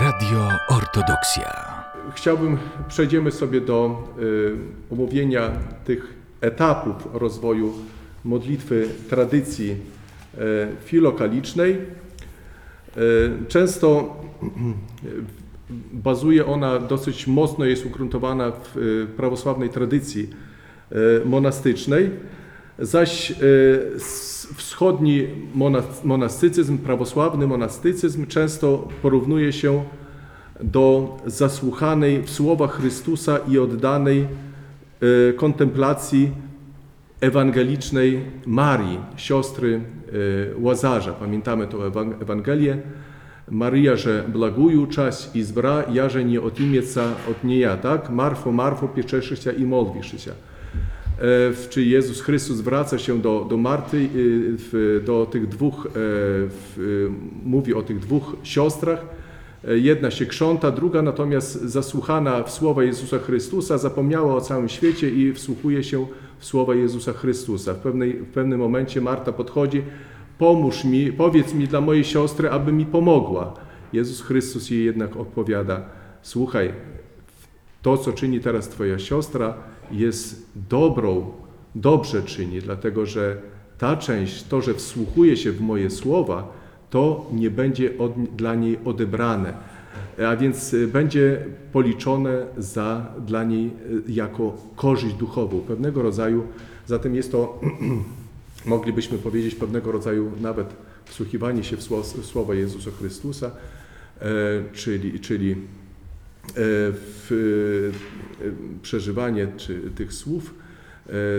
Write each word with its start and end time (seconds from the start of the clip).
Radio 0.00 0.48
Ortodoksja. 0.68 1.74
Chciałbym, 2.14 2.58
przejdziemy 2.88 3.30
sobie 3.30 3.60
do 3.60 4.08
y, 4.18 4.92
omówienia 4.92 5.50
tych 5.84 6.14
etapów 6.40 7.08
rozwoju 7.12 7.72
modlitwy 8.24 8.88
tradycji 9.08 9.70
y, 9.70 9.76
filokalicznej. 10.84 11.72
Y, 11.72 11.78
Często 13.48 14.16
bazuje 15.92 16.46
ona, 16.46 16.78
dosyć 16.78 17.26
mocno 17.26 17.64
jest 17.64 17.86
ugruntowana 17.86 18.50
w 18.52 18.76
y, 18.76 19.06
prawosławnej 19.16 19.68
tradycji 19.68 20.30
y, 20.92 21.24
monastycznej, 21.24 22.10
zaś 22.78 23.30
y, 23.30 23.34
wschodni 24.54 25.26
monas- 25.54 26.04
monastycyzm, 26.04 26.78
prawosławny 26.78 27.46
monastycyzm 27.46 28.26
często 28.26 28.88
porównuje 29.02 29.52
się 29.52 29.84
do 30.60 31.16
zasłuchanej 31.26 32.22
w 32.22 32.30
słowach 32.30 32.72
Chrystusa 32.72 33.38
i 33.48 33.58
oddanej 33.58 34.20
e, 34.20 35.32
kontemplacji 35.32 36.30
ewangelicznej 37.20 38.20
Marii, 38.46 38.98
siostry 39.16 39.80
e, 39.80 40.60
Łazarza. 40.60 41.12
Pamiętamy 41.12 41.66
Ewan- 41.66 42.22
Ewangelię. 42.22 42.78
Maria, 43.50 43.96
że 43.96 44.24
blaguju 44.28 44.86
czas 44.86 45.30
i 45.36 45.42
zbra, 45.42 45.82
ja, 45.92 46.08
że 46.08 46.24
nie 46.24 46.40
otimieca 46.40 47.04
od 47.30 47.44
niej, 47.44 47.66
tak? 47.82 48.10
Marfo, 48.10 48.52
Marfo, 48.52 48.88
pieczeszyся 48.88 49.52
i 49.52 49.64
modliszysia. 49.64 50.30
E, 50.32 50.34
w- 50.34 50.57
Czy 51.70 51.84
Jezus 51.84 52.20
Chrystus 52.20 52.56
zwraca 52.56 52.98
się 52.98 53.18
do, 53.18 53.46
do 53.50 53.56
Marty, 53.56 54.08
w, 54.12 55.02
do 55.06 55.26
tych 55.26 55.48
dwóch, 55.48 55.86
e, 55.86 55.90
mówi 57.44 57.74
o 57.74 57.82
tych 57.82 57.98
dwóch 57.98 58.36
siostrach. 58.42 59.04
E, 59.68 59.78
Jedna 59.78 60.10
się 60.10 60.26
krząta, 60.26 60.70
druga 60.70 61.02
natomiast 61.02 61.62
zasłuchana 61.62 62.42
w 62.42 62.50
słowa 62.50 62.84
Jezusa 62.84 63.18
Chrystusa, 63.18 63.78
zapomniała 63.78 64.34
o 64.34 64.40
całym 64.40 64.68
świecie 64.68 65.10
i 65.10 65.32
wsłuchuje 65.32 65.84
się 65.84 66.06
w 66.38 66.44
słowa 66.44 66.74
Jezusa 66.74 67.12
Chrystusa. 67.12 67.74
W, 67.74 67.78
pewnej, 67.78 68.12
w 68.12 68.26
pewnym 68.26 68.60
momencie 68.60 69.00
Marta 69.00 69.32
podchodzi, 69.32 69.82
pomóż 70.38 70.84
mi, 70.84 71.12
powiedz 71.12 71.54
mi 71.54 71.68
dla 71.68 71.80
mojej 71.80 72.04
siostry, 72.04 72.50
aby 72.50 72.72
mi 72.72 72.86
pomogła. 72.86 73.54
Jezus 73.92 74.22
Chrystus 74.22 74.70
jej 74.70 74.84
jednak 74.84 75.16
odpowiada, 75.16 75.82
słuchaj, 76.22 76.72
to, 77.82 77.98
co 77.98 78.12
czyni 78.12 78.40
teraz 78.40 78.68
Twoja 78.68 78.98
siostra, 78.98 79.54
jest 79.90 80.46
dobrą, 80.70 81.32
dobrze 81.74 82.22
czyni, 82.22 82.60
dlatego 82.60 83.06
że 83.06 83.36
ta 83.78 83.96
część, 83.96 84.42
to, 84.42 84.62
że 84.62 84.74
wsłuchuje 84.74 85.36
się 85.36 85.52
w 85.52 85.60
moje 85.60 85.90
słowa, 85.90 86.52
to 86.90 87.26
nie 87.32 87.50
będzie 87.50 87.98
od, 87.98 88.12
dla 88.36 88.54
niej 88.54 88.78
odebrane, 88.84 89.54
a 90.26 90.36
więc 90.36 90.74
y, 90.74 90.86
będzie 90.88 91.44
policzone 91.72 92.46
za, 92.58 93.06
dla 93.26 93.44
niej 93.44 93.66
y, 93.66 94.12
jako 94.12 94.56
korzyść 94.76 95.14
duchową, 95.14 95.60
pewnego 95.60 96.02
rodzaju, 96.02 96.42
zatem 96.86 97.14
jest 97.14 97.32
to, 97.32 97.60
moglibyśmy 98.66 99.18
powiedzieć, 99.18 99.54
pewnego 99.54 99.92
rodzaju 99.92 100.32
nawet 100.40 100.66
wsłuchiwanie 101.04 101.64
się 101.64 101.76
w 101.76 101.82
sło- 101.82 102.20
w 102.22 102.26
słowa 102.26 102.54
Jezusa 102.54 102.90
Chrystusa, 102.98 103.50
e, 104.20 104.30
czyli, 104.72 105.20
czyli 105.20 105.56
w, 106.54 107.92
e, 108.40 108.82
przeżywanie 108.82 109.48
czy 109.56 109.80
tych 109.94 110.12
słów, 110.12 110.54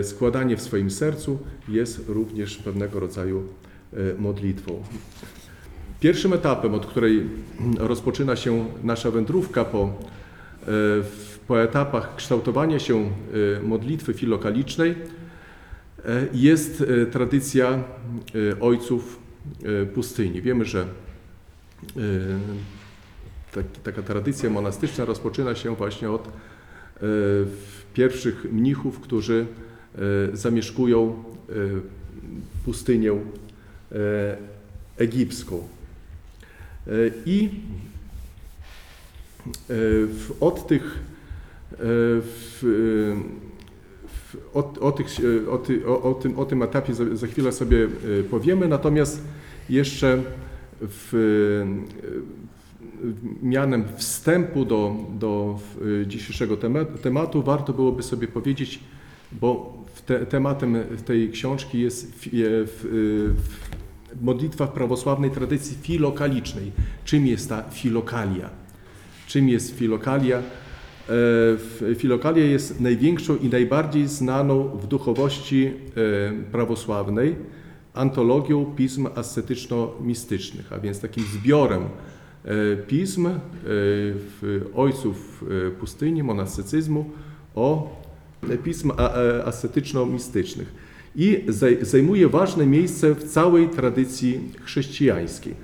e, 0.00 0.04
składanie 0.04 0.56
w 0.56 0.62
swoim 0.62 0.90
sercu 0.90 1.38
jest 1.68 2.08
również 2.08 2.56
pewnego 2.56 3.00
rodzaju 3.00 3.42
e, 3.92 3.96
modlitwą. 4.18 4.82
Pierwszym 6.00 6.32
etapem, 6.32 6.74
od 6.74 6.86
której 6.86 7.26
rozpoczyna 7.78 8.36
się 8.36 8.66
nasza 8.84 9.10
wędrówka 9.10 9.64
po, 9.64 9.84
e, 9.84 10.68
po 11.48 11.62
etapach 11.62 12.16
kształtowania 12.16 12.78
się 12.78 12.96
e, 12.98 13.62
modlitwy 13.62 14.14
filokalicznej, 14.14 14.90
e, 14.90 16.26
jest 16.32 16.80
e, 16.80 17.06
tradycja 17.06 17.68
e, 17.68 18.60
ojców 18.60 19.18
e, 19.82 19.86
pustyni. 19.86 20.42
Wiemy, 20.42 20.64
że 20.64 20.80
e, 20.80 20.86
taka 23.84 24.02
tradycja 24.02 24.50
monastyczna 24.50 25.04
rozpoczyna 25.04 25.54
się 25.54 25.76
właśnie 25.76 26.10
od 26.10 26.28
e, 26.28 26.30
pierwszych 27.94 28.52
mnichów, 28.52 29.00
którzy 29.00 29.46
e, 29.94 29.98
zamieszkują 30.36 31.24
e, 31.48 31.52
pustynię 32.64 33.12
egipską. 34.96 35.68
I 37.26 37.50
od 40.40 40.66
tych 40.66 40.98
o, 44.54 44.80
o, 44.80 44.92
tych, 44.92 45.06
o, 45.86 46.02
o, 46.02 46.14
tym, 46.14 46.38
o 46.38 46.44
tym 46.44 46.62
etapie 46.62 46.94
za, 46.94 47.16
za 47.16 47.26
chwilę 47.26 47.52
sobie 47.52 47.88
powiemy, 48.30 48.68
natomiast 48.68 49.22
jeszcze 49.68 50.22
w, 50.80 51.10
mianem 53.42 53.84
wstępu 53.96 54.64
do, 54.64 54.96
do 55.18 55.58
e, 56.02 56.06
dzisiejszego 56.06 56.56
tema- 56.56 56.84
tematu 56.84 57.42
warto 57.42 57.72
byłoby 57.72 58.02
sobie 58.02 58.28
powiedzieć, 58.28 58.80
bo 59.32 59.78
w 59.94 60.02
te, 60.02 60.26
tematem 60.26 60.76
tej 61.06 61.30
książki 61.30 61.80
jest 61.80 62.14
w, 62.14 62.26
e, 62.26 62.30
w, 62.66 62.86
w, 63.36 64.24
modlitwa 64.24 64.66
w 64.66 64.72
prawosławnej 64.72 65.30
tradycji 65.30 65.76
filokalicznej. 65.82 66.72
Czym 67.04 67.26
jest 67.26 67.48
ta 67.48 67.62
filokalia? 67.62 68.50
Czym 69.26 69.48
jest 69.48 69.76
filokalia? 69.76 70.38
E, 70.38 70.42
w- 71.08 71.94
Filokalia 71.98 72.44
jest 72.44 72.80
największą 72.80 73.36
i 73.36 73.48
najbardziej 73.48 74.08
znaną 74.08 74.64
w 74.68 74.86
duchowości 74.86 75.66
e, 75.66 75.72
prawosławnej 76.52 77.36
antologią 77.94 78.64
pism 78.64 79.08
ascetyczno-mistycznych, 79.14 80.72
a 80.72 80.78
więc 80.78 81.00
takim 81.00 81.24
zbiorem 81.24 81.82
pism 82.86 83.26
e, 83.26 83.32
ojców 84.74 85.44
e, 85.66 85.70
pustyni, 85.70 86.22
monastycyzmu 86.22 87.10
o 87.54 87.96
pism 88.64 88.90
e, 88.90 89.44
ascetyczno-mistycznych 89.44 90.72
i 91.16 91.44
zaj- 91.48 91.84
zajmuje 91.84 92.28
ważne 92.28 92.66
miejsce 92.66 93.14
w 93.14 93.24
całej 93.24 93.68
tradycji 93.68 94.40
chrześcijańskiej. 94.64 95.54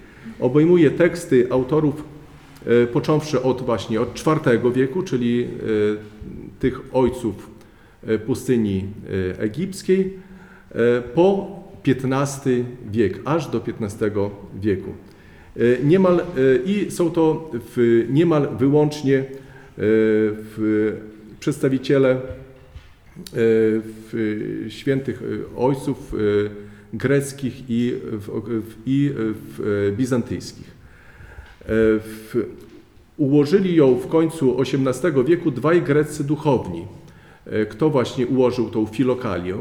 Obejmuje 0.41 0.91
teksty 0.91 1.47
autorów 1.50 2.04
e, 2.66 2.86
począwszy 2.86 3.42
od 3.42 3.62
właśnie 3.62 4.00
od 4.00 4.20
IV 4.47 4.72
wieku, 4.72 5.03
czyli 5.03 5.44
e, 5.44 5.48
tych 6.60 6.81
ojców 6.92 7.50
e, 8.06 8.19
pustyni 8.19 8.84
e, 9.32 9.41
egipskiej, 9.41 10.12
e, 10.72 11.03
po 11.03 11.56
XV 11.86 12.50
wiek, 12.91 13.20
aż 13.25 13.48
do 13.48 13.62
XV 13.81 14.10
wieku. 14.60 14.92
E, 15.56 15.84
Niemal, 15.84 16.20
e, 16.20 16.24
I 16.64 16.90
są 16.90 17.10
to 17.10 17.50
w, 17.52 18.06
niemal 18.10 18.48
wyłącznie 18.56 19.18
e, 19.18 19.24
w, 19.78 20.96
przedstawiciele 21.40 22.20
w 23.32 24.64
świętych 24.68 25.22
ojców 25.56 26.14
greckich 26.92 27.54
i, 27.68 27.94
i 28.86 29.10
bizantyjskich. 29.96 30.70
Ułożyli 33.16 33.74
ją 33.76 33.94
w 33.94 34.06
końcu 34.08 34.56
XVIII 34.60 35.24
wieku 35.24 35.50
dwaj 35.50 35.82
greccy 35.82 36.24
duchowni. 36.24 36.86
Kto 37.68 37.90
właśnie 37.90 38.26
ułożył 38.26 38.70
tą 38.70 38.86
filokalię? 38.86 39.56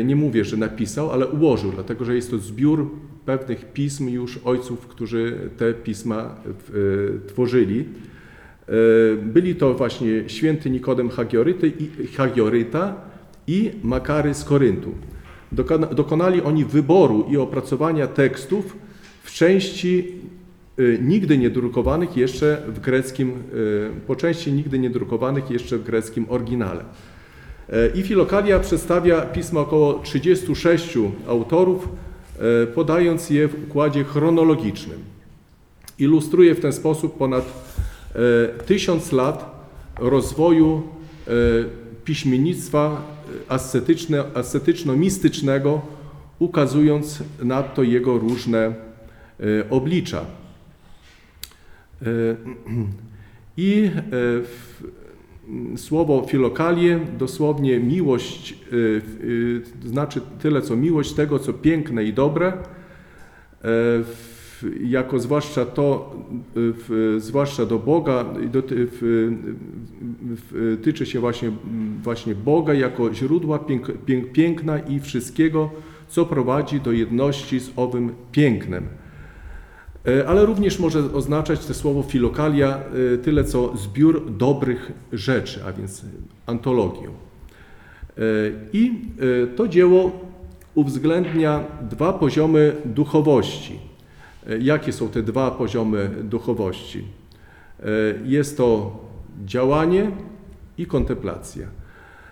E, 0.00 0.04
Nie 0.04 0.16
mówię, 0.16 0.44
że 0.44 0.56
napisał, 0.56 1.10
ale 1.10 1.26
ułożył, 1.26 1.72
dlatego 1.72 2.04
że 2.04 2.14
jest 2.14 2.30
to 2.30 2.38
zbiór 2.38 2.90
pewnych 3.26 3.72
pism 3.72 4.08
już 4.08 4.38
ojców, 4.44 4.86
którzy 4.86 5.50
te 5.56 5.74
pisma 5.74 6.22
e, 6.24 7.28
tworzyli. 7.28 7.80
E, 7.80 8.72
Byli 9.22 9.54
to 9.54 9.74
właśnie 9.74 10.08
święty 10.26 10.70
Nikodem 10.70 11.08
Hagioryty 11.10 11.72
i, 11.78 12.06
Hagioryta 12.06 12.96
i 13.46 13.70
Makary 13.82 14.34
z 14.34 14.44
Koryntu. 14.44 14.94
Dokona- 15.52 15.94
Dokonali 15.94 16.42
oni 16.42 16.64
wyboru 16.64 17.26
i 17.30 17.36
opracowania 17.36 18.06
tekstów 18.06 18.76
w 19.22 19.32
części 19.32 20.12
y, 20.78 20.98
nigdy 21.02 21.38
nie 21.38 21.50
drukowanych 21.50 22.16
jeszcze 22.16 22.62
w 22.68 22.80
greckim, 22.80 23.30
y, 23.30 23.90
po 24.06 24.16
części 24.16 24.52
nigdy 24.52 24.78
nie 24.78 24.90
drukowanych 24.90 25.50
jeszcze 25.50 25.78
w 25.78 25.84
greckim 25.84 26.26
oryginale. 26.28 26.84
E, 27.72 27.88
I 27.94 28.02
Filokalia 28.02 28.60
przedstawia 28.60 29.20
pisma 29.20 29.60
około 29.60 29.98
36 29.98 30.98
autorów, 31.28 31.88
e, 32.38 32.66
podając 32.66 33.30
je 33.30 33.48
w 33.48 33.64
układzie 33.68 34.04
chronologicznym. 34.04 34.98
Ilustruje 35.98 36.54
w 36.54 36.60
ten 36.60 36.72
sposób 36.72 37.18
ponad 37.18 37.44
e, 37.44 38.18
tysiąc 38.64 39.12
lat 39.12 39.54
rozwoju 39.98 40.82
piśmiennictwa 42.04 43.02
ascetyczno-mistycznego, 44.34 45.80
ukazując 46.38 47.22
nadto 47.42 47.82
jego 47.82 48.18
różne 48.18 48.74
oblicza. 49.70 50.24
I 53.56 53.90
w- 54.42 54.82
słowo 55.76 56.24
filokalie, 56.28 57.00
dosłownie 57.18 57.80
miłość, 57.80 58.58
w- 58.70 59.62
e, 59.84 59.88
znaczy 59.88 60.20
tyle 60.38 60.62
co 60.62 60.76
miłość 60.76 61.12
tego, 61.12 61.38
co 61.38 61.52
piękne 61.52 62.04
i 62.04 62.12
dobre, 62.12 62.52
e, 63.64 63.68
jako 64.84 65.18
zwłaszcza 65.18 65.64
to, 65.66 66.16
w, 66.54 67.16
zwłaszcza 67.20 67.66
do 67.66 67.78
Boga, 67.78 68.24
tyczy 70.82 71.06
się 71.06 71.20
właśnie, 71.20 71.50
właśnie 72.02 72.34
Boga 72.34 72.74
jako 72.74 73.14
źródła 73.14 73.58
pięk, 73.58 73.92
pięk, 74.06 74.32
piękna 74.32 74.78
i 74.78 75.00
wszystkiego, 75.00 75.70
co 76.08 76.26
prowadzi 76.26 76.80
do 76.80 76.92
jedności 76.92 77.60
z 77.60 77.70
owym 77.76 78.10
pięknem. 78.32 78.84
E, 80.08 80.28
Ale 80.28 80.46
również 80.46 80.78
może 80.78 81.12
oznaczać 81.12 81.66
to 81.66 81.74
słowo 81.74 82.02
filokalia 82.02 82.78
e, 83.14 83.18
tyle 83.18 83.44
co 83.44 83.76
zbiór 83.76 84.36
dobrych 84.36 84.92
rzeczy, 85.12 85.60
a 85.66 85.72
więc 85.72 86.04
antologię. 86.46 87.08
E, 87.08 87.10
I 88.72 88.92
to 89.56 89.68
dzieło 89.68 90.12
uwzględnia 90.74 91.64
dwa 91.90 92.12
poziomy 92.12 92.76
duchowości. 92.84 93.78
Jakie 94.60 94.92
są 94.92 95.08
te 95.08 95.22
dwa 95.22 95.50
poziomy 95.50 96.10
duchowości? 96.22 97.04
Jest 98.24 98.56
to 98.56 98.98
działanie 99.44 100.10
i 100.78 100.86
kontemplacja. 100.86 101.66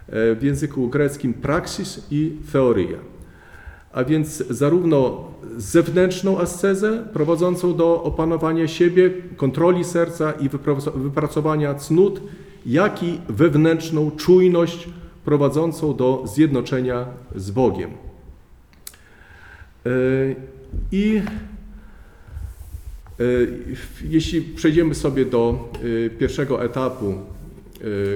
W 0.09 0.39
języku 0.43 0.89
greckim 0.89 1.35
praksis 1.35 2.07
i 2.11 2.37
teoria. 2.53 2.99
A 3.93 4.05
więc 4.05 4.37
zarówno 4.51 5.25
zewnętrzną 5.57 6.41
ascezę 6.41 7.05
prowadzącą 7.13 7.77
do 7.77 8.03
opanowania 8.03 8.69
siebie, 8.69 9.11
kontroli 9.37 9.85
serca 9.85 10.33
i 10.33 10.49
wyprac- 10.49 10.99
wypracowania 10.99 11.75
cnót, 11.75 12.21
jak 12.67 13.03
i 13.03 13.21
wewnętrzną 13.29 14.11
czujność 14.11 14.89
prowadzącą 15.25 15.97
do 15.97 16.25
zjednoczenia 16.27 17.07
z 17.37 17.51
Bogiem. 17.51 17.91
E, 19.87 19.91
I 20.93 21.23
e, 23.21 23.25
jeśli 24.09 24.43
przejdziemy 24.43 24.95
sobie 24.95 25.25
do 25.25 25.69
e, 26.07 26.11
pierwszego 26.11 26.65
etapu 26.65 27.15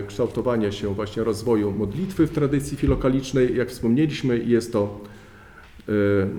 kształtowania 0.06 0.72
się 0.72 0.94
właśnie 0.94 1.24
rozwoju 1.24 1.72
modlitwy 1.72 2.26
w 2.26 2.30
tradycji 2.30 2.76
filokalicznej, 2.76 3.56
jak 3.56 3.68
wspomnieliśmy, 3.68 4.38
jest 4.38 4.72
to 4.72 5.00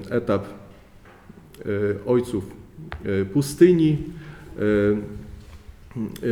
etap 0.09 0.45
e, 0.45 2.05
ojców 2.05 2.51
e, 3.05 3.25
pustyni. 3.25 3.97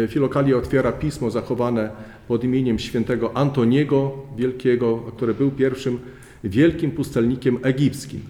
Filokalia 0.08 0.58
otwiera 0.58 0.92
pismo 0.92 1.32
zachowane 1.32 1.90
pod 2.28 2.44
imieniem 2.44 2.80
świętego 2.80 3.38
Antoniego 3.38 4.12
Wielkiego, 4.38 4.98
który 4.98 5.34
był 5.34 5.52
pierwszym 5.52 6.00
wielkim 6.44 6.92
pustelnikiem 6.92 7.58
egipskim. 7.64 8.22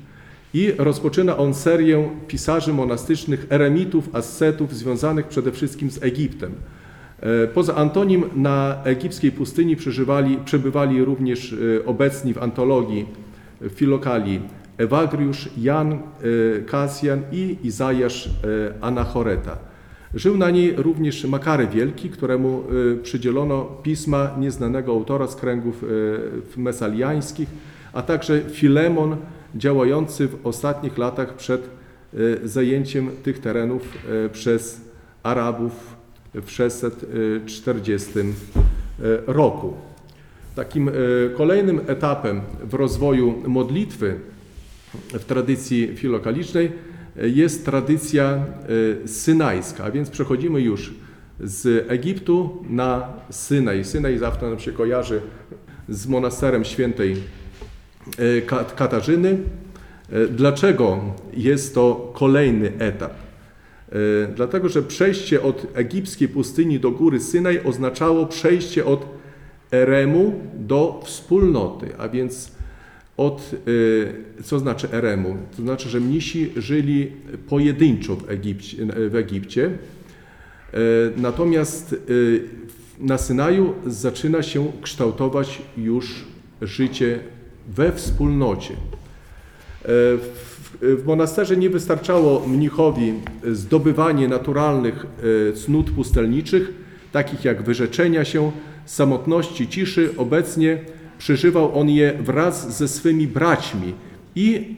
I 0.53 0.71
rozpoczyna 0.77 1.37
on 1.37 1.53
serię 1.53 2.09
pisarzy 2.27 2.73
monastycznych, 2.73 3.47
eremitów, 3.49 4.15
ascetów 4.15 4.75
związanych 4.75 5.27
przede 5.27 5.51
wszystkim 5.51 5.91
z 5.91 6.03
Egiptem. 6.03 6.51
Poza 7.53 7.75
Antonim 7.75 8.23
na 8.35 8.83
egipskiej 8.83 9.31
pustyni 9.31 9.75
przebywali 10.45 11.05
również 11.05 11.55
obecni 11.85 12.33
w 12.33 12.37
antologii 12.37 13.05
Filokalii 13.69 14.41
Ewagriusz, 14.77 15.49
Jan 15.57 15.93
e, 15.93 15.97
Kasjan 16.65 17.21
i 17.31 17.57
Izajasz 17.63 18.27
e, 18.27 18.29
Anachoreta. 18.81 19.57
Żył 20.13 20.37
na 20.37 20.49
niej 20.49 20.73
również 20.77 21.25
Makary 21.25 21.67
Wielki, 21.67 22.09
któremu 22.09 22.63
e, 22.93 23.03
przydzielono 23.03 23.65
pisma 23.83 24.35
nieznanego 24.39 24.91
autora 24.91 25.27
z 25.27 25.35
kręgów 25.35 25.83
mesaliańskich, 26.57 27.49
a 27.93 28.01
także 28.01 28.41
Filemon, 28.49 29.17
działający 29.55 30.27
w 30.27 30.47
ostatnich 30.47 30.97
latach 30.97 31.35
przed 31.35 31.69
zajęciem 32.43 33.09
tych 33.23 33.39
terenów 33.39 33.81
przez 34.31 34.81
Arabów 35.23 35.95
w 36.33 36.51
640 36.51 38.11
e, 38.19 38.23
roku. 39.27 39.73
Takim 40.55 40.91
kolejnym 41.37 41.81
etapem 41.87 42.41
w 42.63 42.73
rozwoju 42.73 43.43
modlitwy 43.47 44.19
w 45.13 45.25
tradycji 45.25 45.95
filokalicznej 45.95 46.71
e, 47.17 47.29
jest 47.29 47.65
tradycja 47.65 48.45
e, 49.03 49.07
synajska, 49.07 49.83
a 49.83 49.91
więc 49.91 50.09
przechodzimy 50.09 50.61
już 50.61 50.93
z 51.39 51.91
Egiptu 51.91 52.63
na 52.69 53.13
Synaj. 53.29 53.85
Synaj 53.85 54.17
zawsze 54.17 54.49
nam 54.49 54.59
się 54.59 54.71
kojarzy 54.71 55.21
z 55.89 56.07
monasterem 56.07 56.65
świętej 56.65 57.15
e, 58.17 58.41
Ka- 58.41 58.63
Katarzyny. 58.63 59.37
Dlaczego 60.31 60.99
jest 61.33 61.75
to 61.75 62.11
kolejny 62.15 62.71
etap? 62.79 63.13
Dlatego, 64.35 64.69
że 64.69 64.83
przejście 64.83 65.41
od 65.41 65.67
egipskiej 65.73 66.27
pustyni 66.27 66.79
do 66.79 66.91
góry 66.91 67.19
Synaj 67.19 67.61
oznaczało 67.63 68.25
przejście 68.25 68.85
od 68.85 69.05
eremu 69.71 70.41
do 70.53 71.01
wspólnoty, 71.03 71.87
a 71.97 72.09
więc 72.09 72.51
od, 73.17 73.51
y, 73.67 74.13
co 74.43 74.59
znaczy 74.59 74.91
eremu? 74.91 75.37
To 75.55 75.61
znaczy, 75.61 75.89
że 75.89 75.99
mnisi 75.99 76.51
żyli 76.55 77.11
pojedynczo 77.49 78.15
w 78.15 78.29
Egipcie. 78.29 78.77
W 79.09 79.15
Egipcie. 79.15 79.65
E, 79.65 80.77
Natomiast 81.17 81.95
y, 82.09 82.43
na 82.99 83.17
Synaju 83.17 83.73
zaczyna 83.87 84.43
się 84.43 84.71
kształtować 84.81 85.61
już 85.77 86.25
życie 86.61 87.19
we 87.67 87.91
wspólnocie. 87.91 88.73
E, 88.73 88.77
W, 90.81 91.03
monasterze 91.05 91.57
nie 91.57 91.69
wystarczało 91.69 92.47
mnichowi 92.47 93.13
zdobywanie 93.51 94.27
naturalnych 94.27 95.05
e, 95.49 95.53
cnót 95.53 95.91
pustelniczych, 95.91 96.73
takich 97.11 97.45
jak 97.45 97.63
wyrzeczenia 97.63 98.25
się, 98.25 98.51
samotności, 98.85 99.67
ciszy. 99.67 100.09
Obecnie 100.17 100.79
przeżywał 101.17 101.79
on 101.79 101.89
je 101.89 102.13
wraz 102.13 102.77
ze 102.77 102.87
swymi 102.87 103.27
braćmi 103.27 103.93
i 104.35 104.75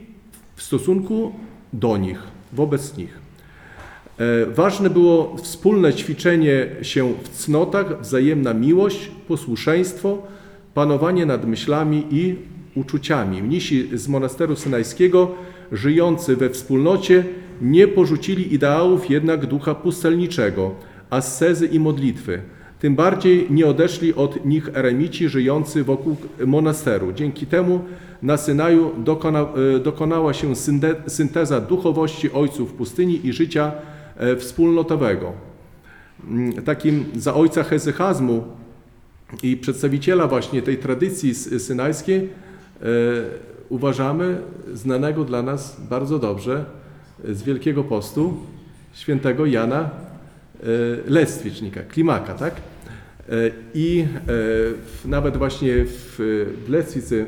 w 0.55 0.61
stosunku 0.61 1.31
do 1.73 1.97
nich, 1.97 2.19
wobec 2.53 2.97
nich. 2.97 3.19
E, 4.17 4.45
Ważne 4.45 4.89
było 4.89 5.35
wspólne 5.37 5.93
ćwiczenie 5.93 6.67
się 6.81 7.13
w 7.23 7.29
cnotach, 7.29 8.01
wzajemna 8.01 8.53
miłość, 8.53 9.11
posłuszeństwo, 9.27 10.17
panowanie 10.73 11.25
nad 11.25 11.47
myślami 11.47 12.03
i 12.11 12.35
uczuciami. 12.75 13.43
Mnisi 13.43 13.89
z 13.93 14.07
monasteru 14.07 14.55
synajskiego, 14.55 15.35
żyjący 15.71 16.35
we 16.35 16.49
wspólnocie, 16.49 17.23
nie 17.61 17.87
porzucili 17.87 18.53
ideałów 18.53 19.09
jednak 19.09 19.45
ducha 19.45 19.75
pustelniczego, 19.75 20.75
ascezy 21.09 21.65
i 21.67 21.79
modlitwy. 21.79 22.41
Tym 22.79 22.95
bardziej 22.95 23.47
nie 23.49 23.67
odeszli 23.67 24.15
od 24.15 24.45
nich 24.45 24.69
eremici 24.73 25.29
żyjący 25.29 25.83
wokół 25.83 26.15
monasteru. 26.45 27.13
Dzięki 27.13 27.45
temu 27.45 27.81
na 28.21 28.37
Synaju 28.37 28.91
dokona, 28.97 29.47
e, 29.75 29.79
dokonała 29.79 30.33
się 30.33 30.55
synteza 31.07 31.61
duchowości 31.61 32.31
ojców 32.31 32.73
pustyni 32.73 33.27
i 33.27 33.33
życia 33.33 33.71
e, 34.17 34.35
wspólnotowego. 34.35 35.33
Mm, 36.27 36.53
Takim 36.63 37.05
za 37.15 37.33
ojca 37.33 37.63
hezychazmu 37.63 38.43
i 39.43 39.57
przedstawiciela 39.57 40.27
właśnie 40.27 40.61
tej 40.61 40.77
tradycji 40.77 41.35
synajskiej 41.35 42.17
e, 42.19 42.27
uważamy 43.69 44.41
znanego 44.73 45.23
dla 45.23 45.41
nas 45.41 45.77
bardzo 45.89 46.19
dobrze 46.19 46.65
z 47.23 47.43
Wielkiego 47.43 47.83
Postu 47.83 48.37
świętego 48.93 49.45
Jana 49.45 49.89
e, 50.63 50.65
Lestwicznika, 51.07 51.83
Klimaka, 51.83 52.33
tak? 52.33 52.55
E, 52.55 53.33
I 53.73 54.05
e, 55.05 55.07
nawet 55.07 55.37
właśnie 55.37 55.73
w, 55.85 56.19
Lestwicy, 56.69 57.25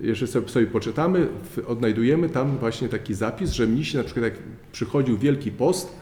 jeżeli 0.00 0.32
sobie, 0.32 0.66
poczytamy, 0.66 1.26
odnajdujemy 1.66 2.28
tam 2.28 2.58
właśnie 2.58 2.88
taki 2.88 3.14
zapis, 3.14 3.50
że 3.50 3.66
mnisi, 3.66 3.96
na 3.96 4.04
przykład 4.04 4.24
jak 4.24 4.34
przychodził 4.72 5.18
Wielki 5.18 5.50
Post, 5.50 5.92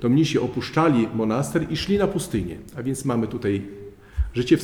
to 0.00 0.08
mnisi 0.08 0.38
opuszczali 0.38 1.08
monaster 1.14 1.66
i 1.70 1.76
szli 1.76 1.98
na 1.98 2.06
pustynię. 2.06 2.56
A 2.76 2.82
więc 2.82 3.04
mamy 3.04 3.26
tutaj 3.26 3.62
życie 4.34 4.56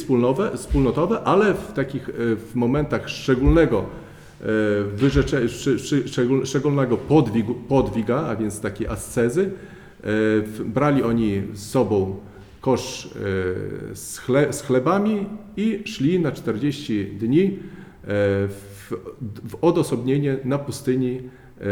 wspólnotowe, 0.55 1.21
ale 1.25 1.55
w 1.55 1.73
takich 1.73 2.11
w 2.17 2.50
momentach 2.55 3.09
szczególnego 3.09 3.85
wyrzecze, 4.95 5.49
szy, 5.49 5.79
szy, 5.79 6.05
szczegól- 6.05 6.47
szczególnego 6.47 6.97
podwigu, 6.97 7.55
podwiga, 7.55 8.26
a 8.26 8.37
więc 8.37 8.61
takiej 8.61 8.87
ascezy, 8.87 9.50
brali 10.64 11.02
oni 11.02 11.42
z 11.52 11.71
sobą 11.71 12.16
kosz 12.62 13.06
e, 13.06 13.11
z, 13.94 14.18
chle, 14.18 14.52
z 14.52 14.62
chlebami 14.62 15.26
i 15.56 15.82
szli 15.85 16.21
na 16.21 16.32
40 16.32 17.06
dni 17.06 17.44
e, 17.44 17.50
w, 18.49 18.92
w 19.49 19.54
odosobnienie 19.61 20.37
na 20.44 20.59
pustyni 20.59 21.21
e, 21.61 21.64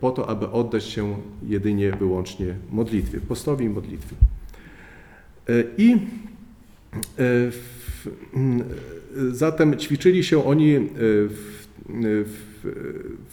po 0.00 0.10
to, 0.10 0.28
aby 0.28 0.50
oddać 0.50 0.84
się 0.84 1.16
jedynie 1.46 1.92
wyłącznie 1.92 2.54
modlitwie, 2.70 3.20
postowi 3.20 3.64
i 3.64 3.68
modlitwie. 3.68 4.16
I 5.78 5.96
w, 7.16 8.08
zatem 9.32 9.76
ćwiczyli 9.76 10.24
się 10.24 10.44
oni 10.44 10.78
w, 10.78 11.66
w, 11.88 13.27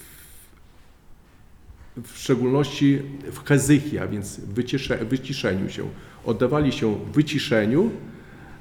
w 2.04 2.18
szczególności 2.18 3.02
w 3.32 3.44
hezychii, 3.44 4.00
a 4.00 4.08
więc 4.08 4.40
wycisze, 4.40 4.98
wyciszeniu 4.98 5.70
się. 5.70 5.84
Oddawali 6.26 6.72
się 6.72 6.96
wyciszeniu 7.14 7.92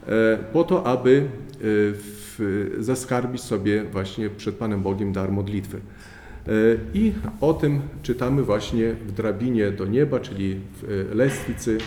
e, 0.07 0.39
po 0.53 0.65
to, 0.65 0.87
aby 0.87 1.19
e, 1.21 1.25
w, 1.61 2.77
zaskarbić 2.79 3.43
sobie 3.43 3.85
właśnie 3.85 4.31
przed 4.31 4.55
Panem 4.55 4.83
Bogiem 4.83 5.13
dar 5.13 5.33
modlitwy. 5.33 5.77
E, 5.77 6.51
I 6.95 7.13
o 7.41 7.55
tym 7.55 7.81
czytamy 8.03 8.43
właśnie 8.43 8.93
w 8.93 9.13
drabinie 9.13 9.71
do 9.71 9.87
nieba, 9.87 10.21
czyli 10.21 10.61
w 10.83 11.11
lestwicy 11.15 11.79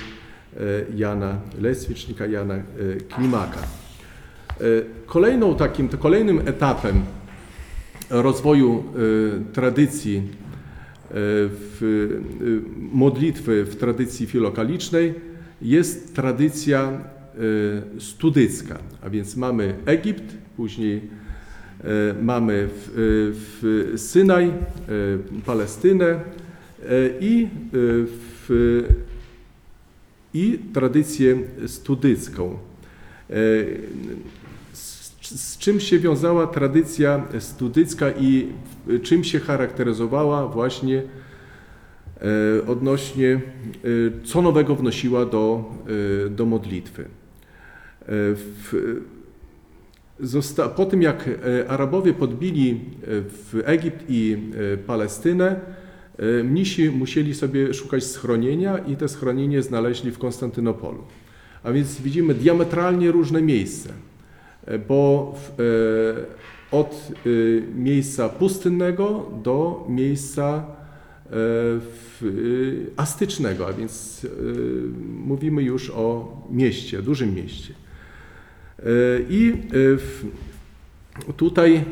Jana, 0.95 1.39
lestwicznika 1.61 2.25
Jana 2.25 2.55
Klimaka. 3.09 3.59
Kolejną 5.05 5.55
takim, 5.55 5.89
kolejnym 5.89 6.39
etapem 6.47 7.05
rozwoju 8.09 8.83
tradycji 9.53 10.21
w 11.09 11.79
e, 11.81 12.95
modlitwy 12.95 13.65
w 13.65 13.75
tradycji 13.75 14.27
filokalicznej 14.27 15.13
jest 15.61 16.15
tradycja 16.15 16.81
e, 16.81 17.99
studycka, 17.99 18.79
a 19.01 19.09
więc 19.09 19.35
mamy 19.35 19.75
Egipt, 19.85 20.37
później 20.57 20.97
e, 20.97 21.03
mamy 22.21 22.69
w, 22.71 22.91
w 23.33 23.99
Synaj, 23.99 24.53
Palestynę 25.45 26.19
i, 27.19 27.47
w, 27.71 28.83
i 30.33 30.59
tradycję 30.73 31.37
studycką. 31.67 32.57
E, 35.33 35.37
Z, 35.37 35.57
czym 35.57 35.79
się 35.79 35.99
wiązała 35.99 36.47
tradycja 36.47 37.25
studycka 37.39 38.11
i 38.11 38.47
w- 38.87 39.01
czym 39.01 39.23
się 39.23 39.39
charakteryzowała 39.39 40.47
właśnie 40.47 41.03
e, 42.63 42.67
odnośnie, 42.67 43.33
e, 43.33 43.39
co 44.23 44.41
nowego 44.41 44.75
wnosiła 44.75 45.25
do, 45.25 45.65
e, 46.25 46.29
do 46.29 46.45
modlitwy. 46.45 47.01
E, 47.03 47.07
W, 48.35 48.73
po 50.75 50.85
tym 50.85 51.01
jak 51.01 51.27
e, 51.27 51.69
Arabowie 51.69 52.13
podbili 52.13 52.69
e, 52.71 52.75
w 53.21 53.61
Egipt 53.65 54.03
i 54.09 54.37
e, 54.73 54.77
Palestynę, 54.77 55.59
e, 56.17 56.43
mnisi 56.43 56.89
musieli 56.89 57.33
sobie 57.35 57.73
szukać 57.73 58.03
schronienia 58.03 58.77
i 58.77 58.95
te 58.95 59.07
schronienie 59.07 59.61
znaleźli 59.61 60.11
w 60.11 60.17
Konstantynopolu. 60.17 61.03
A 61.63 61.71
więc 61.71 62.01
widzimy 62.01 62.33
diametralnie 62.33 63.11
różne 63.11 63.41
miejsca, 63.41 63.89
e, 63.89 63.93
bo 64.87 65.33
w, 65.37 65.59
e, 65.59 66.75
od 66.77 67.11
e, 67.11 67.29
miejsca 67.75 68.29
pustynnego 68.29 69.31
do 69.43 69.85
miejsca 69.89 70.55
e, 70.55 71.29
w, 71.29 72.87
astycznego, 72.95 73.67
a 73.67 73.73
więc 73.73 74.27
mówimy 75.25 75.63
już 75.63 75.89
o 75.89 76.37
mieście, 76.49 77.01
dużym 77.01 77.35
mieście. 77.35 77.73
I 79.29 79.53
w, 79.71 80.25
tutaj 81.37 81.85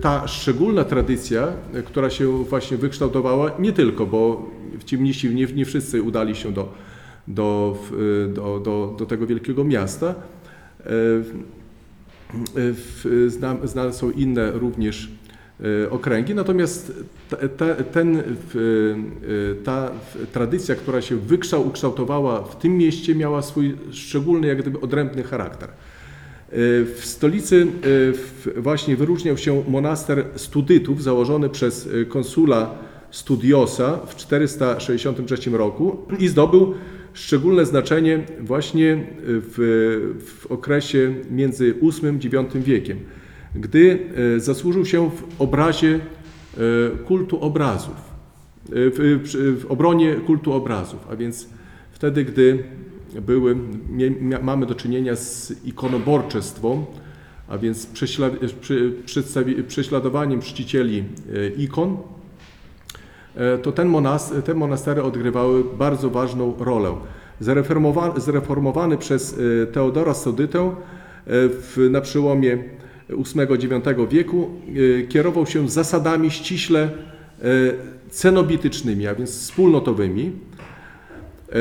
ta 0.00 0.28
szczególna 0.28 0.84
tradycja, 0.84 1.48
która 1.86 2.10
się 2.10 2.44
właśnie 2.44 2.76
wykształtowała, 2.76 3.50
nie 3.58 3.72
tylko, 3.72 4.06
bo 4.06 4.50
ci 4.84 4.98
mnisi 4.98 5.34
nie, 5.34 5.46
nie 5.46 5.64
wszyscy 5.64 6.02
udali 6.02 6.36
się 6.36 6.52
do, 6.52 6.72
do, 7.28 7.78
do, 8.28 8.60
do, 8.60 8.94
do 8.98 9.06
tego 9.06 9.26
wielkiego 9.26 9.64
miasta. 9.64 10.14
Znane 13.64 13.92
są 13.92 14.10
inne 14.10 14.50
również 14.50 15.08
e, 15.84 15.90
okręgi, 15.90 16.34
natomiast 16.34 16.92
te, 17.56 17.84
ten, 17.84 18.16
e, 18.16 18.22
ta 19.64 19.90
tradycja, 20.32 20.74
która 20.74 21.02
się 21.02 21.16
wykształ, 21.16 21.66
ukształtowała 21.66 22.42
w 22.42 22.58
tym 22.58 22.78
mieście, 22.78 23.14
miała 23.14 23.42
swój 23.42 23.76
szczególny, 23.90 24.46
jak 24.46 24.58
gdyby 24.62 24.80
odrębny 24.80 25.22
charakter. 25.22 25.68
E, 25.68 25.74
W 26.84 27.00
stolicy 27.04 27.66
właśnie 28.56 28.96
wyróżniał 28.96 29.36
się 29.36 29.62
monaster 29.68 30.24
studytów 30.36 31.02
założony 31.02 31.48
przez 31.48 31.88
konsula 32.08 32.74
Studiosa 33.10 33.98
w 34.06 34.16
463 34.16 35.50
roku 35.50 35.96
i 36.18 36.28
zdobył 36.28 36.74
szczególne 37.18 37.66
znaczenie 37.66 38.24
właśnie 38.40 39.06
w, 39.24 39.56
w 40.26 40.46
okresie 40.46 41.14
między 41.30 41.74
VIII 41.74 42.18
IX 42.24 42.56
wiekiem, 42.66 42.98
gdy 43.54 43.98
e, 44.36 44.40
zasłużył 44.40 44.86
się 44.86 45.10
w 45.10 45.40
obrazie 45.40 45.94
e, 45.94 46.58
kultu 47.04 47.40
obrazów, 47.40 47.96
e, 47.96 48.70
w, 48.70 49.20
w 49.60 49.66
obronie 49.68 50.14
kultu 50.14 50.52
obrazów, 50.52 51.06
a 51.10 51.16
więc 51.16 51.48
wtedy, 51.92 52.24
gdy 52.24 52.64
były, 53.26 53.56
mamy 54.42 54.66
do 54.66 54.74
czynienia 54.74 55.16
z 55.16 55.54
ikonoborczestwem, 55.64 56.84
a 57.48 57.58
więc 57.58 57.86
prześla, 57.86 58.30
prześladowaniem 59.68 60.40
czcicieli 60.40 60.98
e, 60.98 61.48
ikon, 61.48 61.90
e, 61.90 62.17
to 63.62 63.72
ten 63.72 63.88
monas, 63.88 64.32
te 64.44 64.54
monastery 64.54 65.02
odgrywały 65.02 65.64
bardzo 65.78 66.10
ważną 66.10 66.54
rolę. 66.58 66.94
Zreformowany, 67.40 68.20
zreformowany 68.20 68.96
przez 68.96 69.38
e, 69.62 69.66
Teodora 69.66 70.14
Sodytę 70.14 70.60
e, 70.60 70.72
w, 71.48 71.88
na 71.90 72.00
przełomie 72.00 72.58
VIII-IX 73.08 74.10
wieku 74.10 74.50
e, 75.02 75.06
kierował 75.06 75.46
się 75.46 75.68
zasadami 75.68 76.30
ściśle 76.30 76.82
e, 76.82 76.90
cenobitycznymi, 78.10 79.06
a 79.06 79.14
więc 79.14 79.30
wspólnotowymi. 79.30 80.32
E, 80.32 81.52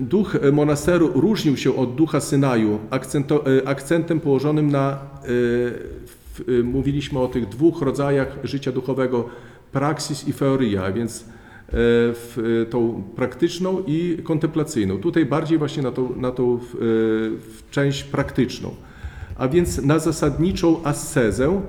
Duch 0.00 0.36
monasteru 0.52 1.10
różnił 1.14 1.56
się 1.56 1.76
od 1.76 1.94
ducha 1.94 2.20
Synaju 2.20 2.78
e, 2.90 3.68
akcentem 3.68 4.20
położonym 4.20 4.70
na, 4.70 4.90
e, 4.90 6.58
e, 6.58 6.62
mówiliśmy 6.62 7.18
o 7.18 7.28
tych 7.28 7.48
dwóch 7.48 7.82
rodzajach 7.82 8.38
życia 8.44 8.72
duchowego, 8.72 9.28
praksis 9.72 10.28
i 10.28 10.32
feoria, 10.32 10.84
a 10.84 10.92
więc 10.92 11.20
e, 11.20 11.24
w, 11.72 12.66
tą 12.70 13.02
praktyczną 13.16 13.82
i 13.86 14.18
kontemplacyjną. 14.24 14.98
Tutaj 14.98 15.26
bardziej 15.26 15.58
właśnie 15.58 15.82
na 15.82 15.90
tą, 15.90 16.16
na 16.16 16.30
tą 16.30 16.54
e, 16.54 16.58
część 17.70 18.04
praktyczną, 18.04 18.70
a 19.38 19.48
więc 19.48 19.82
na 19.82 19.98
zasadniczą 19.98 20.84
ascezę 20.84 21.60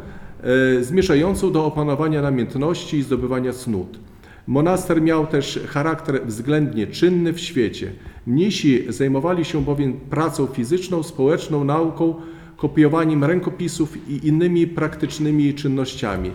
e, 0.43 0.83
zmierzającą 0.83 1.51
do 1.51 1.65
opanowania 1.65 2.22
namiętności 2.22 2.98
i 2.98 3.03
zdobywania 3.03 3.53
cnót. 3.53 4.00
Monaster 4.48 5.01
miał 5.01 5.27
też 5.27 5.60
charakter 5.67 6.25
względnie 6.25 6.88
czynny 6.88 7.33
w 7.33 7.39
świecie. 7.39 7.91
Mnisi 8.27 8.86
zajmowali 8.89 9.45
się 9.45 9.63
bowiem 9.63 9.93
pracą 9.93 10.48
fizyczną, 10.48 11.03
społeczną, 11.03 11.63
nauką, 11.63 12.15
kopiowaniem 12.57 13.24
rękopisów 13.24 14.10
i 14.10 14.27
innymi 14.27 14.67
praktycznymi 14.67 15.53
czynnościami. 15.53 16.31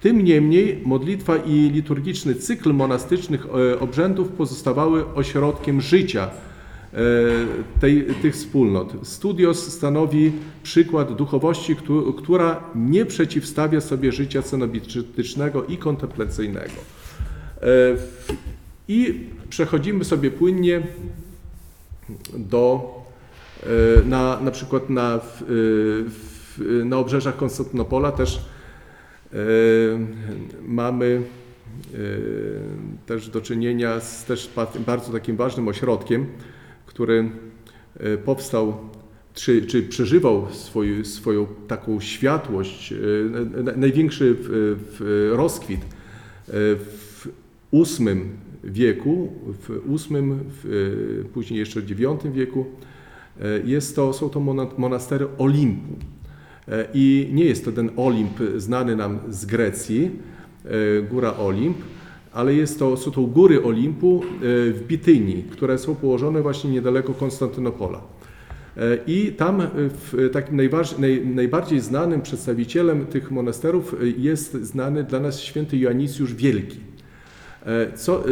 Tym 0.00 0.24
niemniej 0.24 0.82
modlitwa 0.84 1.36
i 1.36 1.52
liturgiczny 1.70 2.34
cykl 2.34 2.72
monastycznych 2.72 3.46
e, 3.46 3.80
obrzędów 3.80 4.28
pozostawały 4.28 5.14
ośrodkiem 5.14 5.80
życia 5.80 6.30
e, 6.92 6.98
tej, 7.80 8.06
tych 8.22 8.34
wspólnot. 8.34 8.92
Studios 9.02 9.72
stanowi 9.72 10.32
przykład 10.62 11.12
duchowości, 11.12 11.76
któ- 11.76 12.12
która 12.12 12.60
nie 12.74 13.06
przeciwstawia 13.06 13.80
sobie 13.80 14.12
życia 14.12 14.42
cenobitycznego 14.42 15.64
i 15.64 15.76
kontemplacyjnego. 15.76 16.72
E, 17.62 17.66
I 18.88 19.20
przechodzimy 19.48 20.04
sobie 20.04 20.30
płynnie 20.30 20.82
do, 22.38 22.94
na, 24.06 24.40
na 24.40 24.50
przykład 24.50 24.90
na, 24.90 25.20
na 26.84 26.98
obrzeżach 26.98 27.36
Konstantynopola 27.36 28.12
też 28.12 28.40
mamy 30.66 31.22
e, 31.94 31.98
też 33.06 33.28
do 33.28 33.40
czynienia 33.40 34.00
z 34.00 34.24
też 34.24 34.50
bardzo 34.86 35.12
takim 35.12 35.36
ważnym 35.36 35.68
ośrodkiem, 35.68 36.26
który 36.86 37.30
e, 38.00 38.16
powstał 38.18 38.74
czy, 39.34 39.66
czy 39.66 39.82
przeżywał 39.82 40.46
swój, 40.52 41.04
swoją 41.04 41.46
taką 41.68 42.00
światłość, 42.00 42.94
na- 43.54 43.62
na- 43.62 43.76
największy 43.76 44.36
w, 44.40 44.46
w 44.98 45.30
rozkwit 45.36 45.80
w 46.48 47.28
VIII 47.72 48.16
wieku, 48.64 49.32
w 49.46 49.68
VIII, 49.88 50.34
w, 50.62 51.24
później 51.34 51.60
jeszcze 51.60 51.80
w 51.80 51.90
IX 51.90 52.26
wieku. 52.34 52.66
Jest 53.64 53.96
to, 53.96 54.12
są 54.12 54.28
to 54.30 54.40
mona- 54.40 54.78
monastery 54.78 55.26
Olimpu. 55.38 55.96
I 56.94 57.28
nie 57.32 57.44
jest 57.44 57.64
to 57.64 57.72
ten 57.72 57.90
Olimp 57.96 58.38
znany 58.56 58.96
nam 58.96 59.18
z 59.28 59.46
Grecji, 59.46 60.10
e, 60.64 61.02
góra 61.02 61.36
Olimp, 61.36 61.76
ale 62.32 62.54
jest 62.54 62.78
to, 62.78 62.96
są 62.96 63.10
to 63.10 63.22
góry 63.22 63.62
Olimpu 63.62 64.22
e, 64.24 64.38
w 64.72 64.84
Bitynii, 64.86 65.42
które 65.42 65.78
są 65.78 65.94
położone 65.94 66.42
właśnie 66.42 66.70
niedaleko 66.70 67.14
Konstantynopola. 67.14 68.00
E, 68.76 68.98
I 69.06 69.32
tam 69.32 69.62
takim 70.32 70.56
naj, 70.98 71.26
najbardziej 71.26 71.80
znanym 71.80 72.22
przedstawicielem 72.22 73.06
tych 73.06 73.30
monasterów 73.30 73.94
jest 74.18 74.52
znany 74.52 75.04
dla 75.04 75.20
nas 75.20 75.40
święty 75.40 75.78
Joannisjusz 75.78 76.34
Wielki. 76.34 76.80
Co, 77.94 78.24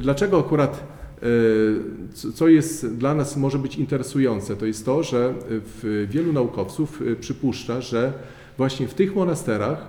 dlaczego 0.00 0.38
akurat 0.38 0.97
co 2.34 2.48
jest 2.48 2.94
dla 2.96 3.14
nas 3.14 3.36
może 3.36 3.58
być 3.58 3.76
interesujące, 3.76 4.56
to 4.56 4.66
jest 4.66 4.84
to, 4.84 5.02
że 5.02 5.34
wielu 6.06 6.32
naukowców 6.32 7.02
przypuszcza, 7.20 7.80
że 7.80 8.12
właśnie 8.56 8.88
w 8.88 8.94
tych 8.94 9.14
monasterach 9.14 9.88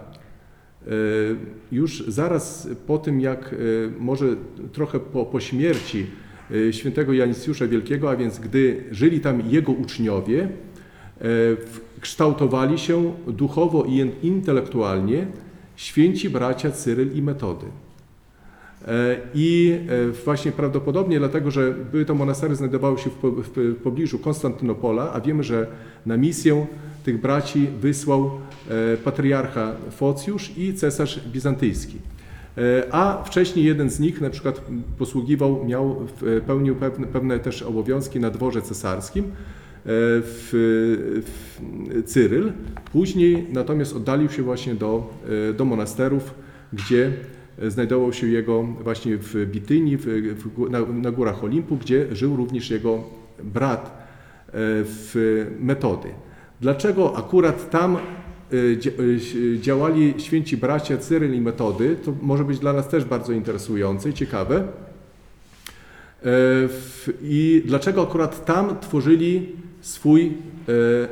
już 1.71 2.03
zaraz 2.07 2.69
po 2.87 2.97
tym, 2.97 3.21
jak 3.21 3.55
może 3.99 4.35
trochę 4.73 4.99
po, 4.99 5.25
po 5.25 5.39
śmierci 5.39 6.07
E, 6.51 6.73
świętego 6.73 7.13
Janisjusza 7.13 7.67
Wielkiego, 7.67 8.09
a 8.09 8.15
więc 8.15 8.39
gdy 8.39 8.83
żyli 8.91 9.19
tam 9.19 9.41
jego 9.49 9.71
uczniowie, 9.71 10.43
e, 10.43 11.25
kształtowali 12.01 12.79
się 12.79 13.13
duchowo 13.27 13.85
i 13.85 14.11
intelektualnie 14.23 15.27
święci 15.75 16.29
bracia 16.29 16.71
Cyryl 16.71 17.15
i 17.15 17.21
Metody. 17.21 17.65
E, 18.87 19.17
I 19.33 19.79
właśnie 20.25 20.51
prawdopodobnie 20.51 21.19
dlatego, 21.19 21.51
że 21.51 21.73
były 21.91 22.05
to 22.05 22.15
monastery 22.15 22.55
znajdowały 22.55 22.97
się 22.97 23.09
w 23.55 23.75
pobliżu 23.83 24.19
Konstantynopola, 24.19 25.13
a 25.13 25.21
wiemy, 25.21 25.43
że 25.43 25.67
na 26.05 26.17
misję 26.17 26.65
tych 27.03 27.21
braci 27.21 27.67
wysłał 27.81 28.31
patriarcha 29.03 29.75
Focjusz 29.91 30.57
i 30.57 30.73
cesarz 30.73 31.19
bizantyjski. 31.27 31.97
E, 32.59 32.93
a 32.93 33.23
wcześniej 33.23 33.65
jeden 33.65 33.89
z 33.89 33.99
nich 33.99 34.21
na 34.21 34.29
przykład 34.29 34.61
posługiwał, 34.97 35.65
miał, 35.65 36.07
e, 36.37 36.41
pełnił 36.41 36.75
pewne, 36.75 37.07
pewne 37.07 37.39
też 37.39 37.61
obowiązki 37.61 38.19
na 38.19 38.29
dworze 38.29 38.61
cesarskim, 38.61 39.23
e, 39.25 39.29
w, 39.85 40.49
w 41.25 42.03
Cyryl. 42.05 42.51
Później 42.91 43.47
natomiast 43.53 43.95
oddalił 43.95 44.29
się 44.29 44.43
właśnie 44.43 44.75
do, 44.75 45.13
do 45.57 45.65
monasterów, 45.65 46.33
gdzie 46.73 47.11
znajdował 47.67 48.13
się 48.13 48.27
jego 48.27 48.63
właśnie 48.63 49.17
w 49.17 49.45
Bityni, 49.45 49.97
w, 49.97 50.05
w, 50.05 50.69
na, 50.69 50.79
na, 50.79 51.11
górach 51.11 51.43
Olimpu, 51.43 51.77
gdzie 51.77 52.15
żył 52.15 52.35
również 52.35 52.69
jego 52.69 53.03
brat 53.43 54.09
w 54.53 55.45
Metody. 55.59 56.09
Dlaczego 56.61 57.17
akurat 57.17 57.69
tam 57.69 57.97
Y, 58.53 58.79
y, 59.35 59.59
działali 59.59 60.13
święci 60.17 60.57
bracia 60.57 60.97
Cyryl 60.97 61.35
i 61.35 61.41
Metody, 61.41 61.95
to 62.05 62.13
może 62.21 62.43
być 62.43 62.59
dla 62.59 62.73
nas 62.73 62.87
też 62.87 63.05
bardzo 63.05 63.33
interesujące 63.33 64.09
i 64.09 64.13
ciekawe. 64.13 64.67
E, 66.25 66.31
I 67.21 67.63
dlaczego 67.65 68.03
akurat 68.03 68.45
tam 68.45 68.79
tworzyli 68.79 69.55
swój 69.81 70.25
e, 70.25 70.31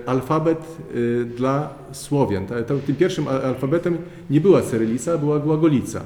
alfabet 0.06 0.60
e, 0.60 1.26
dla 1.26 1.74
Słowian. 1.92 2.46
Tym 2.86 2.96
pierwszym 2.96 3.28
alfabetem 3.28 3.98
nie 4.30 4.42
była 4.42 4.62
cyrylica, 4.62 5.18
była 5.18 5.40
głagolica. 5.40 6.02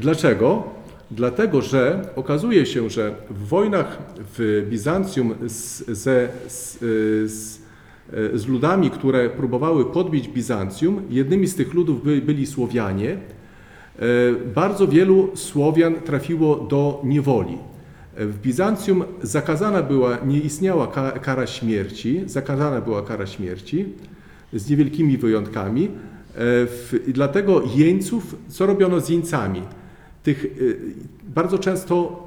Dlaczego? 0.00 0.62
Dlatego, 1.10 1.62
że 1.62 2.08
okazuje 2.16 2.66
się, 2.66 2.90
że 2.90 3.14
w 3.30 3.46
wojnach 3.46 3.98
w 4.38 4.66
Bizancjum 4.70 5.34
z, 5.46 5.86
z, 5.86 6.32
z 7.32 7.68
E, 8.12 8.38
z 8.38 8.46
ludami, 8.46 8.90
które 8.90 9.30
próbowały 9.30 9.84
podbić 9.84 10.28
Bizancjum. 10.28 11.02
Jednymi 11.10 11.46
z 11.46 11.54
tych 11.54 11.74
ludów 11.74 12.04
by, 12.04 12.22
byli 12.22 12.46
Słowianie. 12.46 13.10
E, 13.10 13.18
bardzo 14.54 14.88
wielu 14.88 15.30
Słowian 15.34 15.94
trafiło 15.94 16.56
do 16.56 17.02
niewoli. 17.04 17.58
E, 18.16 18.26
w 18.26 18.40
Bizancjum 18.40 19.04
zakazana 19.22 19.82
była, 19.82 20.18
nie 20.26 20.40
istniała 20.40 20.86
kara 21.22 21.46
śmierci, 21.46 22.22
zakazana 22.26 22.80
była 22.80 23.02
kara 23.02 23.26
śmierci 23.26 23.84
z 24.52 24.70
niewielkimi 24.70 25.18
wyjątkami. 25.18 25.88
I 27.06 27.12
dlatego 27.12 27.62
jeńców, 27.76 28.36
co 28.48 28.66
robiono 28.66 29.00
z 29.00 29.08
jeńcami? 29.08 29.62
Tych 30.22 30.46
bardzo 31.34 31.58
często 31.58 32.24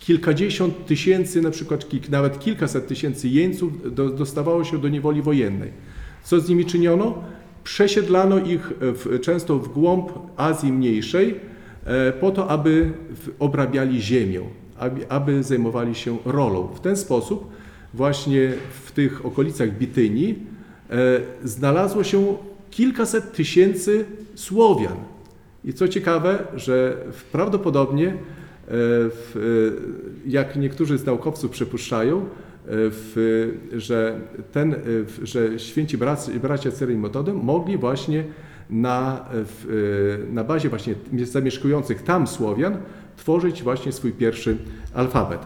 kilkadziesiąt 0.00 0.86
tysięcy, 0.86 1.42
na 1.42 1.50
przykład 1.50 1.86
nawet 2.10 2.38
kilkaset 2.38 2.86
tysięcy 2.86 3.28
jeńców 3.28 3.94
dostawało 3.94 4.64
się 4.64 4.78
do 4.78 4.88
niewoli 4.88 5.22
wojennej. 5.22 5.70
Co 6.24 6.40
z 6.40 6.48
nimi 6.48 6.64
czyniono? 6.64 7.14
Przesiedlano 7.64 8.38
ich 8.38 8.72
w, 8.80 9.20
często 9.20 9.58
w 9.58 9.68
głąb 9.68 10.10
Azji 10.36 10.72
Mniejszej 10.72 11.34
e, 11.84 12.12
po 12.12 12.30
to, 12.30 12.48
aby 12.48 12.92
obrabiali 13.38 14.02
ziemię, 14.02 14.40
aby, 14.78 15.08
aby 15.08 15.42
zajmowali 15.42 15.94
się 15.94 16.18
rolą. 16.24 16.68
W 16.74 16.80
ten 16.80 16.96
sposób 16.96 17.50
właśnie 17.94 18.52
w 18.84 18.92
tych 18.92 19.26
okolicach 19.26 19.78
Bityni 19.78 20.34
e, 20.90 20.94
znalazło 21.44 22.04
się 22.04 22.36
kilkaset 22.76 23.32
tysięcy 23.32 24.04
Słowian. 24.34 24.96
I 25.64 25.72
co 25.72 25.88
ciekawe, 25.88 26.38
że 26.56 26.96
prawdopodobnie 27.32 28.14
E, 28.66 28.70
jak 30.26 30.56
niektórzy 30.56 30.98
z 30.98 31.06
naukowców 31.06 31.50
przypuszczają, 31.50 32.18
e, 32.18 33.80
że, 33.80 34.20
ten, 34.52 34.74
e, 34.74 34.76
że 35.22 35.58
święci 35.58 35.98
bracia, 35.98 36.32
bracia 36.32 36.70
Cyry 36.70 36.92
i 36.92 36.96
Metody 36.96 37.32
mogli 37.32 37.78
właśnie 37.78 38.24
na, 38.70 39.24
na 40.32 40.44
bazie 40.44 40.68
właśnie 40.68 40.94
zamieszkujących 41.24 42.02
tam 42.02 42.26
Słowian 42.26 42.76
tworzyć 43.16 43.62
właśnie 43.62 43.92
swój 43.92 44.12
pierwszy 44.12 44.56
alfabet. 44.94 45.40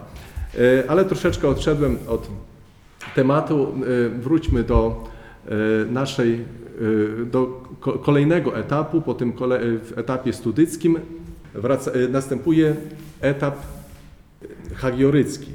Ale 0.88 1.04
troszeczkę 1.04 1.48
odszedłem 1.48 1.98
od 2.08 2.28
tematu. 3.14 3.74
Wróćmy 4.20 4.62
do 4.62 5.04
naszej, 5.90 6.44
do 7.26 7.62
kolejnego 8.02 8.58
etapu, 8.58 9.02
po 9.02 9.14
tym 9.14 9.32
etapie 9.96 10.32
studyckim 10.32 10.98
wraca, 11.54 11.90
następuje 12.10 12.76
etap 13.20 13.56
hagiorycki, 14.74 15.52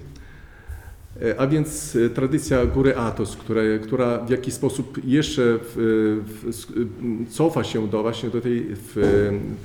a 1.37 1.47
więc 1.47 1.97
tradycja 2.15 2.65
góry 2.65 2.95
Atos, 2.95 3.37
która 3.83 4.17
w 4.25 4.29
jakiś 4.29 4.53
sposób 4.53 5.05
jeszcze 5.05 5.41
w, 5.61 6.21
w, 6.25 7.33
cofa 7.33 7.63
się 7.63 7.87
do 7.87 8.01
właśnie 8.01 8.29
do 8.29 8.41
tej 8.41 8.67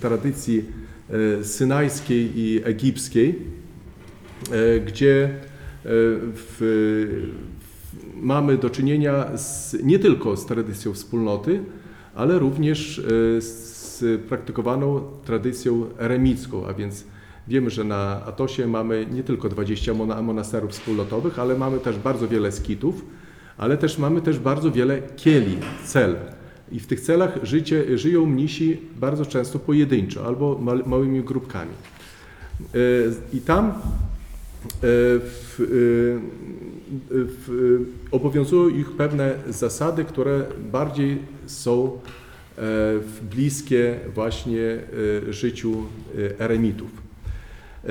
tradycji 0.01 0.65
synajskiej 1.43 2.39
i 2.39 2.61
egipskiej, 2.65 3.39
gdzie 4.87 5.31
mamy 8.21 8.59
do 8.59 8.71
czynienia 8.71 9.39
z, 9.39 9.77
nie 9.83 9.99
tylko 9.99 10.37
z 10.37 10.47
tradycją 10.47 10.93
wspólnoty, 10.93 11.65
ale 12.15 12.39
również 12.39 13.03
z 13.39 14.05
praktykowaną 14.29 15.01
tradycją 15.25 15.87
eremicką, 15.99 16.67
a 16.67 16.75
więc 16.75 17.05
Wiemy, 17.51 17.71
że 17.71 17.85
na 17.85 18.25
Atosie 18.27 18.67
mamy 18.67 19.07
nie 19.11 19.23
tylko 19.23 19.49
20 19.49 19.95
monasterów 20.23 20.71
wspólnotowych, 20.71 21.39
ale 21.39 21.59
mamy 21.59 21.79
też 21.79 21.99
bardzo 21.99 22.29
wiele 22.29 22.53
skitów, 22.53 23.05
ale 23.59 23.77
też 23.77 23.99
mamy 23.99 24.21
też 24.21 24.39
bardzo 24.39 24.71
wiele 24.71 25.03
kieli, 25.17 25.59
cel. 25.85 26.17
I 26.73 26.81
w 26.81 26.87
tych 26.87 27.01
celach 27.01 27.39
życie, 27.43 27.99
żyją 27.99 28.27
mnisi 28.27 28.81
bardzo 28.97 29.27
często 29.27 29.59
pojedynczo 29.59 30.27
albo 30.27 30.61
małymi 30.87 31.23
grupkami. 31.23 31.71
E, 32.61 32.77
I 33.33 33.41
tam 33.41 33.69
e, 33.69 33.73
e, 33.73 33.75
w, 35.19 35.61
obowiązują 38.11 38.69
ich 38.69 38.93
pewne 38.93 39.35
zasady, 39.49 40.05
które 40.05 40.45
bardziej 40.73 41.19
są 41.47 41.99
bliskie 43.31 43.99
właśnie 44.15 44.79
życiu 45.31 45.75
eremitów. 46.39 46.91
E, 47.85 47.91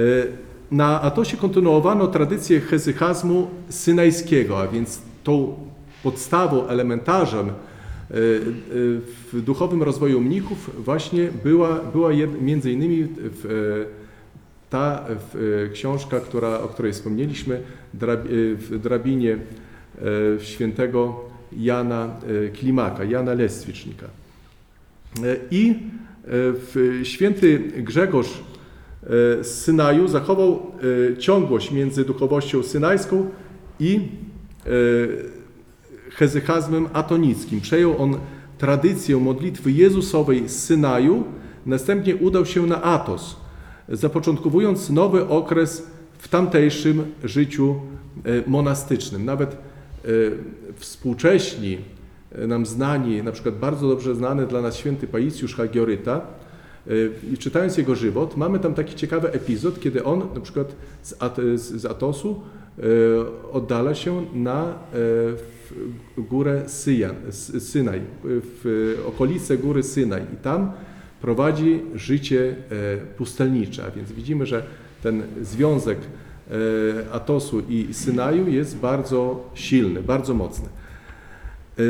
na 0.71 1.01
Atosie 1.01 1.37
kontynuowano 1.37 2.07
tradycję 2.07 2.59
hezychazmu 2.59 3.47
synajskiego, 3.69 4.59
a 4.59 4.67
więc 4.67 5.01
tą 5.23 5.55
podstawą, 6.03 6.67
elementarzem 6.67 7.49
e, 7.49 7.51
e, 7.51 7.55
w 9.33 9.41
duchowym 9.41 9.83
rozwoju 9.83 10.21
mnichów 10.21 10.71
właśnie 10.85 11.29
była, 11.43 11.79
była 11.79 12.09
między 12.41 12.71
innymi 12.71 13.07
ta 14.69 15.05
książka, 15.73 16.19
która, 16.19 16.59
o 16.59 16.67
której 16.67 16.93
wspomnieliśmy, 16.93 17.61
w 17.93 18.79
drabinie 18.83 19.37
świętego 20.39 21.25
Jana 21.57 22.15
Klimaka, 22.53 23.03
Jana 23.03 23.33
Leswicznika. 23.33 24.05
I 25.51 25.75
święty 27.03 27.59
Grzegorz 27.77 28.43
z 29.03 29.41
e, 29.41 29.43
Synaju 29.43 30.07
zachował 30.07 30.71
e, 31.13 31.17
ciągłość 31.17 31.71
między 31.71 32.05
duchowością 32.05 32.63
synajską 32.63 33.29
i 33.79 33.99
e, 34.65 34.69
hezychazmem 36.11 36.89
atonickim. 36.93 37.61
Przejął 37.61 38.01
on 38.01 38.17
tradycję 38.57 39.17
modlitwy 39.17 39.71
Jezusowej 39.71 40.49
z 40.49 40.63
Synaju, 40.63 41.23
następnie 41.65 42.15
udał 42.15 42.45
się 42.45 42.65
na 42.65 42.81
Atos, 42.81 43.35
zapoczątkowując 43.91 44.89
nowy 44.89 45.27
okres 45.27 45.87
w 46.17 46.27
tamtejszym 46.27 47.03
życiu 47.23 47.75
monastycznym. 48.47 49.25
Nawet 49.25 49.57
współcześni, 50.75 51.77
e, 52.31 52.47
nam 52.47 52.65
znani, 52.65 53.23
na 53.23 53.31
przykład 53.31 53.55
bardzo 53.55 53.89
dobrze 53.89 54.15
znany 54.15 54.47
dla 54.47 54.61
nas 54.61 54.77
święty 54.77 55.07
Paisjusz 55.07 55.55
Hagioryta, 55.55 56.21
i 57.33 57.37
czytając 57.37 57.77
jego 57.77 57.95
żywot, 57.95 58.37
mamy 58.37 58.59
tam 58.59 58.73
taki 58.73 58.95
ciekawy 58.95 59.31
epizod, 59.31 59.79
kiedy 59.79 60.03
on 60.03 60.19
na 60.35 60.41
przykład 60.41 60.75
z, 61.01 61.15
At 61.19 61.37
z 61.55 61.85
Atosu 61.85 62.41
oddala 63.51 63.95
się 63.95 64.25
na 64.33 64.73
górę 66.17 66.63
Syjan, 66.67 67.15
Synaj, 67.59 68.01
w 68.23 68.95
okolice 69.07 69.57
góry 69.57 69.83
Synaj 69.83 70.21
i 70.33 70.37
tam 70.37 70.71
prowadzi 71.21 71.81
życie 71.95 72.55
pustelnicze. 73.17 73.85
A 73.87 73.91
więc 73.91 74.11
widzimy, 74.11 74.45
że 74.45 74.63
ten 75.03 75.23
związek 75.41 75.97
E, 76.49 77.13
Atosu 77.13 77.61
i 77.69 77.93
Synaju 77.93 78.47
jest 78.47 78.77
bardzo 78.77 79.49
silny, 79.53 80.03
bardzo 80.03 80.33
mocny. 80.33 80.69
E, 81.79 81.81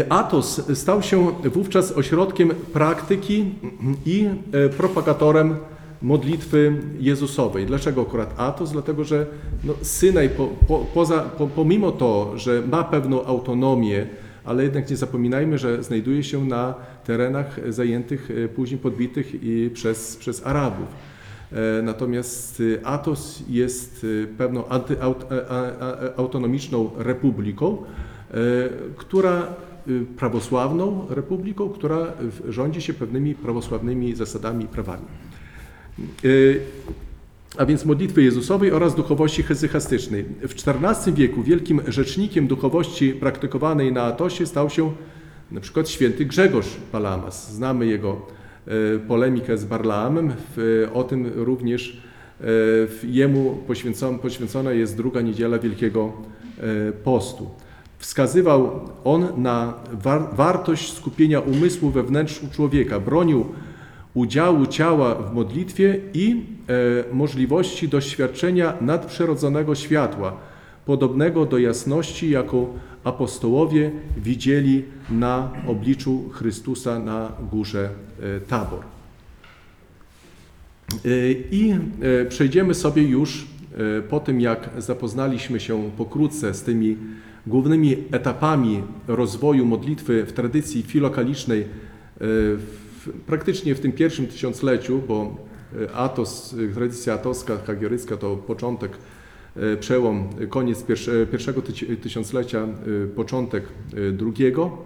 e, 0.00 0.12
Atos 0.12 0.78
stał 0.78 1.02
się 1.02 1.32
wówczas 1.44 1.92
ośrodkiem 1.92 2.50
praktyki 2.72 3.44
i 4.06 4.28
propagatorem 4.76 5.56
modlitwy 6.02 6.80
Jezusowej. 7.00 7.66
Dlaczego 7.66 8.02
akurat 8.02 8.40
Atos? 8.40 8.72
Dlatego, 8.72 9.04
że 9.04 9.26
no, 9.64 9.74
Synaj, 9.82 10.30
po, 10.30 10.46
po, 10.46 10.86
poza, 10.94 11.18
po, 11.20 11.46
pomimo 11.46 11.92
to, 11.92 12.32
że 12.38 12.62
ma 12.70 12.84
pewną 12.84 13.24
autonomię, 13.24 14.06
ale 14.44 14.62
jednak 14.62 14.90
nie 14.90 14.96
zapominajmy, 14.96 15.58
że 15.58 15.82
znajduje 15.82 16.24
się 16.24 16.44
na 16.44 16.74
terenach 17.04 17.72
zajętych, 17.72 18.28
później 18.56 18.80
podbitych 18.80 19.42
i 19.42 19.70
przez, 19.74 20.16
przez 20.16 20.46
Arabów. 20.46 20.86
E, 21.54 21.82
natomiast 21.82 22.60
y, 22.60 22.80
Atos 22.84 23.42
jest 23.48 24.06
pewną 24.38 24.64
autonomiczną 26.16 26.90
republiką, 26.96 27.76
e, 28.30 28.34
która 28.96 29.46
prawosławną 30.16 31.06
republiką, 31.10 31.68
która 31.68 32.06
rządzi 32.48 32.82
się 32.82 32.94
pewnymi 32.94 33.34
prawosławnymi 33.34 34.14
zasadami 34.14 34.64
i 34.64 34.68
prawami. 34.68 35.04
A 37.58 37.66
więc 37.66 37.84
modlitwy 37.84 38.22
Jezusowej 38.22 38.72
oraz 38.72 38.94
duchowości 38.94 39.42
hezychastycznej. 39.42 40.24
W 40.24 40.54
XIV 40.68 41.14
wieku 41.14 41.42
wielkim 41.42 41.80
rzecznikiem 41.88 42.46
duchowości 42.46 43.12
praktykowanej 43.12 43.92
na 43.92 44.02
Atosie 44.02 44.46
stał 44.46 44.70
się 44.70 44.92
na 45.50 45.60
przykład 45.60 45.88
święty 45.88 46.24
Grzegorz 46.24 46.68
Palamas. 46.92 47.52
Znamy 47.52 47.86
jego 47.86 48.26
E, 48.66 48.98
polemikę 48.98 49.58
z 49.58 49.64
Barlaamem. 49.64 50.32
O 50.94 51.04
tym 51.04 51.30
również 51.34 52.02
e, 52.40 52.44
jemu 53.06 53.58
poświęcona, 54.22 54.72
jest 54.72 54.96
druga 54.96 55.20
niedziela 55.20 55.58
Wielkiego 55.58 56.12
e, 56.58 56.92
Postu. 56.92 57.50
Wskazywał 57.98 58.80
on 59.04 59.42
na 59.42 59.74
wartość 60.32 60.92
skupienia 60.92 61.40
umysłu 61.40 61.90
we 61.90 62.02
wnętrzu 62.02 62.46
człowieka, 62.52 63.00
bronił 63.00 63.46
udziału 64.14 64.66
ciała 64.66 65.14
w 65.14 65.34
modlitwie 65.34 66.00
i 66.14 66.42
możliwości 67.12 67.88
doświadczenia 67.88 68.74
nadprzyrodzonego 68.80 69.74
światła, 69.74 70.36
podobnego 70.86 71.46
do 71.46 71.58
jasności, 71.58 72.30
jaką 72.30 72.68
apostołowie 73.04 73.90
widzieli 74.16 74.84
na 75.10 75.52
obliczu 75.66 76.28
Chrystusa 76.32 76.98
na 76.98 77.32
górze 77.50 77.90
e, 78.20 78.40
Tabor. 78.40 78.80
E, 81.04 81.32
I 81.50 81.72
e, 81.72 82.24
przejdziemy 82.24 82.74
sobie 82.74 83.02
już 83.02 83.46
po 84.10 84.20
tym, 84.20 84.40
jak 84.40 84.70
zapoznaliśmy 84.78 85.60
się 85.60 85.90
pokrótce 85.96 86.54
z 86.54 86.62
tymi 86.62 86.96
głównymi 87.46 87.96
etapami 88.10 88.82
rozwoju 89.08 89.66
modlitwy 89.66 90.24
w 90.26 90.32
tradycji 90.32 90.82
filokalicznej, 90.82 91.64
praktycznie 93.26 93.74
w 93.74 93.80
tym 93.80 93.92
pierwszym 93.92 94.26
tysiącleciu, 94.26 95.02
bo 95.08 95.36
Atos, 95.94 96.54
tradycja 96.74 97.14
atoska, 97.14 97.58
hagiorycka 97.66 98.16
to 98.16 98.36
początek 98.36 98.98
E, 99.56 99.76
przełom, 99.76 100.28
koniec 100.48 100.84
pierwszego 101.30 101.62
tysiąclecia, 102.02 102.58
e, 102.58 103.06
początek 103.06 103.64
e, 103.64 104.12
drugiego, 104.12 104.78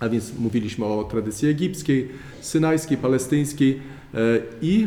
a 0.00 0.08
więc 0.08 0.38
mówiliśmy 0.38 0.84
o 0.84 1.04
tradycji 1.04 1.48
egipskiej, 1.48 2.08
synajskiej, 2.40 2.96
palestyńskiej 2.96 3.80
i 4.62 4.86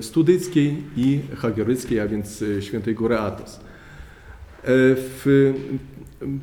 studyckiej 0.00 0.76
i 0.96 1.20
hagioryckiej, 1.36 2.00
a 2.00 2.08
więc 2.08 2.44
świętej 2.60 2.94
góry 2.94 3.18
Atos. 3.18 3.60
W, 4.64 5.54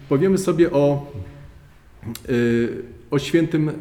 powiemy 0.09 0.37
sobie 0.37 0.71
o, 0.71 1.11
o 3.11 3.19
świętym 3.19 3.71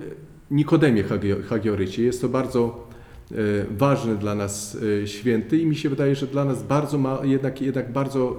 Nikodemie 0.53 1.05
Hagiorycie. 1.49 2.03
Jest 2.03 2.21
to 2.21 2.29
bardzo 2.29 2.93
E, 3.33 3.35
ważny 3.71 4.17
dla 4.17 4.35
nas 4.35 4.79
e, 5.03 5.07
święty 5.07 5.59
i 5.59 5.67
mi 5.67 5.77
się 5.77 5.89
wydaje, 5.89 6.15
że 6.15 6.27
dla 6.27 6.45
nas 6.45 6.63
bardzo 6.63 6.99
ma, 6.99 7.19
jednak, 7.23 7.63
jednak 7.63 7.93
bardzo 7.93 8.37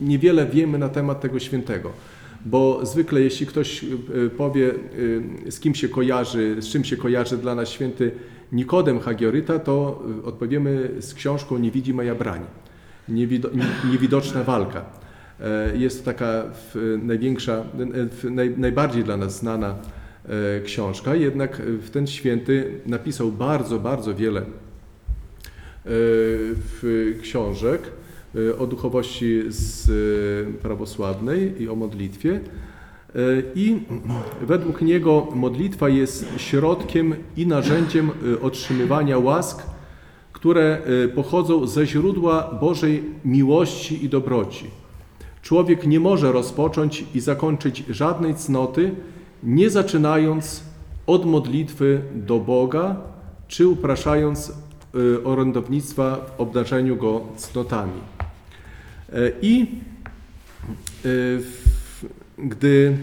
niewiele 0.00 0.46
wiemy 0.46 0.78
na 0.78 0.88
temat 0.88 1.20
tego 1.20 1.38
świętego. 1.38 1.90
Bo 2.44 2.86
zwykle 2.86 3.20
jeśli 3.20 3.46
ktoś 3.46 3.84
e, 3.84 3.86
powie, 4.36 4.74
z 5.48 5.60
kim 5.60 5.74
się 5.74 5.88
kojarzy, 5.88 6.56
z 6.62 6.68
czym 6.68 6.84
się 6.84 6.96
kojarzy 6.96 7.38
dla 7.38 7.54
nas 7.54 7.68
święty 7.68 8.10
Nikodem 8.52 9.00
Hagioryta, 9.00 9.58
to 9.58 10.02
odpowiemy 10.24 10.90
z 10.98 11.14
książką 11.14 11.58
Nie 11.58 11.70
widzi 11.70 11.94
moja. 11.94 12.14
Niewidoczna 13.90 14.44
walka. 14.44 14.84
Jest 15.74 15.98
to 15.98 16.04
taka 16.04 16.42
największa, 17.02 17.64
najbardziej 18.56 19.04
dla 19.04 19.16
nas 19.16 19.38
znana 19.38 19.74
książka, 20.64 21.14
jednak 21.14 21.62
w 21.62 21.90
ten 21.90 22.06
święty 22.06 22.80
napisał 22.86 23.32
bardzo, 23.32 23.80
bardzo 23.80 24.14
wiele 24.14 24.40
e, 24.40 25.90
książek 27.22 27.82
e, 28.34 28.58
o 28.58 28.66
duchowości 28.66 29.42
z 29.48 29.90
prawosławnej 30.58 31.62
i 31.62 31.68
o 31.68 31.74
modlitwie. 31.74 32.40
I 33.54 33.78
według 34.42 34.82
niego 34.82 35.28
modlitwa 35.34 35.88
jest 35.88 36.26
środkiem 36.36 37.14
i 37.36 37.46
narzędziem 37.46 38.10
otrzymywania 38.42 39.18
łask, 39.18 39.62
które 40.32 40.82
pochodzą 41.14 41.66
ze 41.66 41.86
źródła 41.86 42.58
Bożej 42.60 43.04
miłości 43.24 44.04
i 44.04 44.08
dobroci. 44.08 44.70
Człowiek 45.42 45.86
nie 45.86 46.00
może 46.00 46.32
rozpocząć 46.32 47.04
i 47.14 47.20
zakończyć 47.20 47.84
żadnej 47.88 48.34
cnoty, 48.34 48.90
nie 49.44 49.70
zaczynając 49.70 50.62
od 51.06 51.24
modlitwy 51.24 52.00
do 52.14 52.38
Boga, 52.38 52.96
czy 53.48 53.68
upraszając 53.68 54.52
y, 54.94 55.24
orędownictwa 55.24 56.16
w 56.16 56.40
obdarzeniu 56.40 56.96
go 56.96 57.20
cnotami. 57.36 58.00
E, 59.12 59.32
I 59.42 59.66
y, 61.04 61.42
gdy 62.38 62.96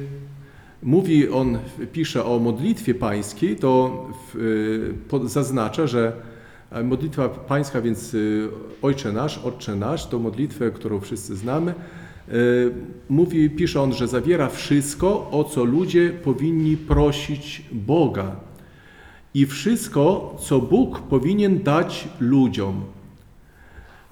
mówi 0.83 1.29
on, 1.29 1.59
pisze 1.91 2.25
o 2.25 2.39
modlitwie 2.39 2.93
pańskiej, 2.95 3.55
to 3.55 4.05
y, 4.35 5.29
zaznacza, 5.29 5.87
że 5.87 6.13
modlitwa 6.83 7.29
pańska, 7.29 7.81
więc 7.81 8.15
Ojcze 8.81 9.11
nasz, 9.11 9.37
Otcze 9.37 9.75
nasz, 9.75 10.07
to 10.07 10.19
modlitwę, 10.19 10.71
którą 10.71 10.99
wszyscy 10.99 11.35
znamy, 11.35 11.73
E, 11.73 12.00
mówi, 13.09 13.49
pisze 13.49 13.81
on, 13.81 13.93
że 13.93 14.07
zawiera 14.07 14.49
wszystko, 14.49 15.31
o 15.31 15.43
co 15.43 15.63
ludzie 15.63 16.09
powinni 16.09 16.77
prosić 16.77 17.61
Boga 17.71 18.35
i 19.33 19.45
wszystko, 19.45 20.35
co 20.39 20.59
Bóg 20.59 20.99
powinien 20.99 21.63
dać 21.63 22.07
ludziom. 22.19 22.83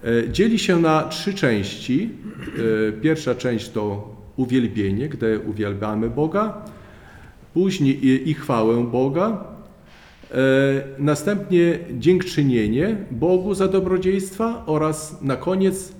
E, 0.03 0.31
dzieli 0.31 0.59
się 0.59 0.79
na 0.79 1.03
trzy 1.03 1.33
części. 1.33 2.09
E, 2.89 2.91
pierwsza 2.91 3.35
część 3.35 3.69
to 3.69 4.15
uwielbienie, 4.35 5.09
gdy 5.09 5.39
uwielbiamy 5.39 6.09
Boga, 6.09 6.65
później 7.53 8.05
i, 8.07 8.29
i 8.29 8.33
chwałę 8.33 8.83
Boga, 8.91 9.43
następnie 10.99 11.79
dziękczynienie 11.99 12.97
Bogu 13.11 13.53
za 13.53 13.67
dobrodziejstwa 13.67 14.63
oraz 14.65 15.21
na 15.21 15.35
koniec 15.35 15.93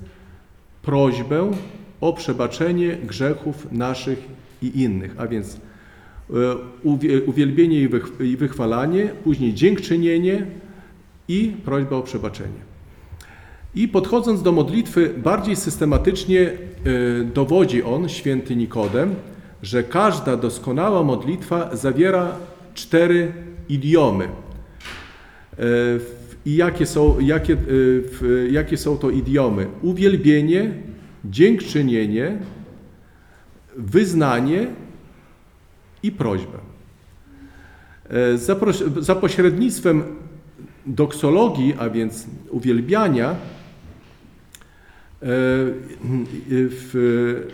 prośbę 0.82 1.52
o 2.02 2.14
przebaczenie 2.14 2.98
grzechów 2.98 3.72
naszych 3.72 4.20
i 4.62 4.82
innych. 4.82 5.16
A 5.18 5.28
więc 5.28 5.58
e, 6.30 7.22
uwielbienie 7.26 7.90
i 8.20 8.38
wychwalanie, 8.38 9.10
później 9.24 9.54
dziękczynienie 9.54 10.46
i 11.28 11.54
prośba 11.66 11.96
o 11.96 12.02
przebaczenie. 12.02 12.70
I 13.76 13.88
podchodząc 13.88 14.42
do 14.42 14.52
modlitwy 14.52 15.14
bardziej 15.18 15.56
systematycznie 15.56 16.42
e, 16.42 16.54
dowodzi 17.24 17.84
on, 17.84 18.10
święty 18.10 18.56
Nikodem, 18.56 19.16
że 19.64 19.84
każda 19.84 20.38
doskonała 20.38 21.04
modlitwa 21.04 21.76
zawiera 21.76 22.36
cztery 22.74 23.34
idiomy. 23.70 24.26
E, 24.26 24.30
I 26.46 26.56
jakie 26.56 26.86
są, 26.86 27.20
jakie, 27.20 27.58
jakie 28.52 28.78
są 28.78 28.98
to 28.98 29.10
idiomy? 29.10 29.68
Uwielbienie, 29.82 30.74
dziękczynienie, 31.26 32.38
wyznanie 33.78 34.68
i 36.04 36.12
prośbę. 36.12 36.58
E, 38.10 38.38
Za, 39.00 39.16
pośrednictwem 39.16 40.04
doksologii, 40.86 41.74
a 41.80 41.90
więc 41.90 42.28
uwielbiania, 42.50 43.30
e, 43.30 43.36
w, 46.52 47.48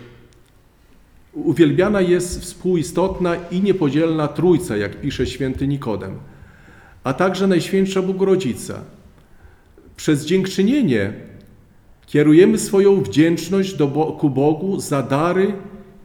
uwielbiana 1.32 2.00
jest 2.00 2.40
współistotna 2.40 3.36
i 3.50 3.62
niepodzielna 3.62 4.28
Trójca, 4.28 4.76
jak 4.76 5.00
pisze 5.00 5.26
święty 5.26 5.66
Nikodem, 5.66 6.14
a 7.04 7.12
także 7.12 7.46
Najświętsza 7.46 8.02
Bogorodzica. 8.02 8.80
Przez 9.96 10.26
dziękczynienie 10.26 11.12
kierujemy 12.06 12.58
swoją 12.58 13.02
wdzięczność 13.02 13.74
do, 13.74 13.88
ku 14.20 14.30
Bogu 14.30 14.80
za 14.80 15.02
dary 15.02 15.54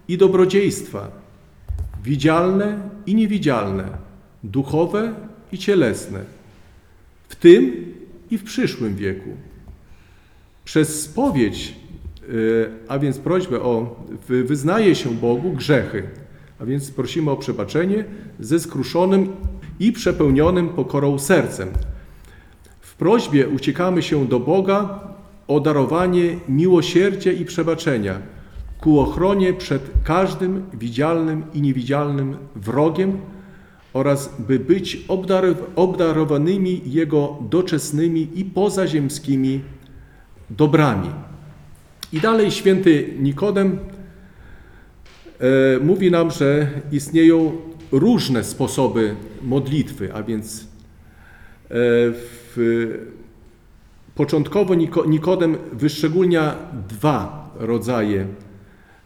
i 0.08 0.18
dobrodziejstwa, 0.18 1.12
widzialne 2.04 2.90
i 3.06 3.16
niewidzialne, 3.16 3.84
duchowe 4.44 5.14
i 5.52 5.58
cielesne, 5.58 6.20
w 7.30 7.36
tym 7.36 7.94
i 8.32 8.38
w 8.38 8.44
przyszłym 8.44 8.96
wieku. 8.96 9.30
Przez 10.66 11.02
spowiedź, 11.02 11.76
y, 12.30 12.70
a 12.88 13.00
więc 13.00 13.18
prośbę 13.18 13.62
o 13.62 13.96
wy- 14.28 14.44
wyznaje 14.44 14.96
się 14.96 15.10
Bogu 15.10 15.52
grzechy, 15.54 16.04
a 16.60 16.66
więc 16.66 16.92
prosimy 16.92 17.32
o 17.32 17.38
przebaczenie 17.38 18.06
ze 18.40 18.60
skruszonym 18.60 19.34
i 19.80 19.92
przepełnionym 19.92 20.70
pokorą 20.70 21.20
sercem. 21.20 21.70
W 22.80 22.96
prośbie 22.96 23.48
uciekamy 23.50 24.02
się 24.02 24.26
do 24.28 24.40
Boga 24.40 25.11
o 25.56 25.60
darowanie 25.60 26.40
miłosierdzia 26.50 27.32
i 27.32 27.46
przebaczenia 27.46 28.20
ku 28.82 29.00
ochronie 29.00 29.54
przed 29.54 29.82
każdym 30.04 30.64
widzialnym 30.74 31.44
i 31.54 31.62
niewidzialnym 31.62 32.38
wrogiem 32.56 33.18
oraz 33.94 34.36
by 34.40 34.60
być 34.60 35.06
obdarow- 35.08 35.64
obdarowanymi 35.76 36.82
Jego 36.86 37.38
doczesnymi 37.50 38.28
i 38.36 38.46
pozaziemskimi 38.46 39.62
dobrami. 40.50 41.10
I 42.14 42.20
dalej 42.20 42.52
święty 42.52 43.14
Nikodem 43.20 43.80
e, 45.40 45.80
mówi 45.80 46.12
nam, 46.12 46.32
że 46.32 46.68
istnieją 46.92 47.52
różne 47.92 48.44
sposoby 48.44 49.16
modlitwy, 49.42 50.14
a 50.14 50.24
więc 50.24 50.62
e, 50.62 50.66
w, 51.70 53.21
początkowo 54.16 54.76
Niko, 54.76 55.06
Nikodem 55.06 55.58
wyszczególnia 55.74 56.56
dwa 56.90 57.52
rodzaje 57.60 58.28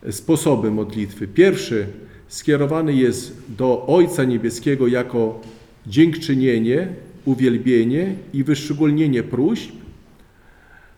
sposoby 0.09 0.71
modlitwy. 0.71 1.27
Pierwszy 1.27 1.87
skierowany 2.27 2.93
jest 2.93 3.37
do 3.57 3.85
Ojca 3.87 4.23
Niebieskiego 4.23 4.87
jako 4.87 5.41
dziękczynienie, 5.87 6.87
uwielbienie 7.25 8.15
i 8.33 8.43
wyszczególnienie 8.43 9.23
próśb. 9.23 9.71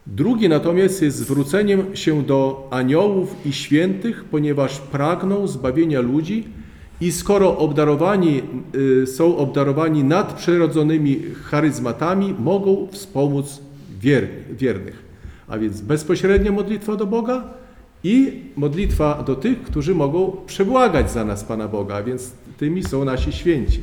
Drugi 0.07 0.49
natomiast 0.49 1.01
jest 1.01 1.17
zwróceniem 1.17 1.95
się 1.95 2.23
do 2.23 2.67
aniołów 2.71 3.35
i 3.45 3.53
świętych, 3.53 4.23
ponieważ 4.23 4.79
pragną 4.79 5.47
zbawienia 5.47 6.01
ludzi 6.01 6.47
i 7.01 7.11
skoro 7.11 7.57
obdarowani, 7.57 8.41
y, 9.03 9.07
są 9.07 9.37
obdarowani 9.37 10.03
nadprzyrodzonymi 10.03 11.21
charyzmatami, 11.43 12.35
mogą 12.39 12.87
wspomóc 12.91 13.61
wiernych. 14.51 15.03
A 15.47 15.57
więc 15.57 15.81
bezpośrednia 15.81 16.51
modlitwa 16.51 16.95
do 16.95 17.05
Boga 17.05 17.53
i 18.03 18.43
modlitwa 18.55 19.23
do 19.23 19.35
tych, 19.35 19.61
którzy 19.61 19.95
mogą 19.95 20.37
przebłagać 20.45 21.11
za 21.11 21.25
nas 21.25 21.43
Pana 21.43 21.67
Boga, 21.67 21.95
a 21.95 22.03
więc 22.03 22.31
tymi 22.57 22.83
są 22.83 23.05
nasi 23.05 23.31
święci. 23.31 23.81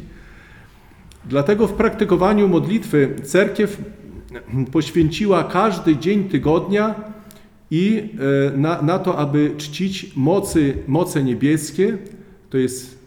Dlatego 1.24 1.66
w 1.66 1.72
praktykowaniu 1.72 2.48
modlitwy 2.48 3.16
cerkiew 3.22 3.82
poświęciła 4.72 5.44
każdy 5.44 5.96
dzień 5.96 6.24
tygodnia 6.28 6.94
i 7.70 8.08
e, 8.54 8.56
na, 8.58 8.82
na 8.82 8.98
to, 8.98 9.18
aby 9.18 9.54
czcić 9.56 10.16
mocy, 10.16 10.74
moce 10.86 11.24
niebieskie, 11.24 11.98
to 12.50 12.58
jest 12.58 12.98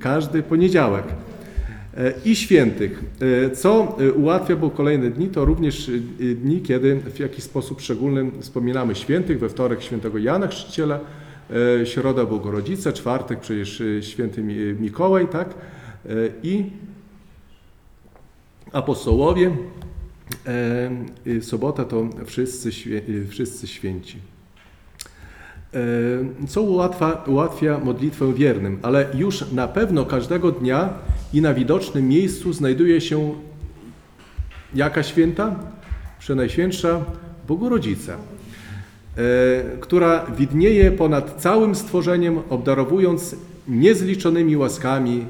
każdy 0.00 0.42
poniedziałek, 0.42 1.04
i 2.24 2.36
świętych, 2.36 3.04
e, 3.46 3.50
co 3.50 3.96
e, 4.00 4.12
ułatwia, 4.12 4.56
bo 4.56 4.70
kolejne 4.70 5.10
dni 5.10 5.28
to 5.28 5.44
również 5.44 5.88
e, 5.88 5.92
dni, 6.34 6.62
kiedy 6.62 6.96
w 6.96 7.18
jakiś 7.18 7.44
sposób 7.44 7.80
szczególny 7.80 8.30
wspominamy 8.40 8.94
świętych, 8.94 9.38
we 9.38 9.48
wtorek 9.48 9.82
świętego 9.82 10.18
Jana 10.18 10.46
Chrzciciela, 10.46 11.00
środa 11.84 12.26
Bogorodzica, 12.26 12.92
czwartek 12.92 13.40
przecież 13.40 13.82
święty 14.00 14.42
Mi- 14.42 14.74
Mikołaj, 14.80 15.28
tak, 15.28 15.54
i 16.42 16.64
apostołowie, 18.72 19.56
sobota 21.40 21.84
to 21.84 22.08
wszyscy, 22.26 22.70
wszyscy 23.28 23.66
święci. 23.66 24.18
Co 26.48 26.62
ułatwia, 26.62 27.22
ułatwia 27.26 27.78
modlitwę 27.78 28.34
wiernym, 28.34 28.78
ale 28.82 29.06
już 29.14 29.52
na 29.52 29.68
pewno 29.68 30.04
każdego 30.04 30.52
dnia 30.52 30.88
i 31.32 31.42
na 31.42 31.54
widocznym 31.54 32.08
miejscu 32.08 32.52
znajduje 32.52 33.00
się 33.00 33.34
jaka 34.74 35.02
święta? 35.02 35.56
Przenajświętsza 36.18 37.04
Bogorodzica, 37.48 38.12
e, 38.16 38.18
która 39.80 40.26
widnieje 40.26 40.90
ponad 40.90 41.40
całym 41.40 41.74
stworzeniem, 41.74 42.38
obdarowując 42.50 43.36
niezliczonymi 43.68 44.56
łaskami 44.56 45.26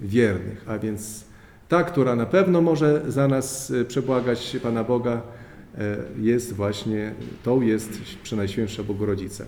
wiernych, 0.00 0.64
a 0.68 0.78
więc 0.78 1.24
ta, 1.68 1.84
która 1.84 2.16
na 2.16 2.26
pewno 2.26 2.60
może 2.60 3.02
za 3.08 3.28
nas 3.28 3.70
e, 3.70 3.84
przebłagać 3.84 4.56
Pana 4.62 4.84
Boga, 4.84 5.22
e, 5.78 5.96
jest 6.20 6.52
właśnie, 6.52 7.12
tą 7.42 7.60
jest 7.60 8.00
Przenajświętsza 8.22 8.82
Bogorodzica. 8.82 9.44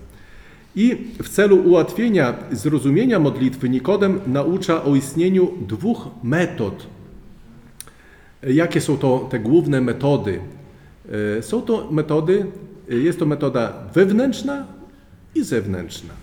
I 0.76 0.96
w 1.22 1.28
celu 1.28 1.56
ułatwienia 1.56 2.34
zrozumienia 2.52 3.18
modlitwy 3.18 3.68
Nikodem 3.68 4.20
naucza 4.26 4.84
o 4.84 4.94
istnieniu 4.94 5.52
dwóch 5.68 6.08
metod. 6.22 6.86
Jakie 8.42 8.80
są 8.80 8.98
to 8.98 9.28
te 9.30 9.38
główne 9.38 9.80
metody? 9.80 10.40
E, 11.38 11.42
Są 11.42 11.62
to 11.62 11.88
metody, 11.90 12.46
e, 12.90 12.94
jest 12.94 13.18
to 13.18 13.26
metoda 13.26 13.72
wewnętrzna 13.94 14.66
i 15.34 15.44
zewnętrzna. 15.44 16.14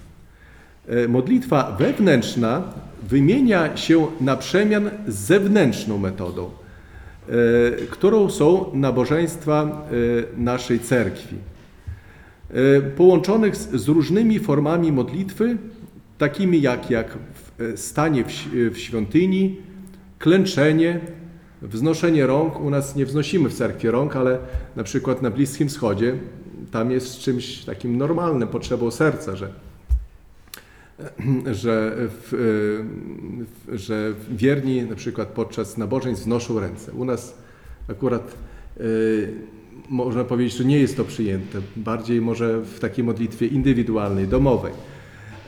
E, 0.87 1.07
Modlitwa 1.07 1.75
wewnętrzna 1.79 2.63
wymienia 3.09 3.77
się 3.77 4.07
na 4.21 4.35
przemian 4.37 4.89
z 5.07 5.15
zewnętrzną 5.15 5.97
metodą, 5.97 6.49
którą 7.89 8.29
są 8.29 8.65
nabożeństwa 8.73 9.87
naszej 10.37 10.79
cerkwi. 10.79 11.35
E, 12.49 12.81
Połączonych 12.81 13.55
z, 13.55 13.87
różnymi 13.87 14.39
formami 14.39 14.91
modlitwy, 14.91 15.57
takimi 16.17 16.61
jak, 16.61 16.89
jak 16.89 17.17
e, 17.59 17.77
stanie 17.77 18.23
w, 18.71 18.77
świątyni, 18.77 19.57
klęczenie, 20.19 20.99
wznoszenie 21.61 22.27
rąk. 22.27 22.59
U 22.59 22.69
nas 22.69 22.95
nie 22.95 23.05
wznosimy 23.05 23.49
w 23.49 23.53
cerkwi 23.53 23.89
rąk, 23.89 24.15
ale 24.15 24.39
na 24.75 24.83
przykład 24.83 25.21
na 25.21 25.31
Bliskim 25.31 25.69
Wschodzie 25.69 26.17
tam 26.71 26.91
jest 26.91 27.19
czymś 27.19 27.65
takim 27.65 27.97
normalnym, 27.97 28.47
potrzebą 28.47 28.91
serca, 28.91 29.35
że 29.35 29.49
że, 31.61 31.95
w, 31.97 32.29
w, 33.67 33.77
że 33.77 34.13
wierni 34.31 34.81
na 34.81 34.95
przykład 34.95 35.27
podczas 35.27 35.77
nabożeństw 35.77 36.23
wznoszą 36.23 36.59
ręce. 36.59 36.91
U 36.91 37.05
nas 37.05 37.37
akurat 37.89 38.35
można 39.89 40.23
powiedzieć, 40.23 40.57
że 40.57 40.65
nie 40.65 40.79
jest 40.79 40.97
to 40.97 41.03
przyjęte. 41.05 41.61
Bardziej 41.75 42.21
może 42.21 42.61
w 42.61 42.79
takiej 42.79 43.03
modlitwie 43.03 43.47
indywidualnej, 43.47 44.27
domowej. 44.27 44.73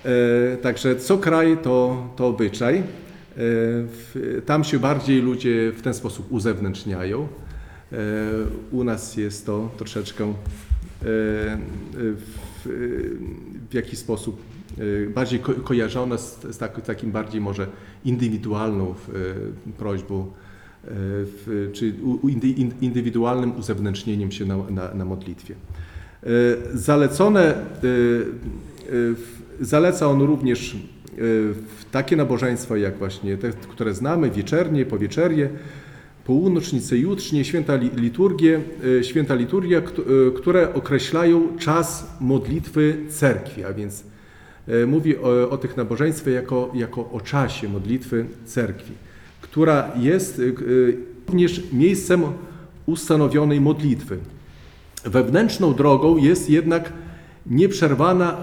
E, 0.06 0.58
Także 0.58 0.96
co 0.96 1.18
kraj 1.18 1.58
to, 1.64 2.08
to 2.16 2.28
obyczaj. 2.28 2.78
E, 2.78 2.82
Tam 4.46 4.64
się 4.64 4.80
bardziej 4.80 5.22
ludzie 5.22 5.72
w 5.76 5.82
ten 5.82 5.94
sposób 5.94 6.32
uzewnętrzniają. 6.32 7.28
E, 7.92 7.98
U 8.72 8.84
nas 8.84 9.18
jest 9.18 9.46
to 9.46 9.70
troszeczkę 9.78 10.34
w, 12.66 13.74
jakiś 13.74 14.00
sposób 14.00 14.42
bardziej 15.16 15.40
ko- 15.40 15.54
kojarzone 15.54 16.18
z, 16.18 16.58
tak, 16.60 16.82
takim 16.82 17.12
bardziej 17.12 17.42
może 17.42 17.68
indywidualną 18.06 18.96
prośbą, 19.78 20.32
w, 20.90 21.70
czy 21.74 21.94
indywidualnym 22.82 23.52
uzewnętrznieniem 23.60 24.32
się 24.32 24.46
na, 24.46 24.58
na, 24.70 24.94
na 24.94 25.06
modlitwie. 25.06 25.56
E, 26.24 26.28
Zalecone, 26.74 27.42
e, 27.56 27.56
e, 27.56 27.66
zaleca 29.62 30.08
on 30.08 30.22
również 30.22 30.76
takie 31.92 32.16
nabożeństwa 32.16 32.78
jak 32.78 32.98
właśnie 32.98 33.38
te, 33.38 33.50
które 33.52 33.94
znamy, 33.94 34.30
wieczernie, 34.32 34.86
powieczernie, 34.86 35.50
północznice 36.26 36.98
jutrznie, 36.98 37.46
święta 37.46 37.76
li- 37.76 37.92
liturgie, 37.96 38.62
święta 39.02 39.36
liturgia, 39.36 39.82
kt- 39.82 40.02
które 40.36 40.74
określają 40.74 41.58
czas 41.58 42.18
modlitwy 42.20 42.96
cerkwi, 43.10 43.64
a 43.64 43.74
więc 43.74 44.04
mówi 44.88 45.18
o, 45.18 45.50
o 45.50 45.58
tych 45.58 45.78
nabożeństwach 45.78 46.34
jako, 46.34 46.72
jako 46.76 47.02
o 47.12 47.22
czasie 47.22 47.70
modlitwy 47.70 48.26
cerkwi, 48.46 48.92
która 49.52 49.92
jest 50.00 50.36
k- 50.56 50.62
e, 50.64 51.28
również 51.28 51.62
miejscem 51.74 52.22
ustanowionej 52.86 53.62
modlitwy. 53.62 54.18
Wewnętrzną 55.06 55.74
drogą 55.74 56.18
jest 56.18 56.50
jednak 56.50 56.94
nieprzerwana 57.46 58.38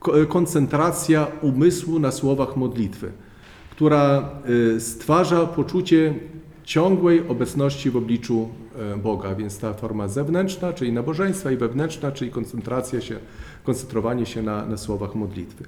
ko- 0.00 0.12
koncentracja 0.28 1.26
umysłu 1.42 1.98
na 1.98 2.12
słowach 2.12 2.56
modlitwy, 2.56 3.12
która 3.70 4.28
y, 4.76 4.80
stwarza 4.80 5.46
poczucie 5.46 6.14
ciągłej 6.64 7.28
obecności 7.28 7.90
w 7.90 7.96
obliczu 7.96 8.48
e, 8.94 8.96
Boga. 8.96 9.34
Więc 9.34 9.58
ta 9.58 9.74
forma 9.74 10.08
zewnętrzna, 10.08 10.72
czyli 10.72 10.92
nabożeństwa, 10.92 11.50
i 11.50 11.56
wewnętrzna, 11.56 12.12
czyli 12.12 12.30
koncentracja 12.30 13.00
się, 13.00 13.16
koncentrowanie 13.64 14.26
się 14.26 14.42
na, 14.42 14.66
na 14.66 14.76
słowach 14.76 15.14
modlitwy. 15.14 15.64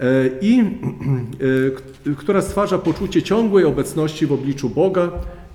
E, 0.00 0.30
I 0.40 0.60
e, 0.60 2.14
która 2.16 2.42
stwarza 2.42 2.78
poczucie 2.78 3.22
ciągłej 3.22 3.64
obecności 3.64 4.26
w 4.26 4.32
obliczu 4.32 4.70
Boga 4.70 5.10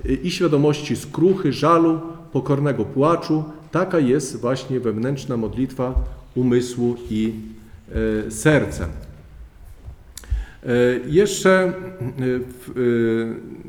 e, 0.06 0.14
i 0.14 0.32
świadomości 0.32 0.96
skruchy, 0.96 1.54
żalu, 1.54 2.02
pokornego 2.32 2.86
płaczu. 2.86 3.44
Taka 3.72 4.00
jest 4.00 4.42
właśnie 4.42 4.80
wewnętrzna 4.80 5.38
modlitwa 5.38 5.96
umysłu 6.36 6.96
i 7.10 7.34
serca. 8.30 8.88
Jeszcze 11.08 11.74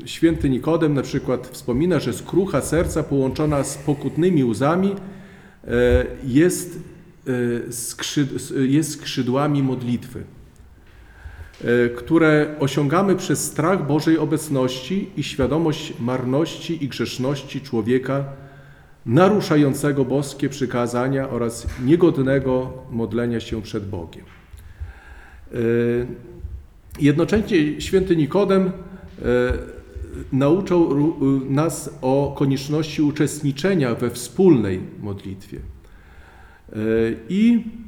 święty 0.05 0.49
Nikodem 0.49 0.93
na 0.93 1.01
przykład 1.01 1.47
wspomina, 1.47 1.99
że 1.99 2.13
skrucha 2.13 2.61
serca 2.61 3.03
połączona 3.03 3.63
z 3.63 3.77
pokutnymi 3.77 4.43
łzami 4.43 4.95
jest, 6.23 6.79
jest 8.67 8.91
skrzydłami 8.91 9.63
modlitwy, 9.63 10.23
które 11.97 12.55
osiągamy 12.59 13.15
przez 13.15 13.45
strach 13.45 13.87
Bożej 13.87 14.17
obecności 14.17 15.09
i 15.17 15.23
świadomość 15.23 15.93
marności 15.99 16.83
i 16.83 16.87
grzeszności 16.87 17.61
człowieka 17.61 18.25
naruszającego 19.05 20.05
boskie 20.05 20.49
przykazania 20.49 21.29
oraz 21.29 21.67
niegodnego 21.85 22.73
modlenia 22.91 23.39
się 23.39 23.61
przed 23.61 23.89
Bogiem. 23.89 24.25
E, 25.53 25.57
Jednocześnie 26.99 27.81
święty 27.81 28.15
Nikodem 28.15 28.67
e, 28.67 28.71
nauczał 30.31 30.89
nas 31.49 31.97
o 32.01 32.35
konieczności 32.37 33.01
uczestniczenia 33.01 33.95
we 33.95 34.09
wspólnej 34.09 34.79
modlitwie. 35.01 35.57
E, 35.57 36.75
I 37.29 37.63
e, 37.81 37.84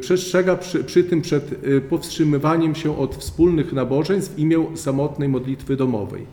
przestrzega 0.00 0.56
przy, 0.56 0.84
przy 0.84 1.04
tym 1.04 1.22
przed 1.22 1.52
e, 1.52 1.80
powstrzymywaniem 1.80 2.74
się 2.74 2.98
od 2.98 3.16
wspólnych 3.16 3.72
nabożeństw 3.72 4.34
w 4.34 4.38
imię 4.38 4.66
samotnej 4.74 5.28
modlitwy 5.28 5.76
domowej. 5.76 6.26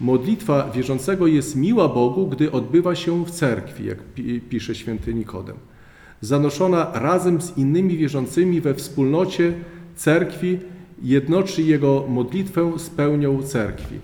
Modlitwa 0.00 0.70
wierzącego 0.74 1.26
jest 1.26 1.56
miła 1.56 1.88
Bogu, 1.88 2.26
gdy 2.26 2.52
odbywa 2.52 2.94
się 2.94 3.24
w 3.24 3.30
cerkwi, 3.30 3.84
jak 3.86 3.98
pi- 4.02 4.40
pisze 4.40 4.74
święty 4.74 5.14
Nikodem. 5.14 5.56
Zanoszona 6.20 6.90
razem 6.94 7.40
z 7.40 7.58
innymi 7.58 7.96
wierzącymi 7.96 8.60
we 8.60 8.74
wspólnocie 8.74 9.52
cerkwi, 9.96 10.58
jednoczy 11.02 11.62
jego 11.62 12.04
modlitwę 12.08 12.72
z 12.76 12.90
pełnią 12.90 13.42
cerkwi. 13.42 13.94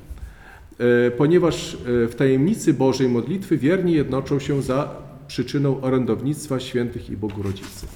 E, 0.78 1.10
Ponieważ 1.10 1.74
e, 1.74 1.78
w 2.08 2.14
tajemnicy 2.14 2.74
Bożej 2.74 3.08
modlitwy 3.08 3.56
wierni 3.56 3.92
jednoczą 3.92 4.38
się 4.38 4.62
za 4.62 5.05
przyczyną 5.28 5.80
orędownictwa 5.80 6.60
świętych 6.60 7.10
i 7.10 7.16
Bogu 7.16 7.42
Rodzicy. 7.42 7.86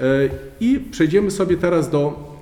E, 0.00 0.28
I 0.60 0.80
przejdziemy 0.90 1.30
sobie 1.30 1.56
teraz 1.56 1.90
do, 1.90 2.34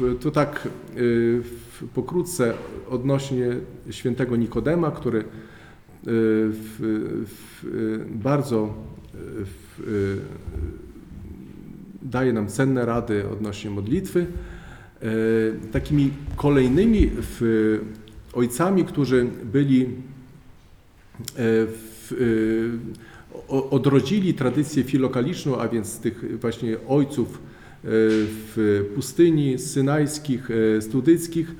e, 0.00 0.14
to 0.14 0.30
tak 0.30 0.68
e, 0.68 1.86
pokrótce 1.94 2.54
odnośnie 2.90 3.46
świętego 3.90 4.36
Nikodema, 4.36 4.90
który 4.90 5.24
bardzo 8.08 8.74
daje 12.02 12.32
nam 12.32 12.48
cenne 12.48 12.86
rady 12.86 13.28
odnośnie 13.28 13.70
modlitwy. 13.70 14.26
Takimi 15.72 16.10
kolejnymi 16.36 17.10
ojcami, 18.32 18.84
którzy 18.84 19.26
byli 19.44 19.88
w, 21.36 21.91
odrodzili 23.48 24.34
tradycję 24.34 24.82
filokaliczną, 24.84 25.58
a 25.58 25.68
więc 25.68 25.98
tych 25.98 26.40
właśnie 26.40 26.76
ojców 26.88 27.28
e, 27.28 27.38
w 28.54 28.84
pustyni 28.94 29.58
synajskich, 29.58 30.48
e, 30.50 30.82
studyckich, 30.82 31.54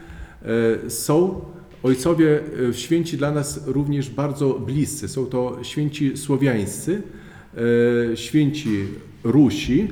są 0.88 1.40
ojcowie 1.82 2.40
e, 2.70 2.74
święci 2.74 3.16
dla 3.16 3.30
nas 3.32 3.60
również 3.66 4.10
bardzo 4.10 4.50
bliscy. 4.54 5.08
Są 5.08 5.26
to 5.26 5.58
święci 5.62 6.16
słowiańscy, 6.16 7.02
święci 8.14 8.84
Rusi. 9.24 9.88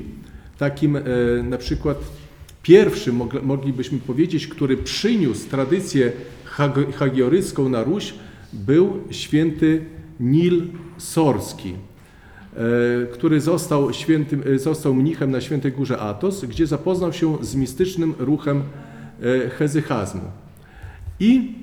Takim 0.59 0.99
na 1.43 1.59
przykład 1.59 1.99
pierwszym 2.63 3.17
mogli- 3.17 3.43
moglibyśmy 3.43 3.99
powiedzieć, 3.99 4.47
który 4.47 4.77
przyniósł 4.77 5.49
tradycję 5.49 6.13
hag- 6.57 6.93
hagioryską 6.93 7.69
na 7.69 7.85
Ruś, 7.85 8.15
był 8.53 9.01
święty 9.11 9.85
Nil 10.21 10.63
Sorski, 10.99 11.75
e, 11.75 12.57
który 13.13 13.41
został, 13.41 13.93
świętym, 13.93 14.43
e, 14.55 14.59
został 14.59 14.95
mnichem 14.95 15.31
na 15.31 15.41
Świętej 15.41 15.73
Górze 15.73 15.99
Atos, 15.99 16.45
gdzie 16.45 16.67
zapoznał 16.67 17.13
się 17.13 17.39
z 17.41 17.55
mistycznym 17.55 18.15
ruchem 18.19 18.63
e, 19.23 19.51
hezychazmu. 19.51 20.23
I 21.21 21.61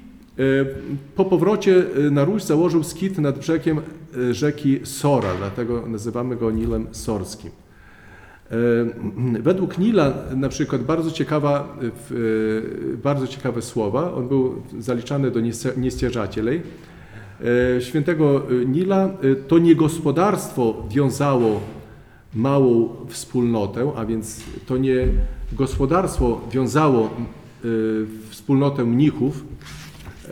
po 1.15 1.25
powrocie 1.25 1.83
na 2.11 2.25
Ruś 2.25 2.43
założył 2.43 2.83
skit 2.83 3.17
nad 3.17 3.39
brzegiem 3.39 3.81
rzeki 4.31 4.79
Sora, 4.83 5.35
dlatego 5.37 5.87
nazywamy 5.87 6.35
go 6.35 6.51
Nilem 6.51 6.87
Sorskim. 6.91 7.51
Według 9.39 9.77
Nila 9.77 10.13
na 10.35 10.49
przykład 10.49 10.83
bardzo, 10.83 11.11
ciekawa, 11.11 11.77
bardzo 13.03 13.27
ciekawe 13.27 13.61
słowa, 13.61 14.13
on 14.13 14.27
był 14.27 14.61
zaliczany 14.79 15.31
do 15.31 15.39
nies- 15.39 15.77
niestieżatelej. 15.77 16.57
E, 16.57 16.96
Świętego 17.81 18.41
e, 18.61 18.65
Nila 18.65 19.05
e, 19.05 19.35
to 19.47 19.57
nie 19.57 19.75
gospodarstwo 19.75 20.83
wiązało 20.89 21.61
małą 22.33 22.89
wspólnotę, 23.09 23.91
a 23.95 24.05
więc 24.05 24.41
to 24.65 24.77
nie 24.77 25.07
gospodarstwo 25.53 26.41
wiązało 26.51 27.05
e, 27.05 27.09
wspólnotę 28.29 28.83
mnichów, 28.85 29.43
e, 30.25 30.29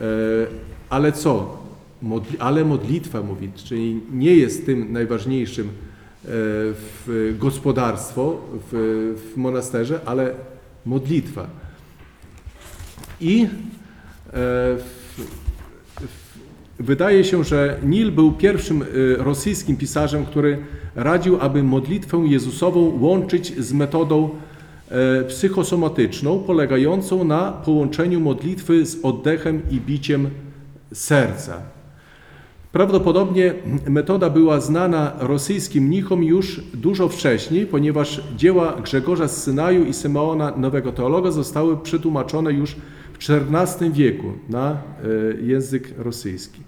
ale 0.90 1.12
co? 1.12 1.56
Modli- 2.02 2.36
ale 2.38 2.64
modlitwa 2.64 3.22
mówi, 3.22 3.50
czyli 3.54 4.00
nie 4.12 4.34
jest 4.36 4.66
tym 4.66 4.92
najważniejszym 4.92 5.66
e, 5.66 5.70
w 6.28 7.34
gospodarstwo 7.38 8.40
w, 8.72 9.14
w 9.34 9.36
monasterze, 9.36 10.00
ale 10.06 10.34
modlitwa. 10.86 11.46
I 13.20 13.42
e, 13.42 13.48
w, 14.32 14.95
wydaje 16.78 17.24
się, 17.24 17.44
że 17.44 17.78
Nil 17.82 18.12
był 18.12 18.32
pierwszym 18.32 18.82
e, 18.82 18.86
rosyjskim 19.16 19.76
pisarzem, 19.76 20.26
który 20.26 20.58
radził, 20.94 21.40
aby 21.40 21.62
modlitwę 21.62 22.24
Jezusową 22.26 22.98
łączyć 23.00 23.58
z 23.58 23.72
metodą 23.72 24.30
e, 24.90 25.24
psychosomatyczną, 25.24 26.38
polegającą 26.38 27.24
na 27.24 27.52
połączeniu 27.52 28.20
modlitwy 28.20 28.86
z 28.86 29.04
oddechem 29.04 29.62
i 29.70 29.80
biciem 29.80 30.30
serca. 30.92 31.76
Prawdopodobnie 32.72 33.54
metoda 33.88 34.30
była 34.30 34.60
znana 34.60 35.12
rosyjskim 35.18 35.84
mnichom 35.84 36.24
już 36.24 36.60
dużo 36.74 37.08
wcześniej, 37.08 37.66
ponieważ 37.66 38.22
dzieła 38.36 38.76
Grzegorza 38.82 39.28
z 39.28 39.42
Synaju 39.42 39.84
i 39.84 39.92
Symeona 39.92 40.52
Nowego 40.56 40.92
Teologa 40.92 41.30
zostały 41.30 41.76
przetłumaczone 41.76 42.52
już 42.52 42.76
w 43.12 43.30
XIV 43.30 43.92
wieku 43.92 44.32
na 44.48 44.70
e, 44.70 44.76
język 45.42 45.94
rosyjski. 45.98 46.65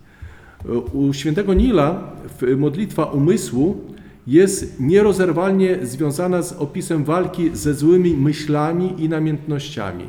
U 0.93 1.13
świętego 1.13 1.55
Nila 1.55 2.13
modlitwa 2.57 3.05
umysłu 3.05 3.77
jest 4.27 4.81
nierozerwalnie 4.81 5.79
związana 5.87 6.43
z 6.43 6.53
opisem 6.53 7.05
walki 7.05 7.51
ze 7.57 7.75
złymi 7.75 8.15
myślami 8.15 8.95
i 8.99 9.09
namiętnościami. 9.09 10.05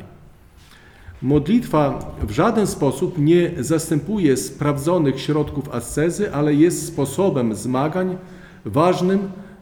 Modlitwa 1.22 2.12
w 2.22 2.30
żaden 2.30 2.66
sposób 2.66 3.18
nie 3.18 3.50
zastępuje 3.58 4.36
sprawdzonych 4.36 5.20
środków 5.20 5.68
ascezy, 5.74 6.34
ale 6.34 6.54
jest 6.54 6.86
sposobem 6.86 7.54
zmagań 7.54 8.16
ważnym, 8.64 9.18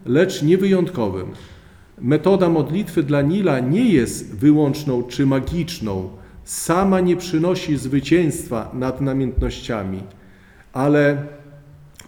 lecz 0.07 0.43
niewyjątkowym. 0.43 1.27
Metoda 2.01 2.49
modlitwy 2.49 3.03
dla 3.03 3.23
Nila 3.23 3.61
nie 3.61 3.85
jest 3.85 4.37
wyłączną 4.37 5.03
czy 5.03 5.27
magiczną 5.27 6.09
sama 6.45 7.01
nie 7.01 7.17
przynosi 7.17 7.77
zwycięstwa 7.77 8.71
nad 8.75 9.01
namiętnościami, 9.01 10.03
ale 10.79 11.23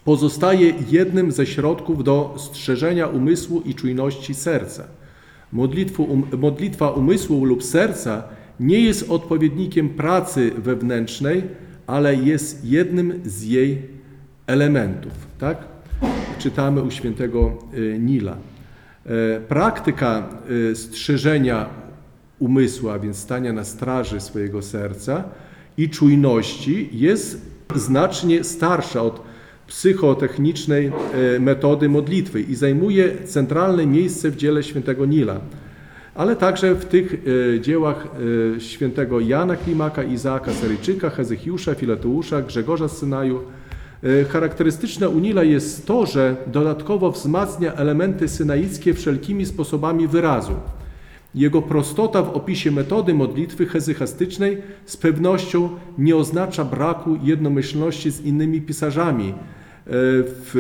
pozostaje 0.04 0.72
jednym 0.90 1.32
ze 1.32 1.46
środków 1.46 2.04
do 2.04 2.34
strzeżenia 2.38 3.06
umysłu 3.06 3.62
i 3.64 3.74
czujności 3.74 4.34
serca. 4.34 4.84
Um, 5.52 6.22
modlitwa 6.38 6.90
umysłu 6.90 7.44
lub 7.44 7.64
serca 7.64 8.22
nie 8.60 8.80
jest 8.80 9.10
odpowiednikiem 9.10 9.88
pracy 9.88 10.50
wewnętrznej, 10.58 11.42
ale 11.86 12.14
jest 12.14 12.64
jednym 12.64 13.20
z 13.24 13.42
jej 13.42 13.82
elementów. 14.46 15.12
Tak? 15.38 15.58
Czytamy 16.38 16.82
u 16.82 16.90
świętego 16.90 17.58
y, 17.74 17.98
Nila. 18.00 18.36
E, 19.06 19.40
Praktyka 19.40 20.28
y, 20.70 20.76
strzeżenia 20.76 21.66
umysłu, 22.38 22.88
a 22.88 22.98
więc 22.98 23.16
stania 23.16 23.52
na 23.52 23.64
straży 23.64 24.20
swojego 24.20 24.62
serca 24.62 25.24
i 25.78 25.88
czujności 25.88 26.88
jest 26.92 27.49
znacznie 27.76 28.44
starsza 28.44 29.02
od 29.02 29.20
psychotechnicznej 29.66 30.86
e, 30.86 31.40
metody 31.40 31.88
modlitwy 31.88 32.40
i 32.40 32.54
zajmuje 32.54 33.24
centralne 33.24 33.86
miejsce 33.86 34.30
w 34.30 34.36
dziele 34.36 34.62
świętego 34.62 35.06
Nila, 35.06 35.40
ale 36.14 36.36
także 36.36 36.74
w 36.74 36.84
tych 36.84 37.14
e, 37.56 37.60
dziełach 37.60 38.08
e, 38.56 38.60
świętego 38.60 39.20
Jana 39.20 39.56
Klimaka, 39.56 40.02
Izaaka 40.02 40.52
Seryjczyka, 40.52 41.10
Hezechiusza, 41.10 41.74
Fileteusza, 41.74 42.42
Grzegorza 42.42 42.88
z 42.88 42.98
Synaju. 42.98 43.40
Charakterystyczne 44.28 45.08
u 45.08 45.18
Nila 45.18 45.42
jest 45.42 45.86
to, 45.86 46.06
że 46.06 46.36
dodatkowo 46.46 47.10
wzmacnia 47.10 47.74
elementy 47.74 48.28
synaickie 48.28 48.94
wszelkimi 48.94 49.46
sposobami 49.46 50.08
wyrazu. 50.08 50.52
Jego 51.34 51.62
prostota 51.62 52.22
w 52.22 52.28
opisie 52.28 52.70
metody 52.70 53.14
modlitwy 53.14 53.66
hezychastycznej 53.66 54.58
z 54.84 54.96
pewnością 54.96 55.68
nie 55.98 56.16
oznacza 56.16 56.64
braku 56.64 57.18
jednomyślności 57.22 58.10
z 58.10 58.20
innymi 58.20 58.60
pisarzami 58.60 59.28
e, 59.28 59.34
w, 59.86 60.50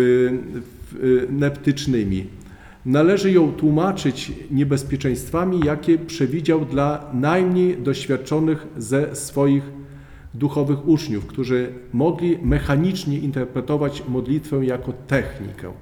w, 0.92 1.26
neptycznymi. 1.30 2.26
Należy 2.86 3.32
ją 3.32 3.52
tłumaczyć 3.52 4.32
niebezpieczeństwami, 4.50 5.60
jakie 5.64 5.98
przewidział 5.98 6.64
dla 6.64 7.10
najmniej 7.12 7.76
doświadczonych 7.82 8.66
ze 8.76 9.16
swoich 9.16 9.62
duchowych 10.34 10.88
uczniów, 10.88 11.26
którzy 11.26 11.72
mogli 11.92 12.38
mechanicznie 12.42 13.18
interpretować 13.18 14.02
modlitwę 14.08 14.64
jako 14.66 14.92
technikę 14.92 15.72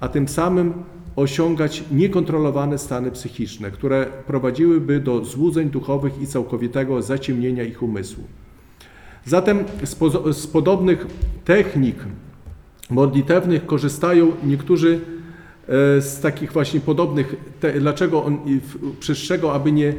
a 0.00 0.08
tym 0.08 0.28
samym 0.28 0.72
osiągać 1.16 1.84
niekontrolowane 1.92 2.78
stany 2.78 3.10
psychiczne, 3.10 3.70
które 3.70 4.06
prowadziłyby 4.26 5.00
do 5.00 5.24
złudzeń 5.24 5.70
duchowych 5.70 6.22
i 6.22 6.26
całkowitego 6.26 7.02
zaciemnienia 7.02 7.64
ich 7.64 7.82
umysłu. 7.82 8.24
Zatem 9.24 9.64
z, 9.84 9.96
z 10.36 10.46
podobnych 10.46 11.06
technik 11.44 11.96
modlitewnych 12.90 13.66
korzystają 13.66 14.32
niektórzy 14.44 15.00
e, 15.68 16.00
z 16.00 16.20
takich 16.20 16.52
właśnie 16.52 16.80
podobnych, 16.80 17.36
te, 17.60 17.80
dlaczego 17.80 18.24
on 18.24 18.38
i 18.46 18.60
w- 18.60 18.96
przestrzegał, 18.98 19.50
aby 19.50 19.72
nie, 19.72 19.88
e, 19.88 19.94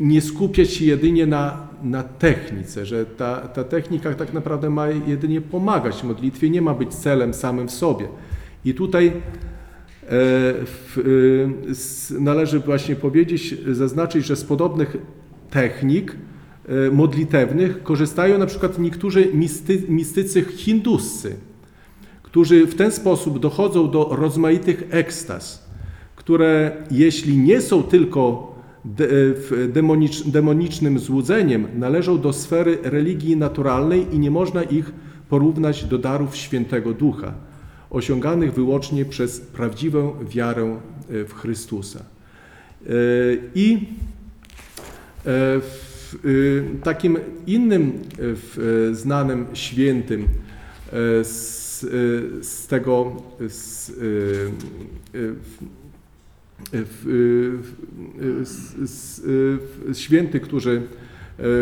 nie 0.00 0.20
skupiać 0.20 0.70
się 0.70 0.84
jedynie 0.84 1.26
na, 1.26 1.68
na 1.82 2.02
technice, 2.02 2.86
że 2.86 3.06
ta, 3.06 3.36
ta 3.36 3.64
technika 3.64 4.14
tak 4.14 4.32
naprawdę 4.32 4.70
ma 4.70 4.88
jedynie 4.88 5.40
pomagać 5.40 6.04
modlitwie, 6.04 6.50
nie 6.50 6.62
ma 6.62 6.74
być 6.74 6.94
celem 6.94 7.34
samym 7.34 7.68
w 7.68 7.72
sobie. 7.72 8.08
I 8.64 8.74
tutaj 8.74 9.12
należy 12.20 12.60
właśnie 12.60 12.96
powiedzieć, 12.96 13.54
zaznaczyć, 13.70 14.26
że 14.26 14.36
z 14.36 14.44
podobnych 14.44 14.96
technik 15.50 16.16
e, 16.68 16.90
modlitewnych 16.90 17.82
korzystają 17.82 18.38
na 18.38 18.46
przykład 18.46 18.78
niektórzy 18.78 19.28
misty, 19.34 19.82
mistycy 19.88 20.42
hinduscy, 20.42 21.36
którzy 22.22 22.66
w 22.66 22.74
ten 22.74 22.90
sposób 22.90 23.38
dochodzą 23.38 23.90
do 23.90 24.08
rozmaitych 24.12 24.84
ekstaz, 24.90 25.68
które 26.16 26.76
jeśli 26.90 27.38
nie 27.38 27.60
są 27.60 27.82
tylko 27.82 28.52
demonicznym 30.26 30.98
złudzeniem, 30.98 31.66
należą 31.74 32.20
do 32.20 32.32
sfery 32.32 32.78
religii 32.82 33.36
naturalnej 33.36 34.06
i 34.12 34.18
nie 34.18 34.30
można 34.30 34.62
ich 34.62 34.92
porównać 35.28 35.84
do 35.84 35.98
darów 35.98 36.36
świętego 36.36 36.92
ducha, 36.92 37.34
osiąganych 37.92 38.54
wyłącznie 38.54 39.04
przez 39.04 39.40
prawdziwą 39.40 40.14
wiarę 40.24 40.80
e, 41.10 41.24
w 41.24 41.34
Chrystusa. 41.34 41.98
E, 42.00 42.92
I 43.54 43.74
e, 43.74 43.80
w, 45.60 45.92
takim 46.82 47.18
innym 47.46 47.92
znanym 48.92 49.46
świętym 49.52 50.28
z, 51.22 51.80
z 52.42 52.66
tego 52.66 53.22
z, 53.48 53.92
święty, 59.94 60.40
którzy, 60.40 60.82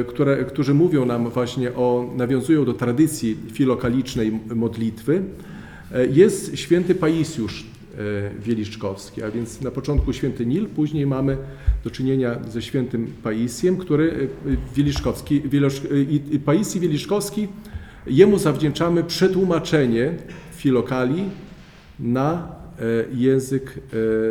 które, 0.08 0.44
którzy 0.44 0.74
mówią 0.74 1.04
nam 1.04 1.30
właśnie 1.30 1.72
o, 1.74 2.10
nawiązują 2.16 2.64
do 2.64 2.74
tradycji 2.74 3.36
filokalicznej 3.52 4.40
modlitwy, 4.54 5.22
jest 6.10 6.58
święty 6.58 6.94
Paisiusz 6.94 7.64
e, 7.64 8.40
Wieliczkowski, 8.40 9.22
a 9.22 9.30
więc 9.30 9.60
na 9.60 9.70
początku 9.70 10.12
święty 10.12 10.46
Nil, 10.46 10.66
później 10.66 11.06
mamy 11.06 11.36
do 11.84 11.90
czynienia 11.90 12.38
ze 12.48 12.62
świętym 12.62 13.12
Paisjem, 13.22 13.76
który 13.76 14.28
e, 14.46 14.74
Wieliczkowski, 14.76 15.40
Wielosz, 15.40 15.80
Paisji 16.44 16.80
Wieliczkowski, 16.80 17.48
jemu 18.06 18.38
zawdzięczamy 18.38 19.04
przetłumaczenie 19.04 20.14
filokali 20.56 21.24
na 22.00 22.48
e, 22.78 22.84
język 23.14 23.74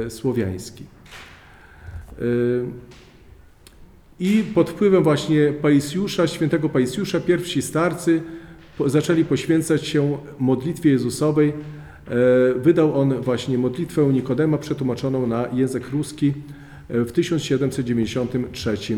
e, 0.06 0.10
słowiański. 0.10 0.84
E, 0.84 2.24
I 4.20 4.44
pod 4.54 4.70
wpływem 4.70 5.04
właśnie 5.04 5.54
Paisjusza, 5.62 6.28
świętego 6.28 6.70
Paisjusza, 6.70 7.20
pierwsi 7.20 7.62
starcy 7.62 8.22
zaczęli 8.86 9.26
poświęcać 9.26 9.88
się 9.88 10.18
modlitwie 10.40 10.90
Jezusowej. 10.90 11.50
E, 11.50 11.54
Wydał 12.60 13.00
on 13.00 13.22
właśnie 13.22 13.58
modlitwę 13.58 14.04
Nikodema 14.14 14.58
przetłumaczoną 14.58 15.28
na 15.28 15.48
język 15.54 15.90
ruski 15.90 16.34
e, 16.90 17.06
w 17.06 17.12
1793 17.12 18.72
e, 18.72 18.98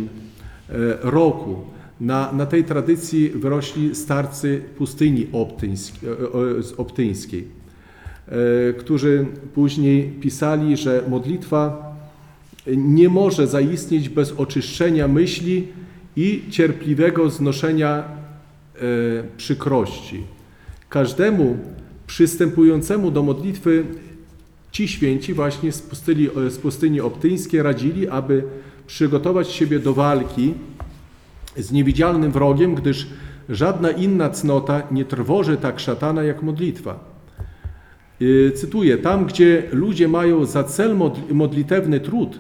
roku. 1.01 1.55
Na, 2.01 2.31
na 2.31 2.45
tej 2.45 2.63
tradycji 2.63 3.29
wyrośli 3.29 3.95
starcy 3.95 4.61
pustyni 4.77 5.27
optyńskiej, 5.31 6.09
optyńskiej 6.77 7.47
którzy 8.77 9.25
później 9.53 10.03
pisali, 10.21 10.77
że 10.77 11.03
modlitwa 11.09 11.91
nie 12.67 13.09
może 13.09 13.47
zaistnieć 13.47 14.09
bez 14.09 14.31
oczyszczenia 14.31 15.07
myśli 15.07 15.67
i 16.15 16.41
cierpliwego 16.49 17.29
znoszenia 17.29 18.20
przykrości. 19.37 20.23
Każdemu 20.89 21.57
przystępującemu 22.07 23.11
do 23.11 23.23
modlitwy 23.23 23.85
ci 24.71 24.87
święci 24.87 25.33
właśnie 25.33 25.71
z 25.71 25.81
pustyni, 25.81 26.27
z 26.49 26.57
pustyni 26.57 27.01
optyńskiej 27.01 27.63
radzili, 27.63 28.09
aby 28.09 28.43
przygotować 28.87 29.51
siebie 29.51 29.79
do 29.79 29.93
walki 29.93 30.53
z 31.57 31.71
niewidzialnym 31.71 32.31
wrogiem, 32.31 32.75
gdyż 32.75 33.07
żadna 33.49 33.91
inna 33.91 34.29
cnota 34.29 34.83
nie 34.91 35.05
trwoży 35.05 35.57
tak 35.57 35.79
szatana 35.79 36.23
jak 36.23 36.43
modlitwa. 36.43 37.11
Y, 38.21 38.51
Cytuję: 38.55 38.97
Tam, 38.97 39.25
gdzie 39.25 39.63
ludzie 39.71 40.07
mają 40.07 40.45
za 40.45 40.63
cel 40.63 40.97
modl- 40.97 41.33
modlitewny 41.33 41.99
trud, 41.99 42.39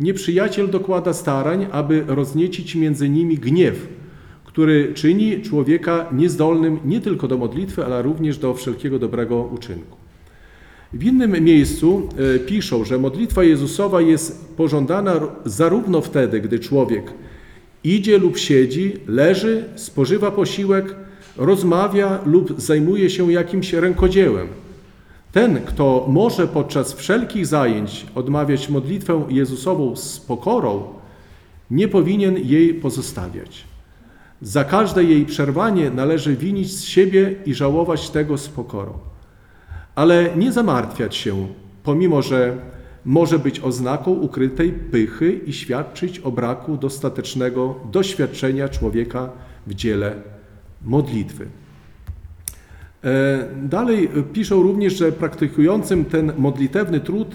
nieprzyjaciel 0.00 0.70
dokłada 0.70 1.12
starań, 1.12 1.66
aby 1.70 2.04
rozniecić 2.06 2.74
między 2.74 3.08
nimi 3.08 3.38
gniew, 3.38 3.88
który 4.48 4.94
czyni 4.94 5.42
człowieka 5.42 6.06
niezdolnym 6.12 6.78
nie 6.84 7.00
tylko 7.00 7.28
do 7.28 7.38
modlitwy, 7.38 7.84
ale 7.84 8.02
również 8.02 8.38
do 8.38 8.54
wszelkiego 8.54 8.98
dobrego 8.98 9.42
uczynku. 9.42 9.96
W 10.92 11.04
innym 11.04 11.44
miejscu 11.44 12.08
e, 12.36 12.38
piszą, 12.38 12.84
że 12.84 12.98
modlitwa 12.98 13.44
Jezusowa 13.44 14.00
jest 14.00 14.56
pożądana 14.56 15.20
zarówno 15.44 16.00
wtedy, 16.00 16.40
gdy 16.40 16.58
człowiek 16.58 17.12
idzie 17.84 18.18
lub 18.18 18.38
siedzi, 18.38 18.92
leży, 19.06 19.64
spożywa 19.74 20.30
posiłek, 20.30 20.94
rozmawia 21.36 22.18
lub 22.26 22.60
zajmuje 22.60 23.10
się 23.10 23.32
jakimś 23.32 23.72
rękodziełem. 23.72 24.48
Ten, 25.32 25.60
kto 25.64 26.06
może 26.08 26.46
podczas 26.46 26.92
wszelkich 26.92 27.46
zajęć 27.46 28.06
odmawiać 28.14 28.68
modlitwę 28.68 29.26
Jezusową 29.28 29.96
z 29.96 30.20
pokorą, 30.20 30.82
nie 31.70 31.88
powinien 31.88 32.36
jej 32.38 32.74
pozostawiać. 32.74 33.67
Za 34.42 34.64
każde 34.64 35.04
jej 35.04 35.26
przerwanie 35.26 35.90
należy 35.90 36.36
winić 36.36 36.72
z 36.72 36.84
siebie 36.84 37.34
i 37.46 37.54
żałować 37.54 38.10
tego 38.10 38.38
z 38.38 38.48
pokorą. 38.48 38.98
Ale 39.94 40.36
nie 40.36 40.52
zamartwiać 40.52 41.16
się, 41.16 41.46
pomimo 41.82 42.22
że 42.22 42.56
może 43.04 43.38
być 43.38 43.60
oznaką 43.60 44.10
ukrytej 44.10 44.72
pychy 44.72 45.32
i 45.46 45.52
świadczyć 45.52 46.18
o 46.18 46.30
braku 46.30 46.76
dostatecznego 46.76 47.74
doświadczenia 47.92 48.68
człowieka 48.68 49.30
w 49.66 49.74
dziele 49.74 50.14
modlitwy. 50.84 51.46
E, 53.04 53.48
Dalej 53.62 54.10
piszą 54.32 54.62
również, 54.62 54.96
że 54.96 55.12
praktykującym 55.12 56.04
ten 56.04 56.32
modlitewny 56.38 57.00
trud 57.00 57.28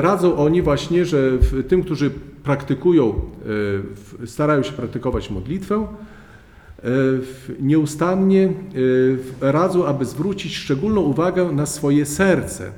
radzą 0.00 0.36
oni 0.36 0.62
właśnie, 0.62 1.04
że 1.04 1.38
tym, 1.68 1.82
którzy 1.82 2.10
praktykują, 2.44 3.20
e, 4.22 4.26
starają 4.26 4.62
się 4.62 4.72
praktykować 4.72 5.30
modlitwę, 5.30 5.86
e, 6.78 6.88
nieustannie 7.60 8.52
e, 9.40 9.52
radzą, 9.52 9.86
aby 9.86 10.04
zwrócić 10.04 10.56
szczególną 10.56 11.00
uwagę 11.00 11.52
na 11.52 11.66
swoje 11.66 12.06
serce, 12.06 12.72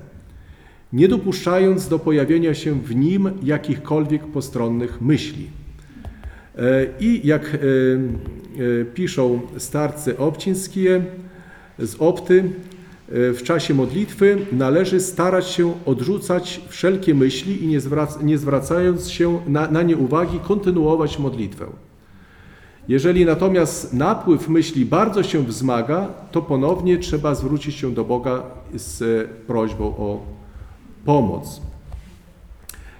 nie 0.92 1.08
dopuszczając 1.08 1.88
do 1.88 1.98
pojawienia 1.98 2.54
się 2.54 2.80
w 2.80 2.94
nim 2.94 3.30
jakichkolwiek 3.42 4.26
postronnych 4.26 5.00
myśli. 5.00 5.46
E, 6.58 6.86
I 7.00 7.26
jak 7.26 7.44
e, 7.44 7.58
e, 7.58 8.84
piszą 8.84 9.40
starcy 9.58 10.18
obcińskie 10.18 11.04
z 11.78 11.94
Opty, 11.98 12.38
e, 12.42 12.75
w 13.08 13.40
czasie 13.44 13.74
modlitwy 13.74 14.46
należy 14.52 15.00
starać 15.00 15.46
się 15.46 15.74
odrzucać 15.86 16.60
wszelkie 16.68 17.14
myśli 17.14 17.64
i 17.64 17.66
nie, 17.66 17.80
zwrac- 17.80 18.24
nie 18.24 18.38
zwracając 18.38 19.10
się 19.10 19.40
na, 19.46 19.70
na 19.70 19.82
nie 19.82 19.96
uwagi, 19.96 20.40
kontynuować 20.40 21.18
modlitwę. 21.18 21.66
Jeżeli 22.88 23.24
natomiast 23.24 23.94
napływ 23.94 24.48
myśli 24.48 24.84
bardzo 24.84 25.22
się 25.22 25.44
wzmaga, 25.44 26.08
to 26.32 26.42
ponownie 26.42 26.98
trzeba 26.98 27.34
zwrócić 27.34 27.74
się 27.76 27.94
do 27.94 28.04
Boga 28.04 28.42
z 28.74 29.02
e, 29.02 29.28
prośbą 29.46 29.84
o 29.84 30.22
pomoc. 31.04 31.60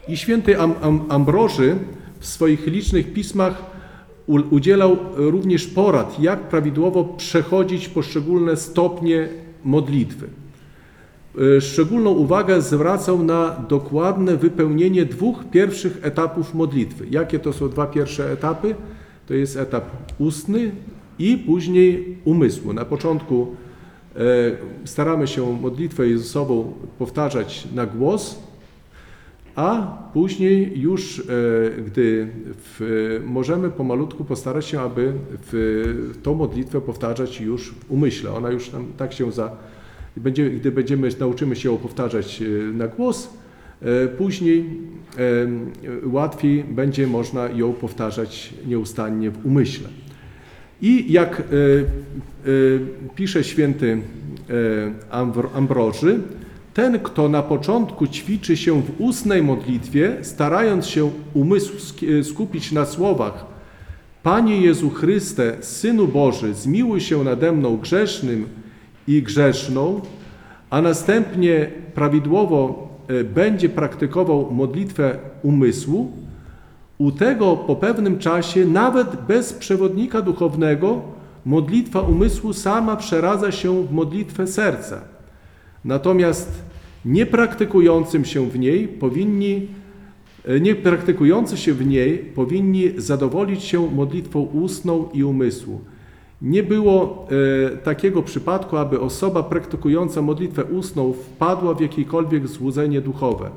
I 0.09 0.17
święty 0.17 0.61
Am, 0.61 0.75
Am, 0.83 1.05
Ambroży 1.09 1.77
w 2.19 2.27
swoich 2.27 2.67
licznych 2.67 3.13
pismach 3.13 3.65
udzielał 4.51 4.97
również 5.15 5.67
porad, 5.67 6.21
jak 6.21 6.41
prawidłowo 6.41 7.05
przechodzić 7.05 7.89
poszczególne 7.89 8.57
stopnie 8.57 9.29
modlitwy. 9.67 10.29
E, 11.57 11.61
Szczególną 11.61 12.11
uwagę 12.11 12.63
zwracał 12.63 13.23
na 13.23 13.65
dokładne 13.69 14.37
wypełnienie 14.37 15.05
dwóch 15.05 15.45
pierwszych 15.51 15.99
etapów 16.03 16.55
modlitwy. 16.55 17.07
Jakie 17.11 17.39
to 17.39 17.53
są 17.53 17.69
dwa 17.69 17.87
pierwsze 17.87 18.33
etapy? 18.33 18.75
To 19.27 19.35
jest 19.35 19.57
etap 19.57 19.85
ustny 20.19 20.71
i 21.19 21.39
później 21.39 22.19
umysłu. 22.25 22.73
Na 22.73 22.85
początku 22.85 23.47
e, 24.17 24.21
staramy 24.85 25.27
się 25.27 25.59
modlitwę 25.61 26.09
Jezusową 26.09 26.73
powtarzać 26.99 27.69
na 27.75 27.87
głos, 27.87 28.46
a 29.57 29.99
później 30.13 30.81
już, 30.81 31.19
e, 31.19 31.23
gdy 31.83 32.29
w, 32.57 33.21
możemy 33.27 33.71
pomalutku 33.71 34.25
postarać 34.25 34.67
się, 34.67 34.81
aby 34.81 35.13
w, 35.31 36.19
tą 36.23 36.35
modlitwę 36.35 36.81
powtarzać 36.81 37.41
już 37.41 37.71
w 37.71 37.91
umyśle. 37.91 38.33
Ona 38.33 38.51
już 38.51 38.73
nam 38.73 38.87
tak 38.97 39.13
się 39.13 39.33
za... 39.33 39.51
Będzie, 40.17 40.51
gdy 40.51 40.73
będziemy, 40.73 41.09
nauczymy 41.21 41.57
się 41.57 41.69
ją 41.69 41.77
powtarzać 41.77 42.43
e, 42.43 42.73
na 42.73 42.89
głos, 42.89 43.31
e, 43.83 44.09
później 44.09 44.65
łatwiej 46.05 46.65
będzie 46.65 47.07
można 47.07 47.49
ją 47.49 47.73
powtarzać 47.73 48.55
nieustannie 48.67 49.31
w 49.31 49.47
umyśle. 49.47 49.89
I 50.83 51.13
jak 51.13 51.43
pisze 53.15 53.45
święty 53.45 54.01
Ambro- 55.11 55.49
Ambroży, 55.55 56.21
ten, 56.77 56.99
kto 56.99 57.29
na 57.29 57.43
początku 57.43 58.07
ćwiczy 58.07 58.57
się 58.57 58.83
w 58.83 59.01
ustnej 59.01 59.43
modlitwie, 59.43 60.17
starając 60.23 60.87
się 60.87 61.11
umysł 61.35 61.73
sk- 61.77 62.25
skupić 62.25 62.73
na 62.73 62.87
słowach 62.87 63.47
Panie 64.23 64.61
Jezu 64.61 64.91
Chryste, 64.91 65.57
Synu 65.61 66.09
Boży, 66.09 66.55
zmiłuj 66.55 67.01
się 67.01 67.25
nade 67.25 67.53
mną 67.53 67.77
grzesznym 67.77 68.47
i 69.09 69.23
grzeszną, 69.23 70.01
a 70.71 70.83
następnie 70.83 71.71
prawidłowo 71.95 72.89
e, 73.09 73.25
będzie 73.25 73.69
praktykował 73.69 74.51
modlitwę 74.51 75.19
umysłu, 75.43 76.13
u 76.99 77.13
tego 77.13 77.57
po 77.57 77.77
pewnym 77.77 78.19
czasie, 78.19 78.67
nawet 78.67 79.09
bez 79.29 79.53
przewodnika 79.53 80.23
duchownego, 80.23 81.03
modlitwa 81.45 82.01
umysłu 82.01 82.53
sama 82.53 82.97
przeradza 82.97 83.53
się 83.53 83.83
w 83.87 83.93
modlitwę 83.93 84.47
serca. 84.47 85.16
Natomiast 85.87 86.63
niepraktykującym 87.05 88.25
się 88.25 88.51
w 88.51 88.59
niej 88.59 88.89
powinni, 88.89 89.69
e, 90.45 90.61
niepraktykujący 90.61 91.57
się 91.57 91.75
w 91.75 91.87
niej 91.87 92.19
powinni 92.19 92.91
zadowolić 92.97 93.63
się 93.63 93.91
modlitwą 93.91 94.41
ustną 94.41 95.09
i 95.15 95.25
umysłu. 95.25 95.81
Nie 96.43 96.63
było 96.63 97.29
e, 97.73 97.77
takiego 97.77 98.23
przypadku, 98.23 98.77
aby 98.77 99.01
osoba 99.01 99.43
praktykująca 99.43 100.23
modlitwę 100.23 100.65
ustną 100.65 101.13
wpadła 101.13 101.75
w 101.75 101.81
jakiekolwiek 101.81 102.49
złudzenie 102.49 103.01
duchowe, 103.01 103.51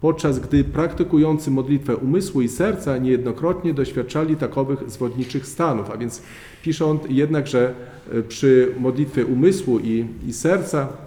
podczas 0.00 0.38
gdy 0.38 0.64
praktykujący 0.64 1.50
modlitwę 1.50 1.96
umysłu 1.96 2.42
i 2.42 2.48
serca 2.48 2.98
niejednokrotnie 2.98 3.74
doświadczali 3.74 4.36
takowych 4.36 4.90
zwodniczych 4.90 5.46
stanów. 5.46 5.90
A 5.90 5.96
więc 5.96 6.22
pisze 6.62 6.86
on 6.86 6.98
jednak, 7.08 7.46
że 7.46 7.74
e, 8.12 8.22
przy 8.22 8.74
modlitwie 8.78 9.26
umysłu 9.26 9.78
i, 9.78 10.06
i 10.28 10.32
serca 10.32 11.05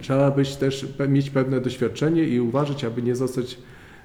trzeba 0.00 0.30
być 0.30 0.56
też 0.56 0.86
mieć 1.08 1.30
pewne 1.30 1.60
doświadczenie 1.60 2.24
i 2.24 2.40
uważać, 2.40 2.84
aby 2.84 3.02
nie 3.02 3.16
zostać, 3.16 3.58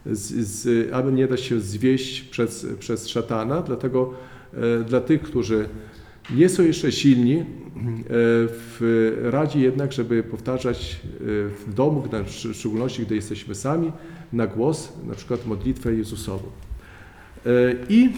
z, 0.06 0.48
z, 0.48 0.94
aby 0.94 1.12
nie 1.12 1.28
dać 1.28 1.42
się 1.42 1.60
zwieść 1.60 2.22
przez, 2.22 2.68
przez 2.80 3.08
szatana. 3.08 3.62
Dlatego 3.62 4.14
e, 4.54 4.84
dla 4.84 5.02
tych, 5.02 5.22
którzy 5.22 5.70
nie 6.36 6.50
są 6.50 6.64
jeszcze 6.64 6.92
silni, 6.92 7.36
e, 7.40 7.46
w 8.10 9.18
radzi 9.24 9.62
jednak, 9.62 9.94
żeby 9.94 10.24
powtarzać 10.24 11.00
e, 11.04 11.18
w 11.50 11.74
domu, 11.74 12.04
w 12.26 12.56
szczególności 12.56 13.06
gdy 13.06 13.16
jesteśmy 13.16 13.56
sami, 13.56 13.92
na 14.34 14.48
głos, 14.48 14.94
na 15.08 15.16
przykład 15.16 15.46
modlitwę 15.46 15.94
Jezusową. 15.94 16.48
I 17.90 18.10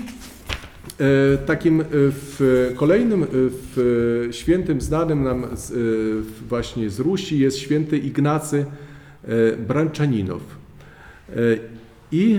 takim 1.45 1.81
e, 1.81 1.85
w 1.91 2.71
kolejnym 2.75 3.23
e, 3.23 3.27
w 3.75 4.27
świętym 4.31 4.81
znanym 4.81 5.23
nam 5.23 5.45
z, 5.55 5.71
e, 5.71 5.75
właśnie 6.49 6.89
z 6.89 6.99
Rusi 6.99 7.39
jest 7.39 7.57
święty 7.57 7.97
Ignacy 7.97 8.65
e, 9.23 9.57
Branczaninow. 9.57 10.41
E, 11.29 11.35
I 12.11 12.37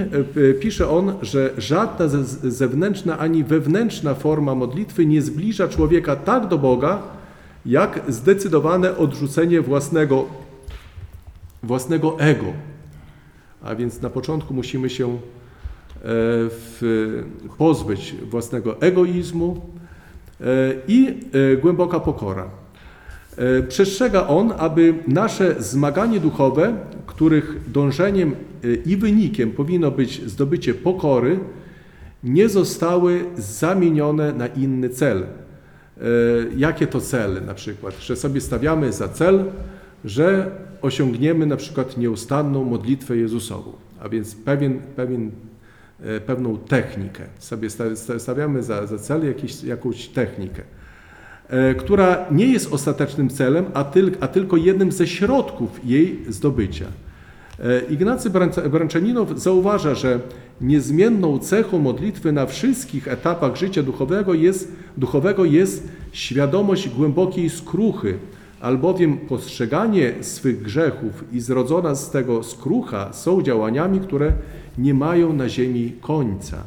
e, 0.50 0.54
pisze 0.54 0.88
on, 0.88 1.12
że 1.22 1.50
żadna 1.58 2.08
ze- 2.08 2.50
zewnętrzna 2.50 3.18
ani 3.18 3.44
wewnętrzna 3.44 4.14
forma 4.14 4.54
modlitwy 4.54 5.06
nie 5.06 5.22
zbliża 5.22 5.68
człowieka 5.68 6.16
tak 6.16 6.48
do 6.48 6.58
Boga, 6.58 7.02
jak 7.66 8.00
zdecydowane 8.08 8.96
odrzucenie 8.96 9.60
własnego, 9.60 10.26
własnego 11.62 12.20
ego. 12.20 12.46
A 13.62 13.74
więc 13.74 14.02
na 14.02 14.10
początku 14.10 14.54
musimy 14.54 14.90
się 14.90 15.08
e, 15.08 15.18
w, 16.02 17.22
pozbyć 17.58 18.14
własnego 18.30 18.80
egoizmu 18.80 19.60
e, 20.40 20.44
i 20.88 21.06
e, 21.08 21.56
głęboka 21.56 22.00
pokora. 22.00 22.50
E, 23.36 23.62
Przestrzega 23.62 24.26
on, 24.26 24.52
aby 24.58 24.94
nasze 25.08 25.62
zmaganie 25.62 26.20
duchowe, 26.20 26.74
których 27.06 27.70
dążeniem 27.72 28.32
e, 28.64 28.74
i 28.74 28.96
wynikiem 28.96 29.52
powinno 29.52 29.90
być 29.90 30.22
zdobycie 30.26 30.74
pokory, 30.74 31.38
nie 32.24 32.48
zostały 32.48 33.24
zamienione 33.36 34.32
na 34.32 34.46
inny 34.46 34.88
cel. 34.88 35.22
E, 35.22 36.02
Jakie 36.56 36.86
to 36.86 37.00
cele 37.00 37.40
na 37.40 37.54
przykład? 37.54 37.94
Że 38.00 38.16
sobie 38.16 38.40
stawiamy 38.40 38.92
za 38.92 39.08
cel, 39.08 39.44
że 40.04 40.50
osiągniemy 40.82 41.46
na 41.46 41.56
przykład 41.56 41.96
nieustanną 41.96 42.64
modlitwę 42.64 43.16
Jezusową, 43.16 43.72
a 44.00 44.08
więc 44.08 44.34
pewien, 44.34 44.80
pewien, 44.96 45.26
e, 45.26 45.30
pewną 46.26 46.58
technikę. 46.58 47.22
Sobie 47.38 47.70
sta- 47.70 47.96
sta- 47.96 48.18
stawiamy 48.18 48.62
za, 48.62 48.86
za 48.86 48.98
cel 48.98 49.26
jakiś, 49.26 49.64
jakąś 49.64 50.08
technikę, 50.08 50.62
e, 51.48 51.74
która 51.74 52.26
nie 52.30 52.46
jest 52.46 52.72
ostatecznym 52.72 53.28
celem, 53.30 53.64
a, 53.74 53.84
tyl, 53.84 54.10
a 54.20 54.28
tylko 54.28 54.56
jednym 54.56 54.92
ze 54.92 55.06
środków 55.06 55.80
jej 55.84 56.24
zdobycia. 56.28 56.86
E, 57.58 57.80
Ignacy 57.90 58.30
Branczaninow 58.70 59.38
zauważa, 59.38 59.94
że 59.94 60.20
niezmienną 60.60 61.38
cechą 61.38 61.78
modlitwy 61.78 62.32
na 62.32 62.46
wszystkich 62.46 63.08
etapach 63.08 63.56
życia 63.56 63.82
duchowego 63.82 64.34
jest, 64.34 64.72
duchowego 64.96 65.44
jest 65.44 65.88
świadomość 66.12 66.88
głębokiej 66.88 67.50
skruchy, 67.50 68.18
albowiem 68.60 69.18
postrzeganie 69.18 70.14
swych 70.20 70.62
grzechów 70.62 71.24
i 71.32 71.40
zrodzona 71.40 71.94
z 71.94 72.10
tego 72.10 72.42
skrucha 72.42 73.12
są 73.12 73.42
działaniami, 73.42 74.00
które 74.00 74.32
nie 74.78 74.94
mają 74.94 75.32
na 75.32 75.48
ziemi 75.48 75.92
końca. 76.00 76.64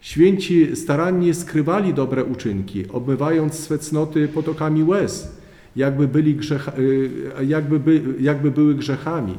Święci 0.00 0.76
starannie 0.76 1.34
skrywali 1.34 1.94
dobre 1.94 2.24
uczynki, 2.24 2.84
obmywając 2.92 3.54
swe 3.54 3.78
cnoty 3.78 4.28
potokami 4.28 4.84
łez, 4.84 5.36
jakby, 5.76 6.08
byli 6.08 6.34
grzecha, 6.34 6.72
y, 6.78 7.10
jakby, 7.46 7.80
by, 7.80 8.02
jakby 8.20 8.50
były 8.50 8.74
grzechami. 8.74 9.34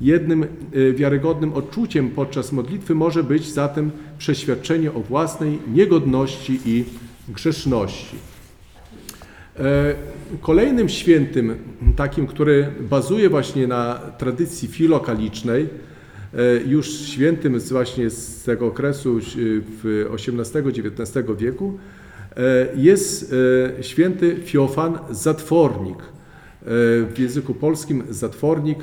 Jednym 0.00 0.42
e, 0.42 0.46
wiarygodnym 0.92 1.52
odczuciem 1.52 2.10
podczas 2.10 2.52
modlitwy 2.52 2.94
może 2.94 3.24
być 3.24 3.52
zatem 3.52 3.90
przeświadczenie 4.18 4.92
o 4.92 5.00
własnej 5.00 5.58
niegodności 5.72 6.60
i 6.64 6.84
grzeszności. 7.28 8.16
E, 9.60 9.94
Kolejnym 10.40 10.88
świętym, 10.88 11.54
takim, 11.96 12.26
który 12.26 12.66
bazuje 12.80 13.28
właśnie 13.28 13.66
na 13.66 13.94
tradycji 13.94 14.68
filokalicznej, 14.68 15.62
e, 16.34 16.56
już 16.66 16.90
świętym 16.90 17.60
właśnie 17.60 18.10
z 18.10 18.44
tego 18.44 18.66
okresu 18.66 19.18
e, 19.18 19.20
w 19.82 20.06
XVIII-XIX 20.14 21.26
wieku, 21.38 21.78
jest 22.76 23.34
święty 23.80 24.36
Fiofan 24.44 24.98
Zatwornik. 25.10 25.98
W 27.10 27.14
języku 27.18 27.54
polskim 27.54 28.02
zatwornik, 28.10 28.78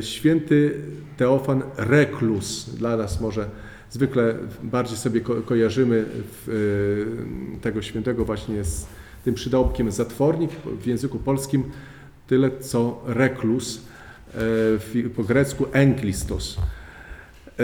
święty 0.00 0.74
Teofan 1.16 1.62
Reklus. 1.76 2.70
Dla 2.78 2.96
nas 2.96 3.20
może 3.20 3.48
zwykle 3.90 4.34
bardziej 4.62 4.96
sobie 4.96 5.20
ko 5.20 5.34
kojarzymy 5.34 6.04
tego 7.62 7.82
świętego 7.82 8.24
właśnie 8.24 8.64
z 8.64 8.86
tym 9.26 9.34
przydałkiem 9.34 9.90
zatwornik, 9.90 10.50
w 10.80 10.86
języku 10.86 11.18
polskim 11.18 11.64
tyle 12.26 12.50
co 12.60 13.02
reklus, 13.06 13.80
e, 15.04 15.08
po 15.08 15.24
grecku 15.24 15.66
enklistos. 15.72 16.56
E, 17.58 17.62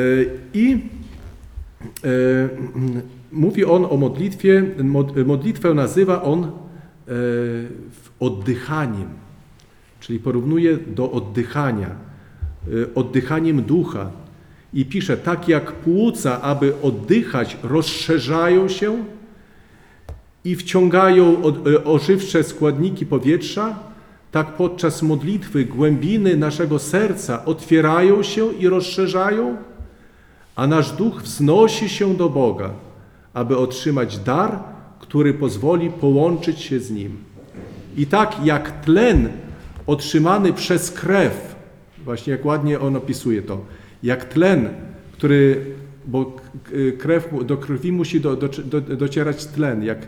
I 0.55 0.73
e, 2.05 2.09
mówi 3.33 3.65
on 3.65 3.87
o 3.91 3.97
modlitwie, 3.97 4.63
mod- 4.79 5.27
modlitwę 5.27 5.75
nazywa 5.75 6.23
on 6.23 6.53
oddychaniem, 8.21 9.09
czyli 10.01 10.19
porównuje 10.19 10.77
do 10.77 11.11
oddychania, 11.11 11.91
oddychaniem 12.95 13.63
ducha. 13.63 14.11
I 14.75 14.85
pisze, 14.85 15.17
tak 15.17 15.49
jak 15.49 15.73
płuca, 15.73 16.43
aby 16.43 16.81
oddychać, 16.83 17.57
rozszerzają 17.63 18.69
się, 18.69 19.05
i 20.45 20.57
wciągają 20.57 21.37
e, 21.47 21.85
ożywcze 21.85 22.45
składniki 22.45 23.07
powietrza, 23.07 23.79
tak 24.33 24.57
podczas 24.57 25.03
modlitwy 25.03 25.65
głębiny 25.65 26.37
naszego 26.37 26.79
serca 26.79 27.45
otwierają 27.45 28.23
się 28.23 28.53
i 28.53 28.69
rozszerzają, 28.69 29.57
a 30.57 30.67
nasz 30.67 30.93
duch 30.93 31.23
wznosi 31.23 31.89
się 31.89 32.15
do 32.15 32.29
Boga, 32.29 32.71
aby 33.35 33.57
otrzymać 33.57 34.19
dar, 34.19 34.59
który 35.01 35.35
pozwoli 35.35 35.91
połączyć 35.91 36.61
się 36.61 36.81
z 36.81 36.91
Nim. 36.91 37.17
I 37.97 38.07
tak 38.07 38.37
jak 38.45 38.85
tlen 38.85 39.29
otrzymany 39.87 40.53
przez 40.53 40.91
krew, 40.91 41.55
właśnie 42.05 42.31
jak 42.31 42.45
ładnie 42.45 42.81
on 42.81 42.97
opisuje 42.97 43.43
to, 43.43 43.61
jak 44.03 44.25
tlen, 44.25 44.69
który, 45.13 45.67
bo 46.07 46.37
krew, 46.99 47.29
do 47.45 47.57
krwi 47.57 47.93
musi 47.93 48.21
do, 48.21 48.37
do, 48.37 48.49
do, 48.49 48.81
docierać 48.81 49.47
tlen, 49.47 49.83
jak, 49.83 49.99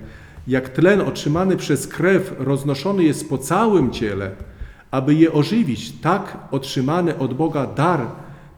jak 0.46 0.68
tlen 0.68 1.00
otrzymany 1.00 1.56
przez 1.56 1.86
krew 1.86 2.34
roznoszony 2.38 3.04
jest 3.04 3.28
po 3.28 3.38
całym 3.38 3.90
ciele, 3.90 4.30
aby 4.90 5.14
je 5.14 5.32
ożywić, 5.32 5.92
tak 5.92 6.38
otrzymany 6.50 7.18
od 7.18 7.34
Boga 7.34 7.66
dar 7.66 8.06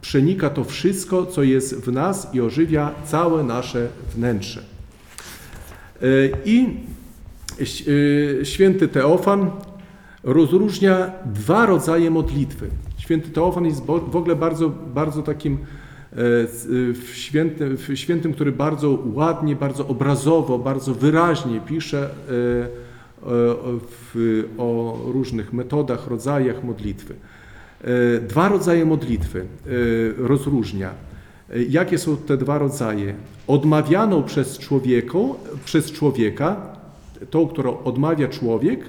przenika 0.00 0.50
to 0.50 0.64
wszystko, 0.64 1.26
co 1.26 1.42
jest 1.42 1.84
w 1.84 1.92
nas 1.92 2.34
i 2.34 2.40
ożywia 2.40 2.90
całe 3.04 3.44
nasze 3.44 3.88
wnętrze. 4.14 4.62
E, 6.02 6.06
I 6.44 6.66
e, 8.40 8.44
święty 8.44 8.88
Teofan 8.88 9.50
rozróżnia 10.22 11.10
dwa 11.24 11.66
rodzaje 11.66 12.10
modlitwy. 12.10 12.68
Święty 12.98 13.30
Teofan 13.30 13.64
jest 13.64 13.82
w 13.86 14.16
ogóle 14.16 14.36
bardzo, 14.36 14.70
bardzo 14.70 15.22
takim 15.22 15.58
w 16.18 17.10
świętym, 17.14 17.76
w 17.76 17.90
świętym, 17.94 18.32
który 18.32 18.52
bardzo 18.52 18.98
ładnie, 19.14 19.56
bardzo 19.56 19.88
obrazowo, 19.88 20.58
bardzo 20.58 20.94
wyraźnie 20.94 21.60
pisze 21.60 22.10
e, 22.30 22.86
o, 24.58 24.98
różnych 25.06 25.52
metodach, 25.52 26.06
rodzajach 26.06 26.64
modlitwy. 26.64 27.14
E, 27.84 28.20
Dwa 28.20 28.48
rodzaje 28.48 28.84
modlitwy 28.84 29.40
e, 29.40 29.70
rozróżnia. 30.16 30.90
E, 31.50 31.62
Jakie 31.62 31.98
są 31.98 32.16
te 32.16 32.36
dwa 32.36 32.58
rodzaje? 32.58 33.14
Odmawianą 33.46 34.22
przez, 34.22 34.58
człowieku, 34.58 35.36
przez 35.64 35.92
człowieka, 35.92 36.76
tą, 37.30 37.48
którą 37.48 37.78
odmawia 37.78 38.28
człowiek, 38.28 38.88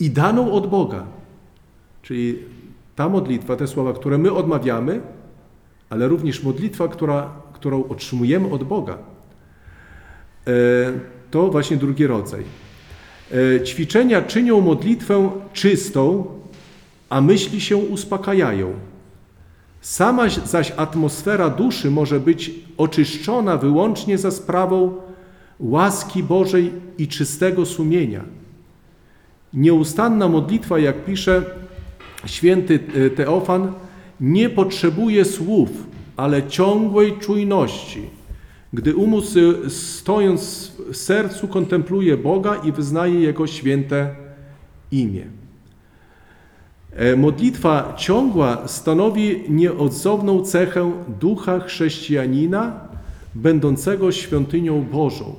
i 0.00 0.10
daną 0.10 0.52
od 0.52 0.66
Boga. 0.66 1.06
Czyli 2.02 2.38
ta 3.00 3.08
modlitwa, 3.08 3.56
te 3.56 3.66
słowa, 3.66 3.92
które 3.92 4.18
my 4.18 4.32
odmawiamy, 4.32 5.00
ale 5.90 6.08
również 6.08 6.42
modlitwa, 6.42 6.88
która, 6.88 7.30
którą 7.52 7.84
otrzymujemy 7.88 8.50
od 8.50 8.64
Boga. 8.64 8.98
E, 10.46 10.50
To 11.30 11.48
właśnie 11.48 11.76
drugi 11.76 12.06
rodzaj. 12.06 12.44
E, 13.32 13.60
Ćwiczenia 13.64 14.22
czynią 14.22 14.60
modlitwę 14.60 15.30
czystą, 15.52 16.24
a 17.08 17.20
myśli 17.20 17.60
się 17.60 17.76
uspokajają. 17.76 18.72
Sama 19.80 20.28
zaś 20.44 20.72
atmosfera 20.76 21.50
duszy 21.50 21.90
może 21.90 22.20
być 22.20 22.50
oczyszczona 22.76 23.56
wyłącznie 23.56 24.18
za 24.18 24.30
sprawą 24.30 24.94
łaski 25.60 26.22
Bożej 26.22 26.72
i 26.98 27.08
czystego 27.08 27.66
sumienia. 27.66 28.24
Nieustanna 29.54 30.28
modlitwa, 30.28 30.78
jak 30.78 31.04
pisze 31.04 31.42
święty 32.26 32.78
e, 33.06 33.10
Teofan, 33.10 33.72
nie 34.20 34.50
potrzebuje 34.50 35.24
słów, 35.24 35.70
ale 36.16 36.48
ciągłej 36.48 37.18
czujności. 37.18 38.02
Gdy 38.72 38.96
umysł 38.96 39.38
stojąc 39.68 40.72
w 40.92 40.96
sercu 40.96 41.48
kontempluje 41.48 42.16
Boga 42.16 42.54
i 42.64 42.72
wyznaje 42.72 43.20
Jego 43.20 43.46
święte 43.46 44.14
imię. 44.92 45.24
E, 46.92 47.16
Modlitwa 47.16 47.94
ciągła 47.98 48.68
stanowi 48.68 49.44
nieodzowną 49.48 50.42
cechę 50.42 50.92
ducha 51.20 51.60
chrześcijanina, 51.60 52.80
będącego 53.34 54.12
świątynią 54.12 54.82
Bożą, 54.82 55.34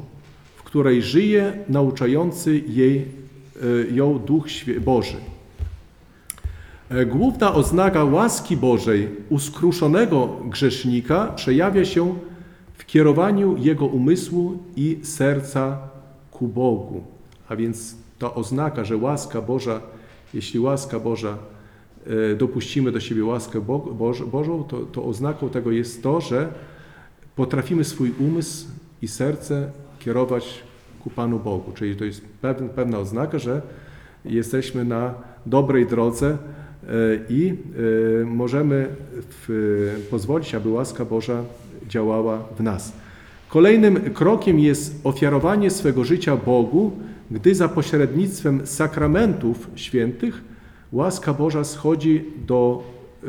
w 0.55 0.63
której 0.63 1.01
żyje 1.01 1.53
nauczający 1.69 2.61
jej, 2.67 2.97
e, 2.97 3.95
ją 3.95 4.19
Duch 4.19 4.45
Boży. 4.85 5.17
E, 6.91 7.05
Główna 7.05 7.53
oznaka 7.53 8.03
łaski 8.03 8.57
Bożej 8.57 9.09
u 9.29 9.39
skruszonego 9.39 10.29
grzesznika 10.45 11.27
przejawia 11.35 11.85
się 11.85 12.15
w 12.73 12.85
kierowaniu 12.85 13.57
jego 13.57 13.85
umysłu 13.85 14.57
i 14.75 14.99
serca 15.03 15.77
ku 16.31 16.47
Bogu. 16.47 17.03
A 17.49 17.55
więc 17.55 17.95
ta 18.19 18.33
oznaka, 18.33 18.83
że 18.85 18.97
łaska 18.97 19.41
Boża, 19.41 19.81
jeśli 20.33 20.59
łaska 20.59 20.99
Boża, 20.99 21.37
e, 22.31 22.35
dopuścimy 22.35 22.91
do 22.91 22.99
siebie 22.99 23.25
łaskę 23.25 23.61
Bo- 23.61 23.79
Boż- 23.79 24.25
Bożą, 24.25 24.63
to, 24.63 24.77
to 24.79 25.03
oznaką 25.05 25.49
tego 25.49 25.71
jest 25.71 26.03
to, 26.03 26.21
że 26.21 26.47
potrafimy 27.35 27.83
swój 27.83 28.11
umysł 28.19 28.67
i 29.01 29.07
serce 29.07 29.71
kierować 29.99 30.63
ku 31.03 31.09
Panu 31.09 31.39
Bogu. 31.39 31.71
Czyli 31.71 31.95
to 31.95 32.05
jest 32.05 32.21
pewna, 32.75 32.99
oznaka, 32.99 33.39
że 33.39 33.61
jesteśmy 34.25 34.85
na 34.85 35.13
dobrej 35.45 35.85
drodze 35.87 36.37
i 37.29 37.53
e, 38.21 38.25
możemy 38.25 38.87
pozwolić, 40.09 40.55
aby 40.55 40.69
łaska 40.69 41.05
Boża 41.05 41.43
działała 41.87 42.43
w 42.57 42.63
nas. 42.63 42.93
Kolejnym 43.49 44.13
krokiem 44.13 44.59
jest 44.59 45.01
ofiarowanie 45.03 45.69
swego 45.69 46.03
życia 46.03 46.37
Bogu, 46.37 46.91
gdy 47.31 47.55
za 47.55 47.69
pośrednictwem 47.69 48.67
sakramentów 48.67 49.67
świętych 49.75 50.41
łaska 50.91 51.33
Boża 51.33 51.63
schodzi 51.63 52.23
do 52.47 52.83
e, 53.23 53.27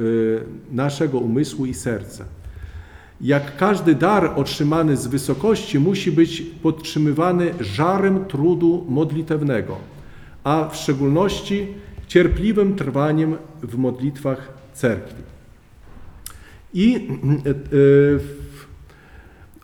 naszego 0.71 1.19
umysłu 1.19 1.67
i 1.67 1.75
serca. 1.75 2.25
Jak 3.21 3.57
każdy 3.57 3.95
dar 3.95 4.33
otrzymany 4.37 4.97
z 4.97 5.07
wysokości 5.07 5.79
musi 5.79 6.13
być 6.13 6.41
podtrzymywany 6.41 7.55
żarem 7.61 8.25
trudu 8.25 8.85
modlitewnego, 8.89 9.77
a 10.45 10.69
w 10.69 10.77
szczególności 10.77 11.67
cierpliwym 12.07 12.77
trwaniem 12.77 13.37
w 13.63 13.77
modlitwach 13.77 14.53
cerkwi. 14.75 15.23
I 16.75 16.95
e, 16.95 17.51
e, 17.51 17.55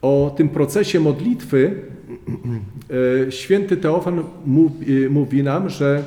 o 0.03 0.35
tym 0.37 0.49
procesie 0.49 1.01
modlitwy 1.01 1.83
e, 3.27 3.33
święty 3.33 3.77
Teofan 3.77 4.23
mówi, 5.11 5.43
nam, 5.43 5.69
że, 5.69 6.05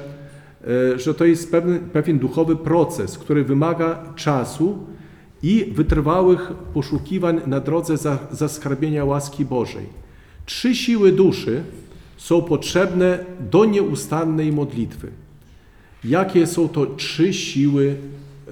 że 0.96 1.14
to 1.14 1.26
jest 1.26 1.52
pewien, 1.52 1.80
pewien 1.80 2.20
duchowy 2.20 2.56
proces, 2.56 3.18
który 3.18 3.44
wymaga 3.44 4.14
czasu 4.16 4.78
i 5.44 5.72
wytrwałych 5.76 6.52
poszukiwań 6.74 7.42
na 7.48 7.60
drodze 7.60 7.98
za, 7.98 8.18
zaskarbienia 8.32 9.06
łaski 9.06 9.46
Bożej. 9.46 9.86
Trzy 10.46 10.76
siły 10.76 11.12
duszy 11.12 11.64
są 12.18 12.42
potrzebne 12.42 13.26
do 13.52 13.66
nieustannej 13.66 14.52
modlitwy. 14.52 15.08
Jakie 16.04 16.48
są 16.48 16.70
to 16.70 16.86
trzy 16.86 17.34
siły 17.34 17.96
e, 18.48 18.52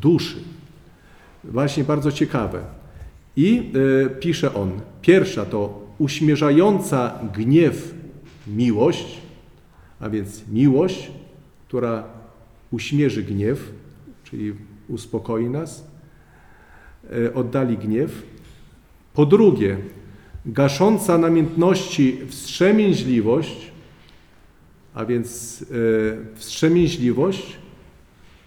duszy. 0.00 0.36
Właśnie 1.44 1.84
bardzo 1.84 2.12
ciekawe. 2.12 2.62
I 3.36 3.72
e, 4.06 4.10
pisze 4.10 4.54
on, 4.54 4.80
pierwsza 5.02 5.44
to 5.44 5.86
uśmierzająca 5.98 7.18
gniew 7.34 7.94
miłość, 8.46 9.18
a 10.00 10.08
więc 10.08 10.48
miłość, 10.48 11.10
która 11.68 12.04
uśmierzy 12.70 13.22
gniew, 13.22 13.72
czyli 14.24 14.52
uspokoi 14.88 15.50
nas, 15.50 15.86
e, 17.26 17.34
oddali 17.34 17.78
gniew. 17.78 18.22
Po 19.14 19.26
drugie, 19.26 19.76
gasząca 20.46 21.18
namiętności 21.18 22.18
wstrzemięźliwość, 22.28 23.67
a 24.98 25.04
więc 25.04 25.62
e, 25.62 25.64
wstrzemięźliwość, 26.34 27.56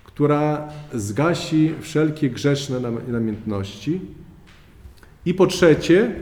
która 0.04 0.70
zgasi 0.94 1.74
wszelkie 1.82 2.30
grzeszne 2.30 2.80
nam- 2.80 3.00
namiętności. 3.08 4.02
I 5.26 5.34
po 5.34 5.48
trzecie, 5.48 6.16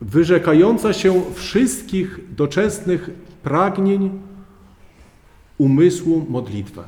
wyrzekająca 0.00 0.92
się 0.92 1.22
wszystkich 1.34 2.20
doczesnych 2.36 3.10
pragnień 3.42 4.20
umysłu 5.58 6.26
modlitwa. 6.28 6.84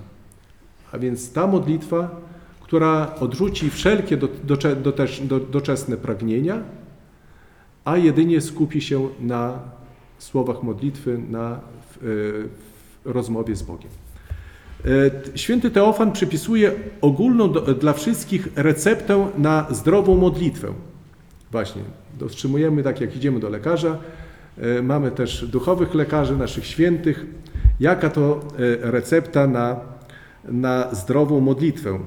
A 0.93 0.99
więc 0.99 1.33
ta 1.33 1.47
modlitwa, 1.47 2.21
która 2.61 3.15
odrzuci 3.21 3.71
wszelkie 3.71 4.19
doczesne 5.51 5.97
pragnienia, 5.97 6.63
a 7.85 7.97
jedynie 7.97 8.41
skupi 8.41 8.81
się 8.81 9.09
na 9.21 9.59
słowach 10.19 10.63
modlitwy, 10.63 11.19
na 11.31 11.72
rozmowie 13.05 13.57
z 13.57 13.63
Bogiem. 13.63 13.91
E, 14.85 15.39
Święty 15.39 15.71
Teofan 15.71 16.13
przypisuje 16.13 16.73
ogólną 17.01 17.53
dla 17.81 17.93
wszystkich 17.93 18.49
receptę 18.57 19.29
na 19.39 19.67
zdrową 19.71 20.17
modlitwę. 20.17 20.69
Właśnie, 21.53 21.83
dotrzymujemy 22.19 22.83
tak 22.83 23.01
jak 23.01 23.17
idziemy 23.17 23.41
do 23.41 23.49
lekarza, 23.49 23.99
e, 24.59 24.83
mamy 24.83 25.11
też 25.11 25.47
duchowych 25.47 25.95
lekarzy, 25.95 26.37
naszych 26.37 26.67
świętych. 26.67 27.27
Jaka 27.81 28.11
to 28.11 28.41
e, 28.41 28.91
recepta 28.91 29.47
na, 29.47 29.81
na 30.45 30.95
zdrową 30.95 31.41
modlitwę? 31.41 31.99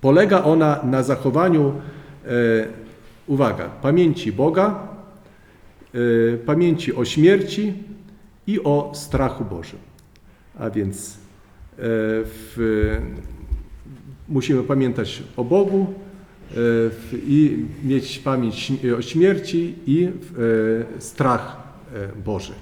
Polega 0.00 0.42
ona 0.42 0.80
na 0.82 1.02
zachowaniu, 1.02 1.72
uwaga, 3.26 3.68
pamięci 3.68 4.32
Boga, 4.32 4.88
pamięci 6.46 6.94
o 6.94 7.04
śmierci 7.04 7.74
i 8.46 8.60
o 8.64 8.92
strachu 8.94 9.44
Bożym. 9.44 9.78
A 10.58 10.70
więc 10.70 11.14
e, 11.14 11.16
w, 12.24 12.98
musimy 14.28 14.62
pamiętać 14.62 15.22
o 15.36 15.44
Bogu 15.44 15.86
e, 16.50 16.54
i 17.26 17.66
mieć 17.84 18.18
pamięć 18.18 18.72
o 18.98 19.02
śmierci 19.02 19.74
i 19.86 20.04
e, 20.04 20.10
strach 21.00 21.64
Boży. 22.24 22.52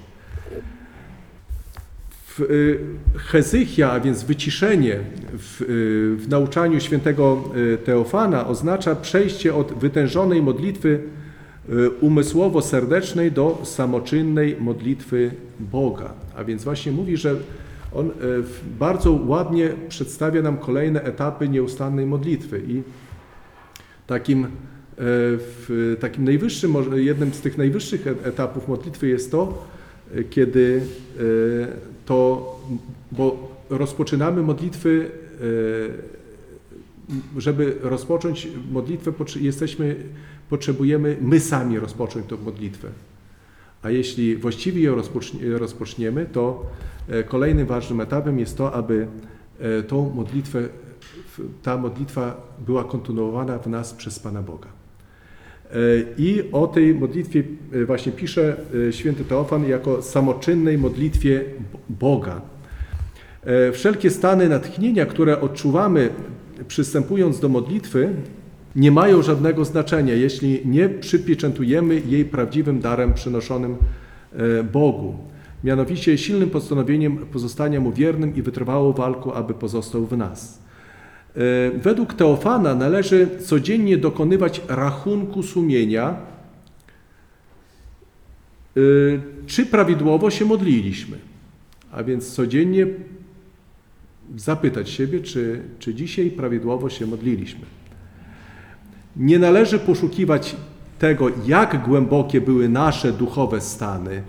Hezychia, 3.17 3.91
a 3.91 3.99
więc 3.99 4.23
wyciszenie 4.23 4.99
w, 5.33 5.65
w 6.19 6.29
nauczaniu 6.29 6.79
świętego 6.79 7.43
Teofana 7.85 8.47
oznacza 8.47 8.95
przejście 8.95 9.55
od 9.55 9.73
wytężonej 9.73 10.41
modlitwy 10.41 10.99
umysłowo-serdecznej 12.01 13.31
do 13.31 13.61
samoczynnej 13.63 14.57
modlitwy 14.59 15.31
Boga. 15.59 16.13
A 16.35 16.43
więc 16.43 16.63
właśnie 16.63 16.91
mówi, 16.91 17.17
że 17.17 17.35
on 17.93 18.09
y, 18.09 18.11
bardzo 18.79 19.11
ładnie 19.11 19.69
przedstawia 19.89 20.41
nam 20.41 20.57
kolejne 20.57 21.03
etapy 21.03 21.49
nieustannej 21.49 22.05
modlitwy 22.05 22.61
i 22.67 22.81
takim, 24.07 24.47
w, 24.97 25.97
takim 25.99 26.23
najwyższym, 26.23 26.75
jednym 26.95 27.33
z 27.33 27.41
tych 27.41 27.57
najwyższych 27.57 28.07
e- 28.07 28.15
etapów 28.23 28.67
modlitwy 28.67 29.07
jest 29.07 29.31
to, 29.31 29.65
kiedy 30.29 30.81
to, 32.05 32.49
bo 33.11 33.51
rozpoczynamy 33.69 34.41
modlitwy, 34.41 35.11
żeby 37.37 37.77
rozpocząć 37.81 38.47
modlitwę, 38.71 39.11
jesteśmy, 39.39 39.95
potrzebujemy 40.49 41.17
my 41.21 41.39
sami 41.39 41.79
rozpocząć 41.79 42.25
tę 42.25 42.35
modlitwę. 42.45 42.87
A 43.81 43.89
jeśli 43.89 44.35
właściwie 44.35 44.81
ją 44.81 44.95
rozpocznie- 44.95 45.57
rozpoczniemy, 45.57 46.25
to 46.25 46.65
e, 47.09 47.23
kolejnym 47.23 47.67
ważnym 47.67 48.01
etapem 48.01 48.39
jest 48.39 48.57
to, 48.57 48.73
aby 48.73 49.07
e, 49.59 49.83
tą 49.83 50.09
modlitwę, 50.15 50.61
ta 51.63 51.77
modlitwa 51.77 52.47
była 52.65 52.83
kontynuowana 52.83 53.59
w 53.59 53.67
nas 53.67 53.93
przez 53.93 54.19
Pana 54.19 54.41
Boga. 54.41 54.67
E, 54.67 55.75
I 56.17 56.51
o 56.51 56.67
tej 56.67 56.95
modlitwie 56.95 57.43
właśnie 57.85 58.11
pisze 58.11 58.57
święty 58.91 59.25
Teofan 59.25 59.67
jako 59.67 60.01
samoczynnej 60.01 60.77
modlitwie 60.77 61.45
Boga. 61.89 62.41
Wszelkie 63.73 64.09
stany 64.09 64.49
natchnienia, 64.49 65.05
które 65.05 65.41
odczuwamy 65.41 66.09
przystępując 66.67 67.39
do 67.39 67.49
modlitwy, 67.49 68.09
nie 68.75 68.91
mają 68.91 69.21
żadnego 69.21 69.65
znaczenia, 69.65 70.13
jeśli 70.13 70.61
nie 70.65 70.89
przypieczętujemy 70.89 72.01
jej 72.07 72.25
prawdziwym 72.25 72.79
darem 72.79 73.13
przynoszonym 73.13 73.77
e, 74.33 74.63
Bogu. 74.63 75.17
Mianowicie 75.63 76.17
silnym 76.17 76.49
postanowieniem 76.49 77.17
pozostania 77.17 77.79
Mu 77.79 77.91
wiernym 77.91 78.35
i 78.35 78.41
wytrwałą 78.41 78.93
walką, 78.93 79.33
aby 79.33 79.53
pozostał 79.53 80.05
w 80.05 80.17
nas. 80.17 80.59
E, 81.35 81.39
Według 81.71 82.13
Teofana 82.13 82.75
należy 82.75 83.27
codziennie 83.45 83.97
dokonywać 83.97 84.61
rachunku 84.67 85.43
sumienia, 85.43 86.15
e, 88.77 88.81
czy 89.45 89.65
prawidłowo 89.65 90.29
się 90.29 90.45
modliliśmy. 90.45 91.17
A 91.91 92.03
więc 92.03 92.35
codziennie 92.35 92.87
zapytać 94.35 94.89
siebie, 94.89 95.19
czy, 95.19 95.61
czy 95.79 95.93
dzisiaj 95.93 96.31
prawidłowo 96.31 96.89
się 96.89 97.05
modliliśmy. 97.07 97.65
Nie 99.15 99.39
należy 99.39 99.79
poszukiwać 99.79 100.55
tego, 100.99 101.29
jak 101.45 101.85
głębokie 101.85 102.41
były 102.41 102.69
nasze 102.69 103.11
duchowe 103.11 103.61
stany, 103.61 104.23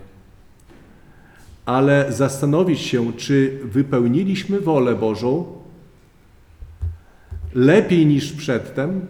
ale 1.66 2.12
zastanowić 2.12 2.80
się, 2.80 3.12
czy 3.12 3.58
wypełniliśmy 3.64 4.60
wolę 4.60 4.94
Bożą 4.94 5.46
lepiej 7.54 8.06
niż 8.06 8.32
przedtem. 8.32 9.06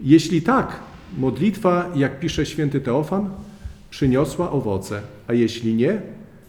Jeśli 0.00 0.42
tak, 0.42 0.80
modlitwa, 1.18 1.90
jak 1.94 2.20
pisze 2.20 2.46
święty 2.46 2.80
Teofan, 2.80 3.30
przyniosła 3.90 4.50
owoce, 4.50 5.02
a 5.28 5.32
jeśli 5.32 5.74
nie, 5.74 6.02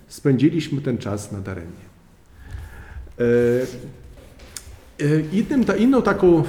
spędziliśmy 0.08 0.82
ten 0.82 0.98
czas 0.98 1.32
nadaremnie. 1.32 1.90
E, 5.00 5.20
Innym, 5.34 5.66
ta, 5.66 5.76
inną 5.76 6.02
taką 6.02 6.40
e, 6.40 6.44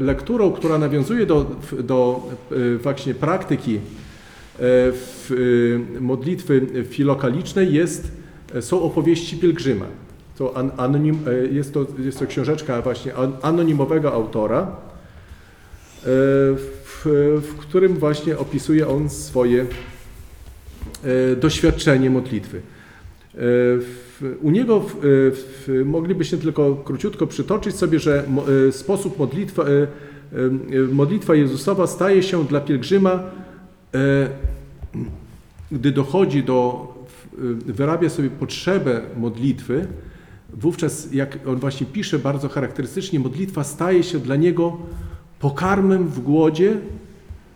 lekturą, 0.00 0.52
która 0.52 0.78
nawiązuje 0.78 1.26
do, 1.26 1.46
do 1.82 2.28
e, 2.52 2.78
właśnie 2.78 3.14
praktyki 3.14 3.80
w, 4.60 5.94
modlitwy 6.00 6.66
filokalicznej 6.90 7.72
jest, 7.72 8.12
są 8.60 8.82
opowieści 8.82 9.36
pielgrzyma. 9.36 9.86
To 10.38 10.56
an, 10.56 10.70
anonim, 10.76 11.18
jest, 11.50 11.74
to, 11.74 11.86
jest 11.98 12.18
to 12.18 12.26
książeczka 12.26 12.82
właśnie 12.82 13.14
an- 13.14 13.32
anonimowego 13.42 14.12
autora, 14.12 14.76
w, 16.04 17.02
w 17.42 17.54
którym 17.58 17.94
właśnie 17.94 18.38
opisuje 18.38 18.88
on 18.88 19.10
swoje 19.10 19.66
doświadczenie 21.40 22.10
modlitwy. 22.10 22.60
E, 24.22 24.36
U 24.36 24.50
niego 24.50 24.80
w, 24.80 24.96
w, 25.02 25.82
moglibyśmy 25.86 26.38
tylko 26.38 26.74
króciutko 26.74 27.26
przytoczyć 27.26 27.76
sobie, 27.76 27.98
że 27.98 28.24
e, 28.68 28.72
sposób 28.72 29.18
modlitwa, 29.18 29.62
e, 29.62 29.66
e, 29.66 29.86
modlitwa 30.92 31.34
Jezusowa 31.34 31.86
staje 31.86 32.22
się 32.22 32.44
dla 32.44 32.60
pielgrzyma, 32.60 33.10
e, 33.94 34.28
gdy 35.72 35.92
dochodzi 35.92 36.42
do, 36.42 36.88
wyrabia 37.66 38.08
sobie 38.08 38.30
potrzebę 38.30 39.00
modlitwy, 39.16 39.86
wówczas, 40.52 41.12
jak 41.12 41.38
on 41.46 41.56
właśnie 41.56 41.86
pisze 41.86 42.18
bardzo 42.18 42.48
charakterystycznie, 42.48 43.20
modlitwa 43.20 43.64
staje 43.64 44.02
się 44.02 44.18
dla 44.18 44.36
niego 44.36 44.76
pokarmem 45.40 46.08
w 46.08 46.20
głodzie, 46.20 46.76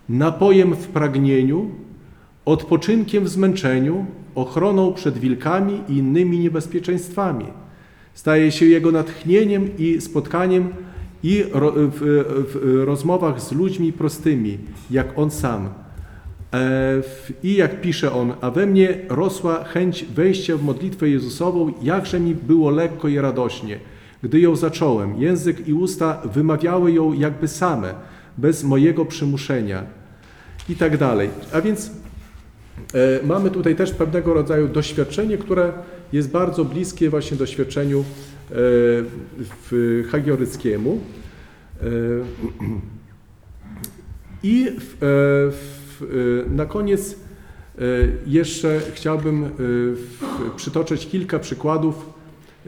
napojem 0.09 0.75
w 0.75 0.87
pragnieniu, 0.87 1.71
odpoczynkiem 2.45 3.25
w 3.25 3.29
zmęczeniu, 3.29 4.07
ochroną 4.35 4.93
przed 4.93 5.19
wilkami 5.19 5.81
i 5.89 5.97
innymi 5.97 6.39
niebezpieczeństwami. 6.39 7.45
Staje 8.15 8.53
się 8.53 8.67
jego 8.67 8.93
natchnieniem 8.93 9.69
i 9.79 10.01
spotkaniem 10.01 10.69
i 11.23 11.45
w, 11.53 12.83
rozmowach 12.87 13.41
z 13.43 13.53
ludźmi 13.53 13.93
prostymi, 13.93 14.59
jak 14.91 15.19
on 15.19 15.31
sam. 15.31 15.69
w- 17.03 17.33
I 17.43 17.55
jak 17.55 17.81
pisze 17.81 18.13
on, 18.13 18.33
a 18.41 18.51
we 18.51 18.67
mnie 18.67 18.95
rosła 19.09 19.65
chęć 19.65 20.05
wejścia 20.05 20.57
w 20.57 20.63
modlitwę 20.63 21.09
Jezusową, 21.09 21.73
jakże 21.83 22.21
mi 22.21 22.35
było 22.35 22.71
lekko 22.71 23.09
i 23.09 23.19
radośnie. 23.19 23.79
Gdy 24.23 24.41
ją 24.41 24.57
zacząłem, 24.57 25.17
język 25.23 25.69
i 25.69 25.73
usta 25.73 26.23
wymawiały 26.35 26.93
ją 26.93 27.13
jakby 27.13 27.49
same, 27.49 27.95
bez 28.39 28.65
mojego 28.65 29.05
przymuszenia 29.05 29.83
i 30.69 30.77
tak 30.77 30.97
dalej. 30.97 31.29
A 31.53 31.61
więc 31.61 31.87
e, 31.87 31.91
mamy 33.23 33.51
tutaj 33.51 33.77
też 33.77 33.93
pewnego 33.93 34.35
rodzaju 34.35 34.69
doświadczenie, 34.69 35.39
które 35.39 35.73
jest 36.13 36.31
bardzo 36.31 36.65
bliskie 36.65 37.11
właśnie 37.11 37.37
doświadczeniu 37.37 38.05
e, 38.51 38.55
Hagioryckiemu. 40.11 41.01
E, 41.81 41.87
I 44.43 44.67
w, 44.79 44.93
e, 44.95 44.97
w, 45.51 46.03
e, 46.03 46.51
na 46.51 46.67
koniec 46.67 47.13
e, 47.13 47.83
jeszcze 48.27 48.81
chciałbym 48.95 49.45
e, 49.45 49.49
przytoczyć 50.57 51.07
kilka 51.07 51.39
przykładów 51.39 52.11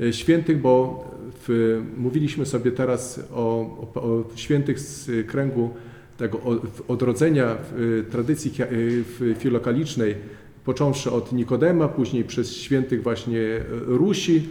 e, 0.02 0.12
świętych, 0.12 0.61
bo 0.61 1.05
w, 1.48 1.80
mówiliśmy 1.96 2.46
sobie 2.46 2.72
teraz 2.72 3.20
o, 3.32 3.61
o, 3.94 4.02
o 4.02 4.24
świętych 4.34 4.80
z 4.80 5.26
kręgu 5.26 5.70
tego 6.16 6.40
odrodzenia 6.88 7.54
w, 7.54 8.00
e, 8.08 8.10
tradycji 8.10 8.52
w- 8.60 9.34
filokalicznej, 9.38 10.14
począwszy 10.64 11.10
od 11.10 11.32
Nikodema, 11.32 11.88
później 11.88 12.24
przez 12.24 12.52
świętych 12.56 13.02
właśnie 13.02 13.40
e, 13.40 13.62
Rusi, 13.86 14.36
e, 14.36 14.42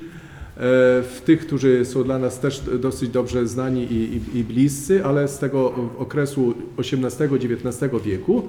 w 1.03 1.22
tych, 1.26 1.47
którzy 1.47 1.86
są 1.86 2.03
dla 2.03 2.20
nas 2.20 2.39
też 2.39 2.61
dosyć 2.80 3.09
dobrze 3.09 3.47
znani 3.47 3.84
i, 3.93 4.22
i, 4.36 4.39
i 4.39 4.43
bliscy, 4.43 5.05
ale 5.05 5.28
z 5.28 5.39
tego 5.39 5.74
okresu 5.97 6.53
XVIII-XIX 6.78 8.03
wieku. 8.05 8.43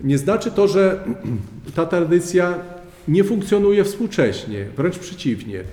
Nie 0.00 0.18
znaczy 0.18 0.50
to, 0.50 0.68
że 0.68 1.04
ta 1.76 1.86
tradycja 1.86 2.54
nie 3.08 3.24
funkcjonuje 3.24 3.84
współcześnie, 3.84 4.66
wręcz 4.76 4.98
przeciwnie. 4.98 5.64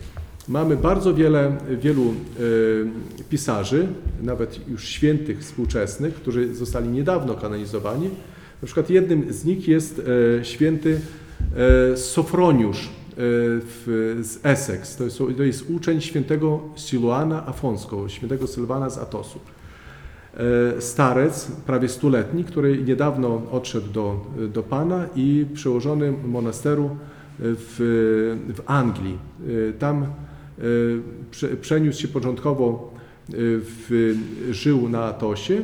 Mamy 0.50 0.78
bardzo 0.78 1.14
wiele, 1.14 1.58
wielu 1.82 2.04
e, 2.04 3.24
pisarzy, 3.30 3.88
nawet 4.22 4.70
już 4.70 4.88
świętych 4.88 5.40
współczesnych, 5.40 6.14
którzy 6.14 6.56
zostali 6.56 6.90
niedawno 6.90 7.34
kanonizowani. 7.36 8.10
Na 8.62 8.66
przykład 8.66 8.90
jednym 8.90 9.34
z 9.34 9.46
nich 9.46 9.68
jest 9.68 10.02
e, 10.40 10.46
święty 10.46 11.00
e, 11.92 11.98
Sofroniusz 11.98 12.90
z 14.20 14.40
Essex. 14.44 14.96
To 14.96 15.04
jest, 15.04 15.18
to 15.38 15.44
jest 15.44 15.70
uczeń 15.70 16.02
świętego 16.02 16.60
Siluana 16.76 17.48
Afonsko, 17.48 18.10
świętego 18.10 18.48
Sylwana 18.48 18.90
z 18.90 18.98
Atosu. 18.98 19.40
Starec, 20.80 21.52
prawie 21.66 21.90
stuletni, 21.90 22.44
który 22.44 22.84
niedawno 22.84 23.42
odszedł 23.52 23.88
do, 23.88 24.26
do 24.54 24.64
Pana 24.64 25.06
i 25.16 25.46
przełożony 25.54 26.12
monasteru 26.12 26.98
w, 27.40 27.76
w 28.56 28.62
Anglii. 28.66 29.18
Tam 29.80 30.06
przeniósł 31.62 32.02
się 32.02 32.08
początkowo, 32.08 32.94
e, 32.94 33.34
w, 33.36 34.16
żył 34.52 34.90
na 34.90 35.04
Atosie. 35.04 35.62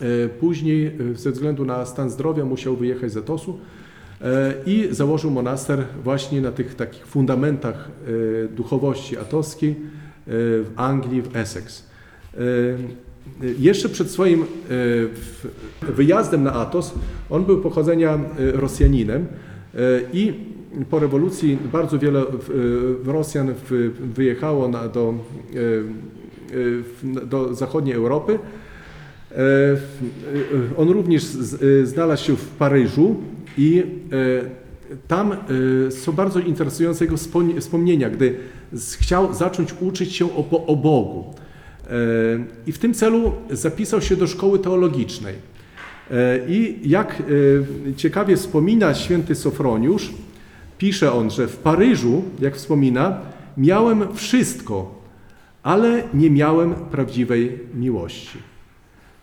E, 0.00 0.28
Później 0.28 0.92
ze 1.14 1.30
względu 1.30 1.64
na 1.64 1.86
stan 1.86 2.10
zdrowia 2.10 2.44
musiał 2.44 2.76
wyjechać 2.76 3.12
z 3.12 3.16
Atosu 3.16 3.58
i 4.66 4.88
założył 4.90 5.30
monaster 5.30 5.84
właśnie 6.04 6.40
na 6.40 6.52
tych 6.52 6.74
takich 6.74 7.06
fundamentach 7.06 7.88
duchowości 8.56 9.16
atowskiej 9.16 9.70
e, 9.70 9.76
w 10.26 10.70
Anglii, 10.76 11.22
w 11.22 11.36
Essex. 11.36 11.90
Jeszcze 13.58 13.88
przed 13.88 14.10
swoim 14.10 14.44
wyjazdem 15.82 16.42
na 16.42 16.52
Atos, 16.52 16.94
on 17.30 17.44
był 17.44 17.60
pochodzenia 17.60 18.18
Rosjaninem 18.38 19.26
i 20.12 20.32
po 20.90 20.98
rewolucji 20.98 21.58
bardzo 21.72 21.98
wiele 21.98 22.20
e, 22.20 22.24
Rosjan 23.04 23.54
wyjechało 24.14 24.68
na, 24.68 24.88
do, 24.88 25.14
e, 27.14 27.20
e, 27.22 27.26
do 27.26 27.54
zachodniej 27.54 27.94
Europy. 27.94 28.38
On 30.76 30.88
również 30.88 31.22
znalazł 31.84 32.24
się 32.24 32.36
w 32.36 32.48
Paryżu 32.48 33.16
i 33.58 33.82
tam 35.08 35.36
są 35.90 36.12
bardzo 36.12 36.40
interesujące 36.40 37.04
jego 37.04 37.16
wspomnie- 37.16 37.60
wspomnienia, 37.60 38.10
gdy 38.10 38.34
chciał 39.00 39.34
zacząć 39.34 39.74
uczyć 39.80 40.16
się 40.16 40.26
o, 40.26 40.66
o 40.66 40.76
Bogu. 40.76 41.34
I 42.66 42.72
w 42.72 42.78
tym 42.78 42.94
celu 42.94 43.32
zapisał 43.50 44.00
się 44.00 44.16
do 44.16 44.26
szkoły 44.26 44.58
teologicznej. 44.58 45.34
I 46.48 46.78
jak 46.84 47.22
ciekawie 47.96 48.36
wspomina 48.36 48.94
święty 48.94 49.34
Sofroniusz, 49.34 50.12
pisze 50.80 51.12
on, 51.12 51.30
że 51.30 51.48
w 51.48 51.56
Paryżu, 51.56 52.22
jak 52.40 52.56
wspomina, 52.56 53.20
miałem 53.56 54.14
wszystko, 54.14 54.94
ale 55.62 56.02
nie 56.14 56.30
miałem 56.30 56.74
prawdziwej 56.74 57.58
miłości. 57.74 58.38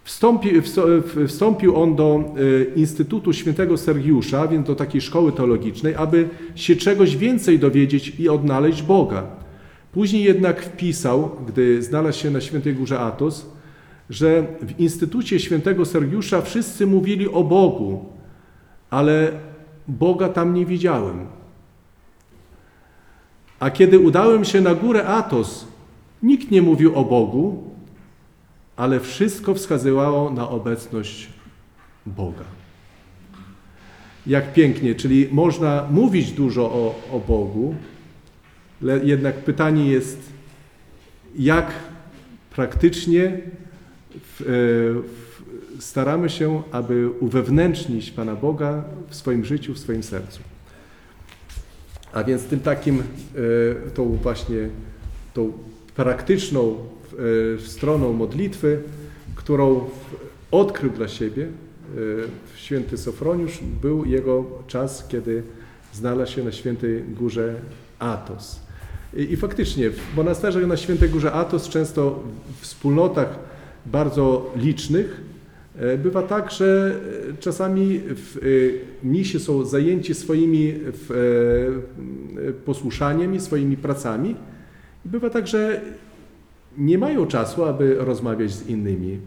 Wstąpił, 0.03 0.61
wsto- 0.61 1.27
wstąpił 1.27 1.75
on 1.75 1.95
do 1.95 2.19
e, 2.19 2.75
Instytutu 2.75 3.33
Świętego 3.33 3.77
Sergiusza, 3.77 4.47
więc 4.47 4.67
do 4.67 4.75
takiej 4.75 5.01
szkoły 5.01 5.31
teologicznej, 5.31 5.95
aby 5.95 6.29
się 6.55 6.75
czegoś 6.75 7.17
więcej 7.17 7.59
dowiedzieć 7.59 8.13
i 8.19 8.29
odnaleźć 8.29 8.81
Boga. 8.81 9.23
Później 9.91 10.23
jednak 10.23 10.61
wpisał, 10.61 11.29
gdy 11.47 11.83
znalazł 11.83 12.19
się 12.19 12.29
na 12.31 12.41
Świętej 12.41 12.73
Górze 12.73 12.99
Atos, 12.99 13.45
że 14.09 14.45
w 14.61 14.79
Instytucie 14.79 15.39
Świętego 15.39 15.85
Sergiusza 15.85 16.41
wszyscy 16.41 16.87
mówili 16.87 17.29
o 17.29 17.43
Bogu, 17.43 18.05
ale 18.89 19.31
Boga 19.87 20.29
tam 20.29 20.53
nie 20.53 20.65
widziałem. 20.65 21.36
A 23.59 23.69
kiedy 23.71 23.99
udałem 23.99 24.45
się 24.45 24.61
na 24.61 24.75
górę 24.75 25.07
Atos, 25.07 25.67
nikt 26.23 26.51
nie 26.51 26.61
mówił 26.61 26.95
o 26.95 27.05
Bogu, 27.05 27.63
ale 28.75 28.99
wszystko 28.99 29.53
wskazywało 29.53 30.31
na 30.31 30.49
obecność 30.49 31.29
Boga. 32.05 32.43
Jak 34.27 34.53
pięknie, 34.53 34.95
czyli 34.95 35.27
można 35.31 35.87
mówić 35.91 36.31
dużo 36.31 36.63
o, 36.63 36.95
o 37.11 37.19
Bogu, 37.19 37.75
jednak 39.03 39.35
pytanie 39.35 39.87
jest, 39.87 40.31
jak 41.35 41.73
praktycznie 42.55 43.37
w, 44.15 44.41
e, 44.41 44.45
w, 44.47 45.83
staramy 45.83 46.29
się, 46.29 46.63
aby 46.71 47.09
uwewnętrznić 47.19 48.11
Pana 48.11 48.35
Boga 48.35 48.83
w 49.09 49.15
swoim 49.15 49.45
życiu, 49.45 49.73
w 49.73 49.79
swoim 49.79 50.03
sercu. 50.03 50.39
A 52.13 52.23
więc 52.23 52.43
tym 52.43 52.59
takim, 52.59 52.99
e, 52.99 53.03
tą 53.91 54.15
właśnie, 54.15 54.69
tą 55.33 55.53
praktyczną 55.95 56.75
e, 57.55 57.59
stroną 57.59 58.13
modlitwy, 58.13 58.79
którą 59.35 59.89
odkrył 60.51 60.91
dla 60.91 61.07
siebie 61.07 61.43
e, 61.43 61.47
święty 62.55 62.97
Sofroniusz, 62.97 63.59
był 63.81 64.05
jego 64.05 64.45
czas, 64.67 65.07
kiedy 65.07 65.43
znalazł 65.93 66.31
się 66.31 66.43
na 66.43 66.51
świętej 66.51 67.03
górze 67.03 67.55
Atos. 67.99 68.59
I, 69.13 69.37
faktycznie 69.37 69.89
w 69.89 70.15
monasterzach 70.15 70.67
na 70.67 70.77
świętej 70.77 71.09
górze 71.09 71.31
Atos, 71.31 71.69
często 71.69 72.23
w 72.59 72.61
wspólnotach 72.61 73.39
bardzo 73.85 74.53
licznych, 74.55 75.21
bywa 75.97 76.23
tak, 76.23 76.51
że 76.51 76.95
e, 77.29 77.37
czasami 77.37 77.99
w, 77.99 78.37
e, 78.37 79.07
mnisi 79.07 79.39
są 79.39 79.65
zajęci 79.65 80.13
swoimi 80.13 80.73
w, 80.77 81.11
e, 82.49 82.53
posłuszaniem 82.53 83.35
i 83.35 83.39
swoimi 83.39 83.77
pracami. 83.77 84.35
Bywa 85.05 85.29
tak, 85.29 85.47
że 85.47 85.81
nie 86.77 86.97
mają 86.97 87.27
czasu, 87.27 87.65
aby 87.65 87.95
rozmawiać 87.99 88.51
z 88.51 88.67
innymi, 88.67 89.19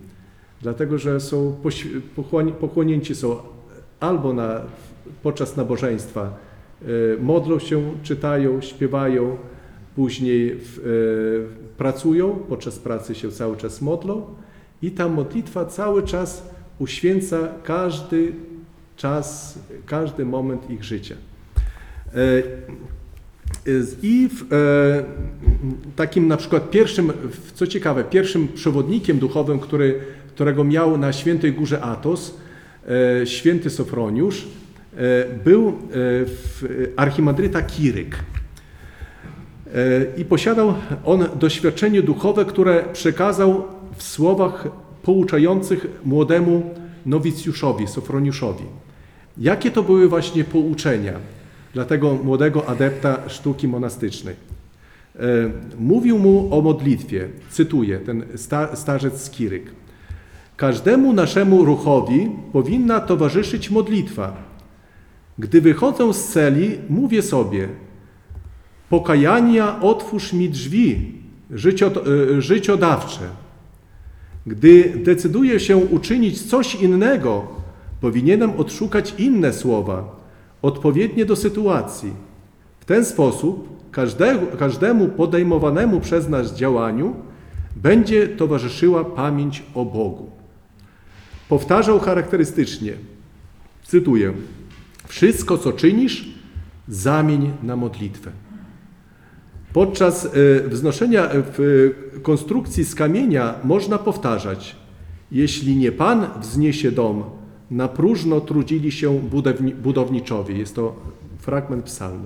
dlatego 0.63 0.99
że 0.99 1.21
są 1.21 1.57
pochłonięci 2.61 3.15
są 3.15 3.37
albo 4.01 4.33
na, 4.33 4.61
podczas 5.23 5.57
nabożeństwa, 5.57 6.37
e, 6.83 6.87
modlą 7.23 7.59
się, 7.59 7.83
czytają, 8.03 8.61
śpiewają, 8.61 9.37
później 9.97 10.51
e, 10.51 10.57
pracują, 11.77 12.31
podczas 12.49 12.79
pracy 12.79 13.15
się 13.15 13.31
cały 13.31 13.57
czas 13.57 13.83
modlą 13.83 14.25
i 14.83 14.91
ta 14.91 15.09
modlitwa 15.09 15.65
cały 15.65 16.03
czas 16.03 16.43
uświęca 16.79 17.49
każdy 17.65 18.33
czas, 18.97 19.59
każdy 19.87 20.25
moment 20.25 20.71
ich 20.71 20.85
życia. 20.85 21.15
E, 22.15 22.43
i 24.03 24.29
w, 24.29 24.53
e, 24.53 25.97
takim 25.97 26.29
na 26.29 26.37
przykład 26.37 26.71
pierwszym, 26.71 27.13
co 27.55 27.67
ciekawe, 27.67 28.05
pierwszym 28.05 28.49
przewodnikiem 28.49 29.19
duchowym, 29.19 29.59
który, 29.59 30.01
którego 30.29 30.65
miał 30.65 30.99
na 30.99 31.13
Świętej 31.13 31.53
Górze 31.53 31.81
Atos, 31.81 32.35
e, 33.23 33.27
święty 33.27 33.71
Sofroniusz, 33.71 34.47
e, 34.97 35.25
był 35.45 35.69
e, 35.69 35.73
archimandryta 36.97 37.63
Kiryk. 37.63 38.17
E, 39.75 40.07
I 40.17 40.25
posiadał 40.25 40.75
on 41.05 41.25
doświadczenie 41.39 42.03
duchowe, 42.03 42.45
które 42.45 42.85
przekazał 42.93 43.80
w 44.01 44.03
słowach 44.03 44.69
pouczających 45.03 45.87
młodemu 46.05 46.75
nowicjuszowi, 47.07 47.87
Sofroniuszowi. 47.87 48.65
Jakie 49.39 49.71
to 49.71 49.83
były 49.83 50.09
właśnie 50.09 50.45
pouczenia 50.45 51.13
dla 51.75 51.85
tego 51.85 52.15
młodego 52.15 52.69
adepta 52.69 53.29
sztuki 53.29 53.69
monastycznej? 53.69 54.35
E, 55.17 55.21
Mówił 55.79 56.19
mu 56.19 56.49
o 56.55 56.61
modlitwie, 56.61 57.29
cytuję 57.51 57.99
ten 57.99 58.25
sta, 58.37 58.77
starzec 58.77 59.23
Skiryk. 59.25 59.73
Każdemu 60.57 61.13
naszemu 61.13 61.65
ruchowi 61.65 62.31
powinna 62.53 63.01
towarzyszyć 63.01 63.71
modlitwa. 63.71 64.37
Gdy 65.39 65.61
wychodzę 65.61 66.15
z 66.15 66.29
celi, 66.29 66.79
mówię 66.89 67.23
sobie: 67.23 67.69
Pokajania, 68.89 69.81
otwórz 69.81 70.33
mi 70.33 70.49
drzwi 70.49 71.13
życio, 71.51 71.91
e, 72.37 72.43
życiodawcze. 72.43 73.50
Gdy 74.47 74.93
decyduję 75.05 75.61
się 75.61 75.77
uczynić 75.77 76.43
coś 76.43 76.75
innego, 76.75 77.47
powinienem 78.01 78.51
odszukać 78.51 79.15
inne 79.19 79.53
słowa, 79.53 80.17
odpowiednie 80.63 81.25
do 81.25 81.37
sytuacji. 81.37 82.13
W 82.81 82.85
ten 82.85 83.05
sposób 83.05 83.69
każdemu, 83.91 84.47
każdemu 84.59 85.09
podejmowanemu 85.09 86.01
przez 86.01 86.29
nas 86.29 86.55
działaniu 86.55 87.15
będzie 87.77 88.29
towarzyszyła 88.29 89.05
pamięć 89.05 89.63
o 89.75 89.85
Bogu. 89.85 90.31
Powtarzał 91.49 92.01
charakterystycznie, 92.01 92.93
cytuję: 93.85 94.33
Wszystko, 95.07 95.59
co 95.59 95.73
czynisz, 95.73 96.29
zamień 96.89 97.53
na 97.63 97.77
modlitwę. 97.77 98.31
Podczas 99.73 100.25
e, 100.27 100.69
wznoszenia 100.69 101.29
w 101.33 101.61
e, 102.17 102.21
konstrukcji 102.21 102.85
z 102.85 102.95
kamienia 102.95 103.55
można 103.65 103.99
powtarzać: 103.99 104.77
Jeśli 105.33 105.77
nie 105.77 105.93
Pan 105.93 106.27
wzniesie 106.41 106.93
dom, 106.93 107.25
na 107.71 107.89
próżno 107.89 108.41
trudzili 108.41 108.93
się 108.93 109.21
budowni- 109.21 109.75
budowniczowie. 109.75 110.59
Jest 110.59 110.75
to 110.75 110.97
fragment 111.39 111.85
psalmu. 111.85 112.25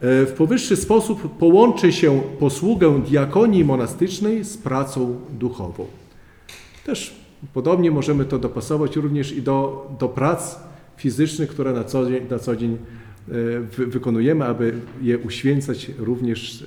E, 0.00 0.26
W 0.26 0.32
powyższy 0.32 0.76
sposób 0.76 1.38
połączy 1.38 1.92
się 1.92 2.20
posługę 2.38 3.02
diakonii 3.08 3.64
monastycznej 3.64 4.44
z 4.44 4.56
pracą 4.56 5.16
duchową. 5.38 5.86
Też 6.86 7.16
podobnie 7.54 7.90
możemy 7.90 8.24
to 8.24 8.38
dopasować 8.38 8.96
również 8.96 9.32
i 9.32 9.42
do, 9.42 9.86
do 10.00 10.08
prac 10.08 10.58
fizycznych, 10.96 11.48
które 11.50 11.72
na 11.72 11.84
co 11.84 12.06
dzień, 12.10 12.26
na 12.30 12.38
co 12.38 12.56
dzień 12.56 12.72
e, 12.72 12.76
wykonujemy, 13.76 14.44
aby 14.44 14.72
je 15.02 15.18
uświęcać 15.18 15.90
również 15.98 16.64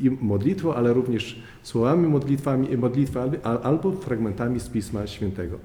e, 0.00 0.16
modlitwą, 0.20 0.74
ale 0.74 0.92
również 0.92 1.42
słowami 1.62 2.08
modlitwami, 2.08 2.76
modlitwy 2.76 3.20
al- 3.20 3.58
albo 3.62 3.92
fragmentami 3.92 4.60
z 4.60 4.68
Pisma 4.68 5.06
Świętego. 5.06 5.58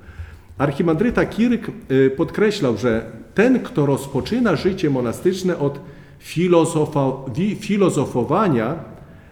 Archimandryta 0.58 1.26
Kiryk 1.26 1.68
e, 1.68 2.10
podkreślał, 2.10 2.78
że 2.78 3.06
ten, 3.34 3.60
kto 3.60 3.86
rozpoczyna 3.86 4.56
życie 4.56 4.90
monastyczne 4.90 5.58
od 5.58 5.80
filozofowania 7.60 8.76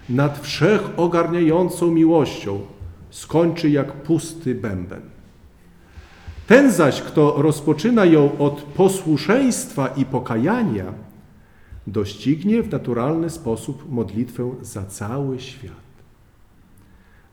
nad 0.09 0.39
wszechogarniającą 0.39 1.91
miłością, 1.91 2.59
skończy 3.09 3.69
jak 3.69 3.91
pusty 3.93 4.55
bęben. 4.55 5.01
Ten 6.49 6.71
zaś, 6.71 7.01
kto 7.01 7.41
rozpoczyna 7.41 8.05
ją 8.05 8.37
od 8.37 8.61
posłuszeństwa 8.61 9.87
i 9.87 10.05
pokajania, 10.05 10.85
doścignie 11.87 12.63
w 12.63 12.71
naturalny 12.71 13.29
sposób 13.29 13.91
modlitwę 13.91 14.51
za 14.61 14.83
cały 14.83 15.39
świat. 15.39 15.89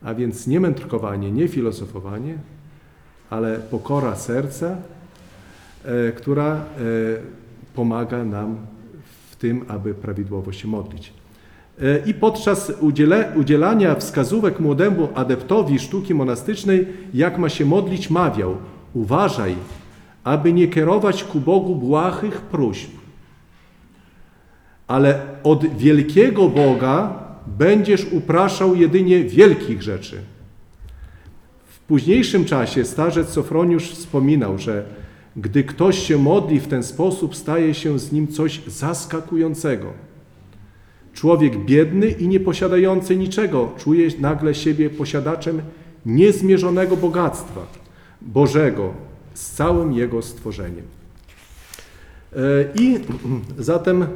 A 0.03 0.13
więc 0.13 0.47
nie 0.47 0.59
mędrkowanie, 0.59 1.31
nie 1.31 1.47
filozofowanie, 1.47 2.37
ale 3.29 3.59
pokora 3.59 4.15
serca, 4.15 4.77
e, 5.85 6.11
która 6.11 6.55
e, 6.55 6.61
pomaga 7.75 8.23
nam 8.23 8.57
w 9.31 9.35
tym, 9.35 9.65
aby 9.67 9.93
prawidłowo 9.93 10.51
się 10.51 10.67
modlić. 10.67 11.13
E, 11.81 12.09
I 12.09 12.13
podczas 12.13 12.71
udzielania 13.35 13.95
wskazówek 13.95 14.59
młodemu 14.59 15.09
adeptowi 15.15 15.79
sztuki 15.79 16.13
monastycznej, 16.13 16.87
jak 17.13 17.37
ma 17.37 17.49
się 17.49 17.65
modlić, 17.65 18.09
mawiał: 18.09 18.57
Uważaj, 18.97 19.55
aby 20.23 20.53
nie 20.53 20.67
kierować 20.67 21.23
ku 21.23 21.39
Bogu 21.39 21.75
błahych 21.75 22.41
próśb, 22.41 22.89
ale 24.87 25.19
od 25.43 25.77
wielkiego 25.77 26.49
Boga 26.49 27.23
będziesz 27.47 28.05
upraszał 28.11 28.75
jedynie 28.75 29.23
wielkich 29.23 29.81
rzeczy. 29.83 30.21
W 31.67 31.79
późniejszym 31.79 32.45
czasie 32.45 32.85
starzec 32.85 33.29
Sofroniusz 33.29 33.91
wspominał, 33.91 34.57
że 34.57 34.85
gdy 35.35 35.63
ktoś 35.63 35.99
się 35.99 36.17
modli 36.17 36.59
w 36.59 36.67
ten 36.67 36.83
sposób, 36.83 37.35
staje 37.35 37.73
się 37.73 37.99
z 37.99 38.11
nim 38.11 38.27
coś 38.27 38.61
zaskakującego. 38.67 39.93
Człowiek 41.13 41.65
biedny 41.65 42.09
i 42.09 42.27
nieposiadający 42.27 43.15
niczego 43.15 43.71
czuje 43.77 44.09
nagle 44.19 44.55
siebie 44.55 44.89
posiadaczem 44.89 45.61
niezmierzonego 46.05 46.97
bogactwa 46.97 47.86
Bożego 48.21 48.93
z 49.33 49.51
całym 49.51 49.93
jego 49.93 50.21
stworzeniem. 50.21 50.85
E, 52.35 52.39
I 52.75 52.99
zatem 53.59 54.03
e, 54.03 54.07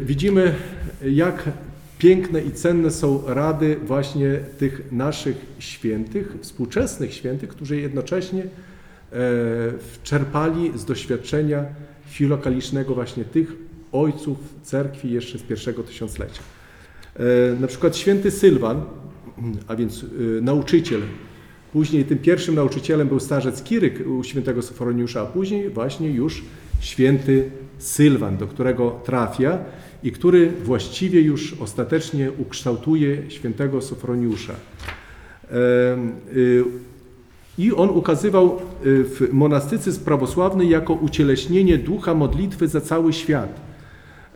widzimy, 0.00 0.54
jak 1.04 1.44
piękne 1.98 2.42
i 2.42 2.52
cenne 2.52 2.90
są 2.90 3.22
rady 3.26 3.76
właśnie 3.84 4.40
tych 4.58 4.92
naszych 4.92 5.36
świętych, 5.58 6.34
współczesnych 6.40 7.14
świętych, 7.14 7.48
którzy 7.48 7.80
jednocześnie 7.80 8.42
e, 8.42 8.46
czerpali 10.02 10.78
z 10.78 10.84
doświadczenia 10.84 11.64
filokalicznego 12.06 12.94
właśnie 12.94 13.24
tych 13.24 13.52
ojców 13.92 14.38
cerkwi 14.62 15.12
jeszcze 15.12 15.38
z 15.38 15.42
pierwszego 15.42 15.82
tysiąclecia. 15.82 16.42
Na 17.60 17.66
przykład 17.66 17.96
święty 17.96 18.30
Sylwan, 18.30 18.82
a 19.68 19.76
więc 19.76 20.04
e, 20.04 20.40
nauczyciel, 20.40 21.00
później 21.72 22.04
tym 22.04 22.18
pierwszym 22.18 22.54
nauczycielem 22.54 23.08
był 23.08 23.20
starzec 23.20 23.62
Kiryk 23.62 24.08
u 24.08 24.24
świętego 24.24 24.62
Sofroniusza, 24.62 25.20
a 25.20 25.26
później 25.26 25.70
właśnie 25.70 26.10
już 26.10 26.44
święty 26.80 27.50
Sylwan, 27.78 28.36
do 28.36 28.46
którego 28.46 29.00
trafia 29.04 29.58
i 30.02 30.12
który 30.12 30.52
właściwie 30.64 31.20
już 31.20 31.54
ostatecznie 31.60 32.32
ukształtuje 32.38 33.30
świętego 33.30 33.82
Sofroniusza. 33.82 34.54
Y, 35.52 36.64
I 37.58 37.72
on 37.72 37.90
ukazywał 37.90 38.58
y, 38.86 39.04
w 39.04 39.28
monastycyzm 39.32 40.04
prawosławny 40.04 40.64
jako 40.64 40.94
ucieleśnienie 40.94 41.78
ducha 41.78 42.14
modlitwy 42.14 42.68
za 42.68 42.80
cały 42.80 43.12
świat. 43.12 43.69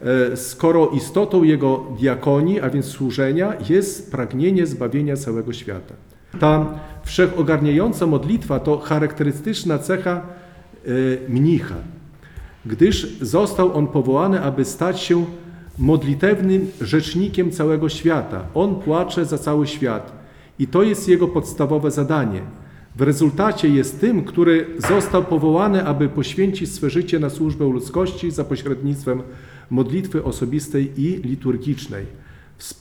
E, 0.05 0.36
Skoro 0.36 0.88
istotą 0.88 1.42
jego 1.42 1.86
diakonii, 1.98 2.61
a 2.61 2.70
więc 2.70 2.86
służenia, 2.86 3.52
jest 3.68 4.11
pragnienie 4.11 4.66
zbawienia 4.66 5.16
całego 5.16 5.52
świata. 5.52 5.94
Ta 6.40 6.66
wszechogarniająca 7.05 8.07
modlitwa 8.07 8.61
to 8.61 8.78
charakterystyczna 8.78 9.78
cecha 9.78 10.12
e, 10.16 10.90
mnicha, 11.28 11.74
gdyż 12.66 13.18
został 13.20 13.76
on 13.78 13.86
powołany, 13.86 14.40
aby 14.40 14.64
stać 14.64 15.00
się 15.00 15.24
modlitewnym 15.78 16.70
rzecznikiem 16.80 17.50
całego 17.50 17.88
świata. 17.88 18.44
On 18.55 18.74
płacze 18.74 19.24
za 19.24 19.38
cały 19.38 19.66
świat 19.66 20.12
i 20.59 20.66
to 20.66 20.82
jest 20.82 21.09
jego 21.09 21.28
podstawowe 21.28 21.90
zadanie. 21.90 22.40
W 22.96 23.02
rezultacie 23.02 23.68
jest 23.68 24.00
tym, 24.00 24.24
który 24.24 24.66
został 24.78 25.24
powołany, 25.24 25.84
aby 25.84 26.09
poświęcić 26.09 26.72
swe 26.72 26.90
życie 26.90 27.18
na 27.18 27.30
służbę 27.30 27.64
ludzkości 27.64 28.30
za 28.30 28.44
pośrednictwem 28.44 29.22
modlitwy 29.71 30.25
osobistej 30.25 30.93
i 30.97 31.21
liturgicznej. 31.23 32.07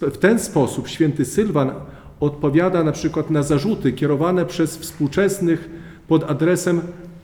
W 0.02 0.18
ten 0.18 0.40
sposób 0.40 0.88
święty 0.88 1.26
Sylwan 1.26 1.72
odpowiada 2.20 2.84
na 2.84 2.92
przykład 2.92 3.30
na 3.30 3.44
zarzuty 3.44 3.94
kierowane 3.94 4.46
przez 4.46 4.78
współczesnych 4.78 5.70
pod 6.08 6.32
adresem 6.32 6.78
e, 6.78 6.84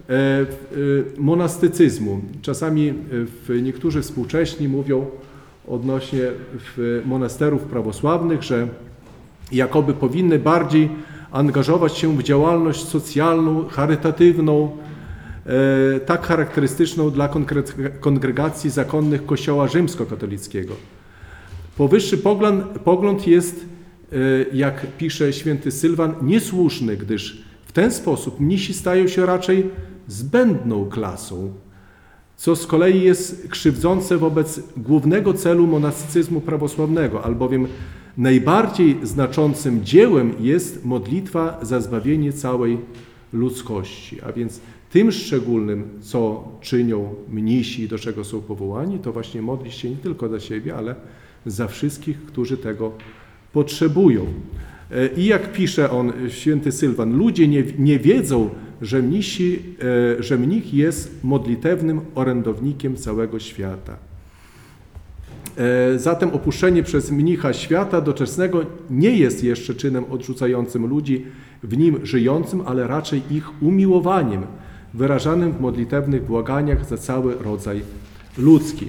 e, 0.10 0.45
monastycyzmu. 1.18 2.22
Czasami 2.41 2.93
e, 3.49 3.62
niektórzy 3.62 4.01
współcześni 4.01 4.68
mówią 4.68 5.05
odnośnie 5.68 6.22
monasterów 7.05 7.62
prawosławnych, 7.64 8.43
że 8.43 8.68
jakoby 9.51 9.93
powinny 9.93 10.39
bardziej 10.39 10.89
angażować 11.32 11.97
się 11.97 12.18
w 12.18 12.24
działalność 12.24 12.88
socjalną, 12.88 13.68
charytatywną, 13.68 14.78
tak 16.05 16.25
charakterystyczną 16.25 17.11
dla 17.11 17.29
kongregacji 17.99 18.69
zakonnych 18.69 19.25
Kościoła 19.25 19.67
rzymskokatolickiego. 19.67 20.73
Powyższy 21.77 22.17
pogląd, 22.17 22.63
pogląd 22.65 23.27
jest, 23.27 23.65
e, 24.11 24.15
jak 24.53 24.97
pisze 24.97 25.33
święty 25.33 25.71
Sylwan, 25.71 26.13
niesłuszny, 26.21 26.97
gdyż 26.97 27.43
w 27.65 27.71
ten 27.71 27.91
sposób 27.91 28.39
mnisi 28.39 28.73
stają 28.73 29.07
się 29.07 29.25
raczej 29.25 29.69
zbędną 30.07 30.89
klasą, 30.89 31.53
co 32.37 32.55
z 32.55 32.67
kolei 32.67 33.01
jest 33.01 33.47
krzywdzące 33.49 34.17
wobec 34.17 34.61
głównego 34.77 35.33
celu 35.33 35.67
monastycyzmu 35.67 36.41
prawosławnego, 36.41 37.25
albowiem 37.25 37.67
najbardziej 38.17 38.97
znaczącym 39.03 39.85
dziełem 39.85 40.33
jest 40.39 40.85
modlitwa 40.85 41.59
za 41.61 41.81
zbawienie 41.81 42.33
całej 42.33 42.77
ludzkości. 43.33 44.21
A 44.21 44.31
więc 44.31 44.61
tym 44.89 45.11
szczególnym, 45.11 45.89
co 46.01 46.47
czynią 46.61 47.15
mnisi, 47.29 47.87
do 47.87 47.99
czego 47.99 48.23
są 48.23 48.41
powołani, 48.41 48.99
to 48.99 49.13
właśnie 49.13 49.41
modlić 49.41 49.73
się 49.73 49.89
nie 49.89 49.95
tylko 49.95 50.29
za 50.29 50.39
siebie, 50.39 50.75
ale 50.75 50.95
za 51.45 51.67
wszystkich, 51.67 52.25
którzy 52.25 52.57
tego 52.57 52.91
potrzebują. 53.53 54.25
E, 54.91 55.07
I 55.07 55.25
jak 55.25 55.51
pisze 55.51 55.91
on, 55.91 56.13
święty 56.29 56.71
Sylwan, 56.71 57.17
ludzie 57.17 57.47
nie, 57.47 57.63
nie 57.77 57.99
wiedzą, 57.99 58.49
że, 58.81 59.01
mnisi, 59.01 59.59
e, 60.19 60.23
że 60.23 60.37
mnich 60.37 60.73
jest 60.73 61.23
modlitewnym 61.23 62.01
orędownikiem 62.15 62.95
całego 62.95 63.39
świata. 63.39 63.97
E, 65.57 65.99
Zatem 65.99 66.29
opuszczenie 66.29 66.83
przez 66.83 67.11
mnicha 67.11 67.53
świata 67.53 68.01
doczesnego 68.01 68.65
nie 68.89 69.17
jest 69.17 69.43
jeszcze 69.43 69.75
czynem 69.75 70.05
odrzucającym 70.09 70.85
ludzi 70.85 71.25
w 71.63 71.77
nim 71.77 72.05
żyjącym, 72.05 72.61
ale 72.65 72.87
raczej 72.87 73.21
ich 73.31 73.63
umiłowaniem, 73.63 74.43
wyrażanym 74.93 75.51
w 75.51 75.59
modlitewnych 75.61 76.23
błaganiach 76.25 76.85
za 76.85 76.97
cały 76.97 77.35
rodzaj 77.35 77.81
ludzki. 78.37 78.87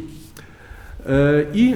E, 1.06 1.44
I 1.54 1.74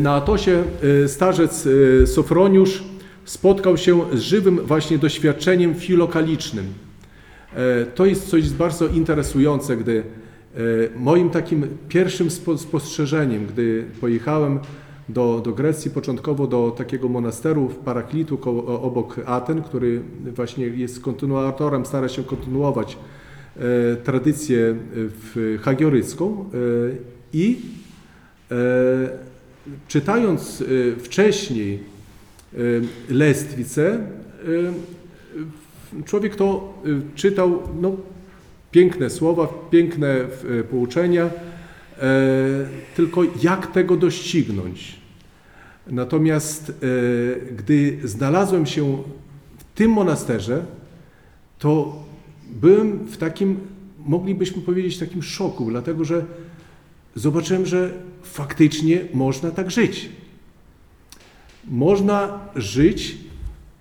na 0.00 0.14
Atosie 0.14 0.64
e, 1.04 1.08
starzec 1.08 1.68
e, 2.02 2.06
Sofroniusz 2.06 2.84
spotkał 3.24 3.76
się 3.76 4.00
z 4.14 4.20
żywym 4.20 4.60
właśnie 4.66 4.98
doświadczeniem 4.98 5.74
filokalicznym. 5.74 6.66
E, 7.54 7.86
To 7.86 8.06
jest 8.06 8.28
coś 8.28 8.50
bardzo 8.50 8.86
interesujące, 8.88 9.76
gdy 9.76 10.02
e, 10.02 10.60
moim 10.96 11.30
takim 11.30 11.66
pierwszym 11.88 12.28
spo- 12.28 12.58
spostrzeżeniem, 12.58 13.46
gdy 13.46 13.84
pojechałem 14.00 14.58
do, 15.08 15.40
do 15.44 15.52
Grecji, 15.52 15.90
początkowo 15.90 16.46
do 16.46 16.70
takiego 16.70 17.08
monasteru 17.08 17.68
w 17.68 17.76
Paraklitu 17.76 18.38
obok 18.66 19.20
Aten, 19.26 19.62
który 19.62 20.02
właśnie 20.36 20.66
jest 20.66 21.00
kontynuatorem, 21.00 21.86
stara 21.86 22.08
się 22.08 22.24
kontynuować 22.24 22.98
e, 23.56 23.60
tradycję 23.96 24.60
e, 24.60 24.74
w 24.94 25.58
hagiorycką 25.62 26.40
e, 26.40 26.44
i 27.32 27.60
e, 28.50 29.28
czytając 29.88 30.60
e, 30.60 30.64
wcześniej 31.00 31.80
e, 32.54 32.58
Lestwicę, 33.10 33.94
e, 33.94 34.08
człowiek 36.04 36.36
to 36.36 36.74
czytał 37.14 37.62
no, 37.80 37.96
piękne 38.70 39.10
słowa, 39.10 39.48
piękne 39.70 40.16
pouczenia, 40.70 41.30
tylko 42.96 43.22
jak 43.42 43.72
tego 43.72 43.96
doścignąć? 43.96 44.97
Natomiast 45.90 46.70
e, 46.70 46.74
gdy 47.56 47.98
znalazłem 48.04 48.66
się 48.66 49.02
w 49.58 49.64
tym 49.74 49.90
monasterze, 49.90 50.64
to 51.58 52.02
byłem 52.50 52.98
w 53.06 53.16
takim, 53.16 53.60
moglibyśmy 54.06 54.62
powiedzieć, 54.62 54.98
takim 54.98 55.22
szoku, 55.22 55.70
dlatego 55.70 56.04
że 56.04 56.24
zobaczyłem, 57.14 57.66
że 57.66 57.92
faktycznie 58.22 59.00
można 59.14 59.50
tak 59.50 59.70
żyć. 59.70 60.08
Można 61.70 62.40
żyć 62.56 63.16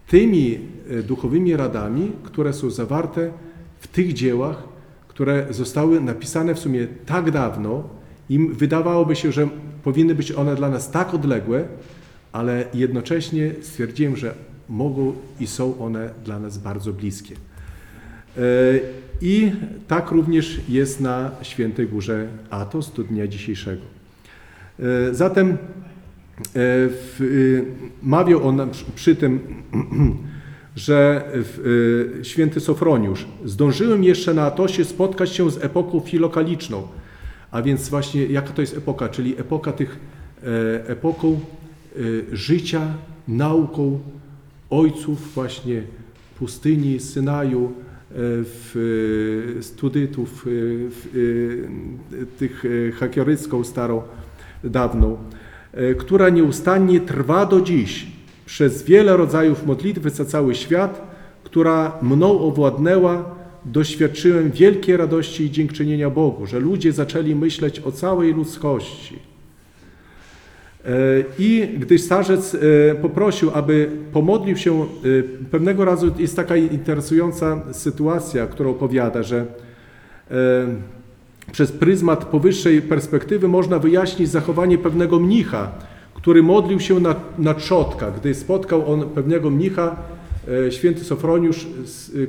tymi 0.08 0.60
e, 0.90 1.04
duchowymi 1.04 1.56
radami, 1.56 2.12
które 2.24 2.54
są 2.54 2.70
zawarte 2.70 3.32
w 3.80 3.88
tych 3.88 4.14
dziełach, 4.14 4.64
które 5.08 5.48
zostały 5.50 6.02
napisane 6.02 6.56
w 6.56 6.60
sumie 6.60 6.88
tak 7.06 7.32
dawno 7.32 7.90
i 8.30 8.40
wydawałoby 8.40 9.16
się, 9.16 9.32
że 9.32 9.48
powinny 9.84 10.16
być 10.16 10.32
one 10.32 10.56
dla 10.56 10.70
nas 10.70 10.92
tak 10.92 11.14
odległe, 11.14 11.68
ale 12.38 12.66
jednocześnie 12.74 13.52
stwierdziłem, 13.62 14.16
że 14.18 14.34
mogą 14.70 15.14
i 15.40 15.48
są 15.48 15.80
one 15.80 16.10
dla 16.26 16.40
nas 16.40 16.58
bardzo 16.58 16.94
bliskie. 16.94 17.36
E, 18.38 18.42
I 19.22 19.52
tak 19.88 20.12
również 20.12 20.62
jest 20.70 21.02
na 21.02 21.32
Świętej 21.42 21.88
Górze 21.88 22.28
Atos 22.50 22.94
do 22.94 23.04
dnia 23.04 23.28
dzisiejszego. 23.28 23.82
E, 24.80 25.14
Zatem 25.14 25.50
e, 25.50 25.58
mawiał 28.04 28.48
on 28.48 28.70
przy- 28.96 29.16
tym, 29.16 29.40
że 30.76 31.26
święty 32.24 32.60
Sofroniusz 32.60 33.26
zdążyłem 33.46 34.04
jeszcze 34.04 34.34
na 34.34 34.46
Atosie 34.46 34.86
spotkać 34.86 35.30
się 35.30 35.52
z 35.52 35.64
epoką 35.64 36.00
filokaliczną, 36.00 36.88
a 37.52 37.62
więc 37.62 37.90
właśnie 37.90 38.26
jaka 38.26 38.50
to 38.54 38.62
jest 38.62 38.78
epoka, 38.78 39.10
czyli 39.10 39.40
epoka 39.40 39.72
tych, 39.72 40.00
epoką 40.88 41.40
życia, 42.32 42.94
nauką 43.28 44.00
ojców 44.70 45.34
właśnie 45.34 45.84
pustyni, 46.40 47.00
Synaju, 47.00 47.66
e, 47.66 47.72
w, 48.16 48.76
e, 49.58 49.64
studytów, 49.64 50.46
tych 52.40 52.64
hakiorycką 53.00 53.64
starą, 53.64 54.02
dawną, 54.64 55.18
która 55.98 56.30
nieustannie 56.30 57.00
trwa 57.00 57.46
do 57.46 57.62
dziś 57.62 58.08
przez 58.46 58.84
wiele 58.84 59.18
rodzajów 59.18 59.66
modlitwy 59.66 60.10
za 60.10 60.26
cały 60.26 60.56
świat, 60.56 61.18
która 61.44 61.98
mną 62.02 62.40
owładnęła, 62.40 63.36
doświadczyłem 63.66 64.52
wielkiej 64.52 64.98
radości 64.98 65.44
i 65.44 65.52
dziękczynienia 65.52 66.10
Bogu, 66.10 66.46
że 66.46 66.60
ludzie 66.60 66.92
zaczęli 66.92 67.36
myśleć 67.36 67.80
o 67.80 67.92
całej 67.92 68.34
ludzkości. 68.34 69.20
E, 70.88 71.24
I 71.40 71.68
gdy 71.80 72.00
starzec 72.00 72.56
e, 72.56 72.60
poprosił, 72.96 73.52
aby 73.54 73.90
pomodlił 74.14 74.58
się, 74.58 74.82
e, 74.82 74.86
pewnego 75.52 75.86
razu 75.86 76.12
jest 76.18 76.36
taka 76.36 76.56
interesująca 76.56 77.62
sytuacja, 77.72 78.48
którą 78.48 78.70
opowiada, 78.72 79.24
że 79.24 79.46
przez 81.52 81.72
pryzmat 81.72 82.26
powyższej 82.26 82.82
perspektywy 82.82 83.48
można 83.48 83.80
wyjaśnić 83.80 84.30
zachowanie 84.30 84.78
pewnego 84.78 85.20
mnicha, 85.20 85.72
który 86.14 86.44
modlił 86.44 86.80
się 86.80 87.00
na, 87.00 87.16
na. 87.38 88.12
Gdy 88.12 88.36
spotkał 88.36 88.94
on 88.94 89.10
pewnego 89.10 89.50
mnicha, 89.50 89.96
święty 90.70 91.04
Sofroniusz, 91.04 91.68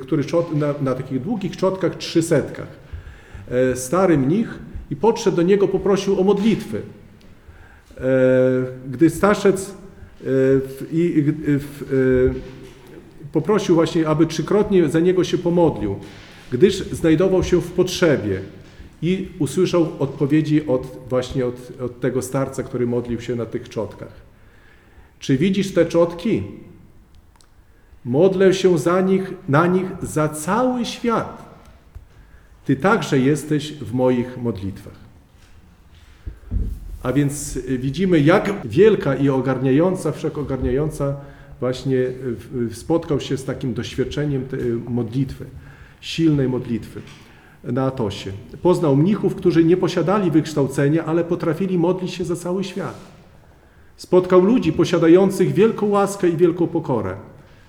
który 0.01 0.23
na, 0.55 0.73
na 0.81 0.95
takich 0.95 1.21
długich 1.21 1.55
trzotkach 1.55 1.97
trzysetkach. 1.97 2.67
Stary 3.75 4.17
mnich 4.17 4.59
i 4.91 4.95
podszedł 4.95 5.37
do 5.37 5.43
niego, 5.43 5.67
poprosił 5.67 6.19
o 6.19 6.23
modlitwy. 6.23 6.81
E, 7.99 8.89
Gdy 8.91 9.09
starzec 9.09 9.69
e, 9.69 9.73
w, 10.21 10.85
w, 11.45 11.83
e, 11.83 13.29
poprosił 13.31 13.75
właśnie, 13.75 14.07
aby 14.07 14.25
trzykrotnie 14.25 14.89
za 14.89 14.99
niego 14.99 15.23
się 15.23 15.37
pomodlił, 15.37 15.95
gdyż 16.51 16.75
znajdował 16.75 17.43
się 17.43 17.61
w 17.61 17.71
potrzebie 17.71 18.41
i 19.01 19.27
usłyszał 19.39 19.87
odpowiedzi 19.99 20.67
od, 20.67 20.97
właśnie 21.09 21.45
od, 21.45 21.71
od 21.81 21.99
tego 21.99 22.21
starca, 22.21 22.63
który 22.63 22.87
modlił 22.87 23.21
się 23.21 23.35
na 23.35 23.45
tych 23.45 23.69
czotkach. 23.69 24.13
Czy 25.19 25.37
widzisz 25.37 25.73
te 25.73 25.85
czotki? 25.85 26.43
Modlę 28.05 28.53
się 28.53 28.77
za 28.77 29.01
nich, 29.01 29.33
na 29.49 29.67
nich 29.67 29.85
za 30.01 30.29
cały 30.29 30.85
świat. 30.85 31.49
Ty 32.65 32.75
także 32.75 33.19
jesteś 33.19 33.73
w 33.73 33.93
moich 33.93 34.37
modlitwach. 34.37 35.08
A 37.03 37.13
więc 37.13 37.57
y, 37.57 37.77
widzimy, 37.77 38.19
jak 38.19 38.67
wielka 38.67 39.15
i 39.15 39.29
ogarniająca, 39.29 40.11
wszechogarniająca 40.11 41.15
właśnie 41.59 41.97
y, 41.97 42.13
w- 42.35 42.75
spotkał 42.77 43.19
się 43.19 43.37
z 43.37 43.45
takim 43.45 43.73
doświadczeniem 43.73 44.43
y, 44.53 44.75
modlitwy, 44.89 45.45
silnej 46.01 46.47
modlitwy 46.49 47.01
na 47.63 47.83
Atosie. 47.85 48.31
Poznał 48.61 48.95
mnichów, 48.95 49.35
którzy 49.35 49.63
nie 49.63 49.77
posiadali 49.77 50.31
wykształcenia, 50.31 51.05
ale 51.05 51.23
potrafili 51.23 51.77
modlić 51.77 52.11
się 52.13 52.25
za 52.25 52.35
cały 52.35 52.63
świat. 52.63 52.97
Spotkał 53.97 54.41
ludzi 54.45 54.73
posiadających 54.73 55.53
wielką 55.53 55.87
łaskę 55.89 56.29
i 56.29 56.37
wielką 56.37 56.67
pokorę. 56.67 57.15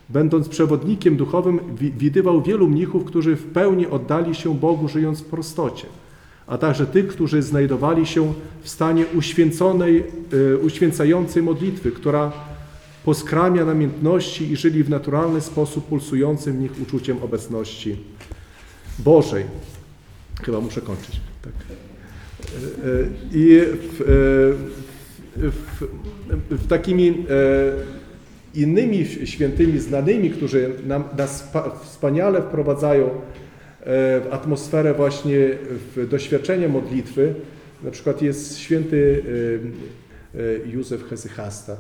Będąc 0.09 0.49
przewodnikiem 0.49 1.17
duchowym, 1.17 1.61
wi- 1.77 1.93
widywał 1.93 2.43
wielu 2.43 2.69
mnichów, 2.69 3.05
którzy 3.05 3.37
w 3.37 3.45
pełni 3.47 3.87
oddali 3.87 4.35
się 4.35 4.55
Bogu, 4.55 4.89
żyjąc 4.89 5.21
w 5.21 5.25
prostocie, 5.25 5.87
a 6.51 6.59
także 6.59 6.87
tych, 6.87 7.09
którzy 7.09 7.43
znajdowali 7.43 8.07
się 8.07 8.35
w 8.63 8.69
stanie 8.69 9.05
uświęconej, 9.15 10.05
y, 10.33 10.59
uświęcającej 10.59 11.43
modlitwy, 11.43 11.93
która 11.93 12.33
poskramia 13.05 13.65
namiętności 13.65 14.53
i 14.53 14.57
żyli 14.57 14.85
w 14.85 14.91
naturalny 14.91 15.41
sposób 15.41 15.87
pulsującym 15.87 16.57
w 16.57 16.61
nich 16.61 16.73
uczuciem 16.83 17.23
obecności 17.23 17.97
Bożej. 18.99 19.45
Chyba 20.43 20.61
muszę 20.61 20.81
kończyć. 20.81 21.21
Tak. 21.43 21.53
E, 21.53 22.87
e, 22.89 23.07
I 23.33 23.61
w, 23.63 24.01
e, 24.01 24.05
w, 25.51 25.85
w 26.51 26.67
takimi 26.67 27.09
e, 27.09 27.15
innymi 28.55 29.07
świętymi 29.25 29.79
znanymi, 29.79 30.31
którzy 30.31 30.71
nam, 30.87 31.05
nas 31.17 31.39
spa- 31.39 31.71
wspaniale 31.85 32.43
wprowadzają 32.43 33.07
e, 33.07 33.40
w 33.87 34.29
atmosferę 34.31 34.95
właśnie 34.95 35.39
w 35.97 36.07
doświadczenie 36.09 36.69
modlitwy, 36.69 37.35
na 37.85 37.91
przykład 37.91 38.23
jest 38.23 38.59
święty 38.59 39.23
e, 40.35 40.41
e, 40.41 40.69
Józef 40.73 41.09
Hesychasta, 41.09 41.77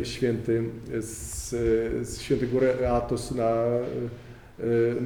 e, 0.00 0.04
święty 0.04 0.62
z, 1.00 1.50
z 2.08 2.20
świętej 2.20 2.48
góry 2.48 2.86
Atos 2.88 3.34
na 3.34 3.50
e, 3.50 3.80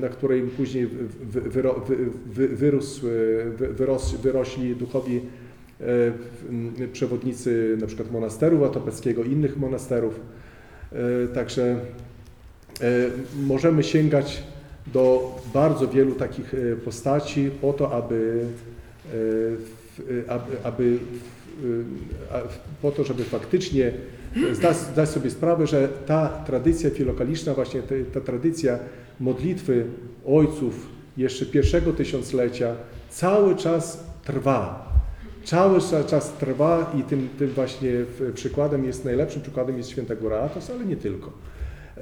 na 0.00 0.08
której 0.08 0.42
później 0.42 0.86
wy- 0.86 1.40
wy- 1.40 1.50
wyro, 1.50 1.74
wy, 1.88 1.96
wy, 2.26 2.48
wyrósł, 2.48 3.06
e, 3.06 3.10
wy, 3.50 3.68
wyros, 3.68 4.14
wyrośli 4.14 4.76
duchowi 4.76 5.20
e, 6.80 6.86
przewodnicy 6.92 7.76
na 7.80 7.86
przykład 7.86 8.10
monasteru 8.10 8.58
Watopeckiego, 8.58 9.24
innych 9.24 9.56
monasterów. 9.56 10.20
E, 10.92 11.28
Także 11.34 11.62
e, 11.72 11.76
możemy 13.46 13.82
sięgać 13.82 14.42
do 14.86 15.34
bardzo 15.54 15.88
wielu 15.88 16.14
takich 16.14 16.54
e, 16.54 16.76
postaci 16.76 17.50
po 17.60 17.72
to, 17.72 17.92
aby, 17.92 18.44
e, 19.06 19.10
w- 19.10 20.24
aby, 20.28 20.56
aby 20.64 20.98
po 22.82 22.90
to, 22.90 23.04
żeby 23.04 23.24
faktycznie 23.24 23.92
zdać, 24.52 24.76
zdać 24.76 25.08
sobie 25.08 25.30
sprawę, 25.30 25.66
że 25.66 25.88
ta 26.06 26.28
tradycja 26.28 26.90
filokaliczna, 26.90 27.54
właśnie 27.54 27.82
te, 27.82 28.04
ta 28.04 28.20
tradycja 28.20 28.78
modlitwy 29.20 29.84
ojców 30.26 30.88
jeszcze 31.16 31.46
pierwszego 31.46 31.92
tysiąclecia 31.92 32.74
cały 33.10 33.56
czas 33.56 34.04
trwa. 34.24 34.92
Cały 35.44 35.78
cza- 35.78 36.06
czas 36.06 36.32
trwa 36.32 36.92
i 37.00 37.02
tym, 37.02 37.28
tym 37.38 37.48
właśnie 37.48 37.90
przykładem 38.34 38.84
jest, 38.84 39.04
najlepszym 39.04 39.42
przykładem 39.42 39.76
jest 39.76 39.88
świętego 39.90 40.28
Ratos, 40.28 40.70
ale 40.70 40.84
nie 40.84 40.96
tylko. 40.96 41.32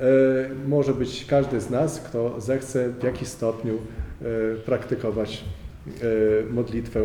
E, 0.00 0.68
może 0.68 0.94
być 0.94 1.24
każdy 1.24 1.60
z 1.60 1.70
nas, 1.70 2.00
kto 2.00 2.40
zechce 2.40 2.88
w 2.88 3.02
jakiś 3.02 3.28
stopniu 3.28 3.74
e, 3.74 4.24
praktykować 4.56 5.44
e, 5.86 6.52
modlitwę 6.52 7.00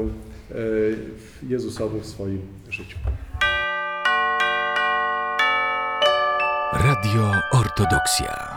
Jezusową 1.44 2.00
w 2.00 2.06
swoim 2.06 2.42
życiu. 2.70 2.98
Radio 6.74 7.32
Ortodoksja. 7.52 8.55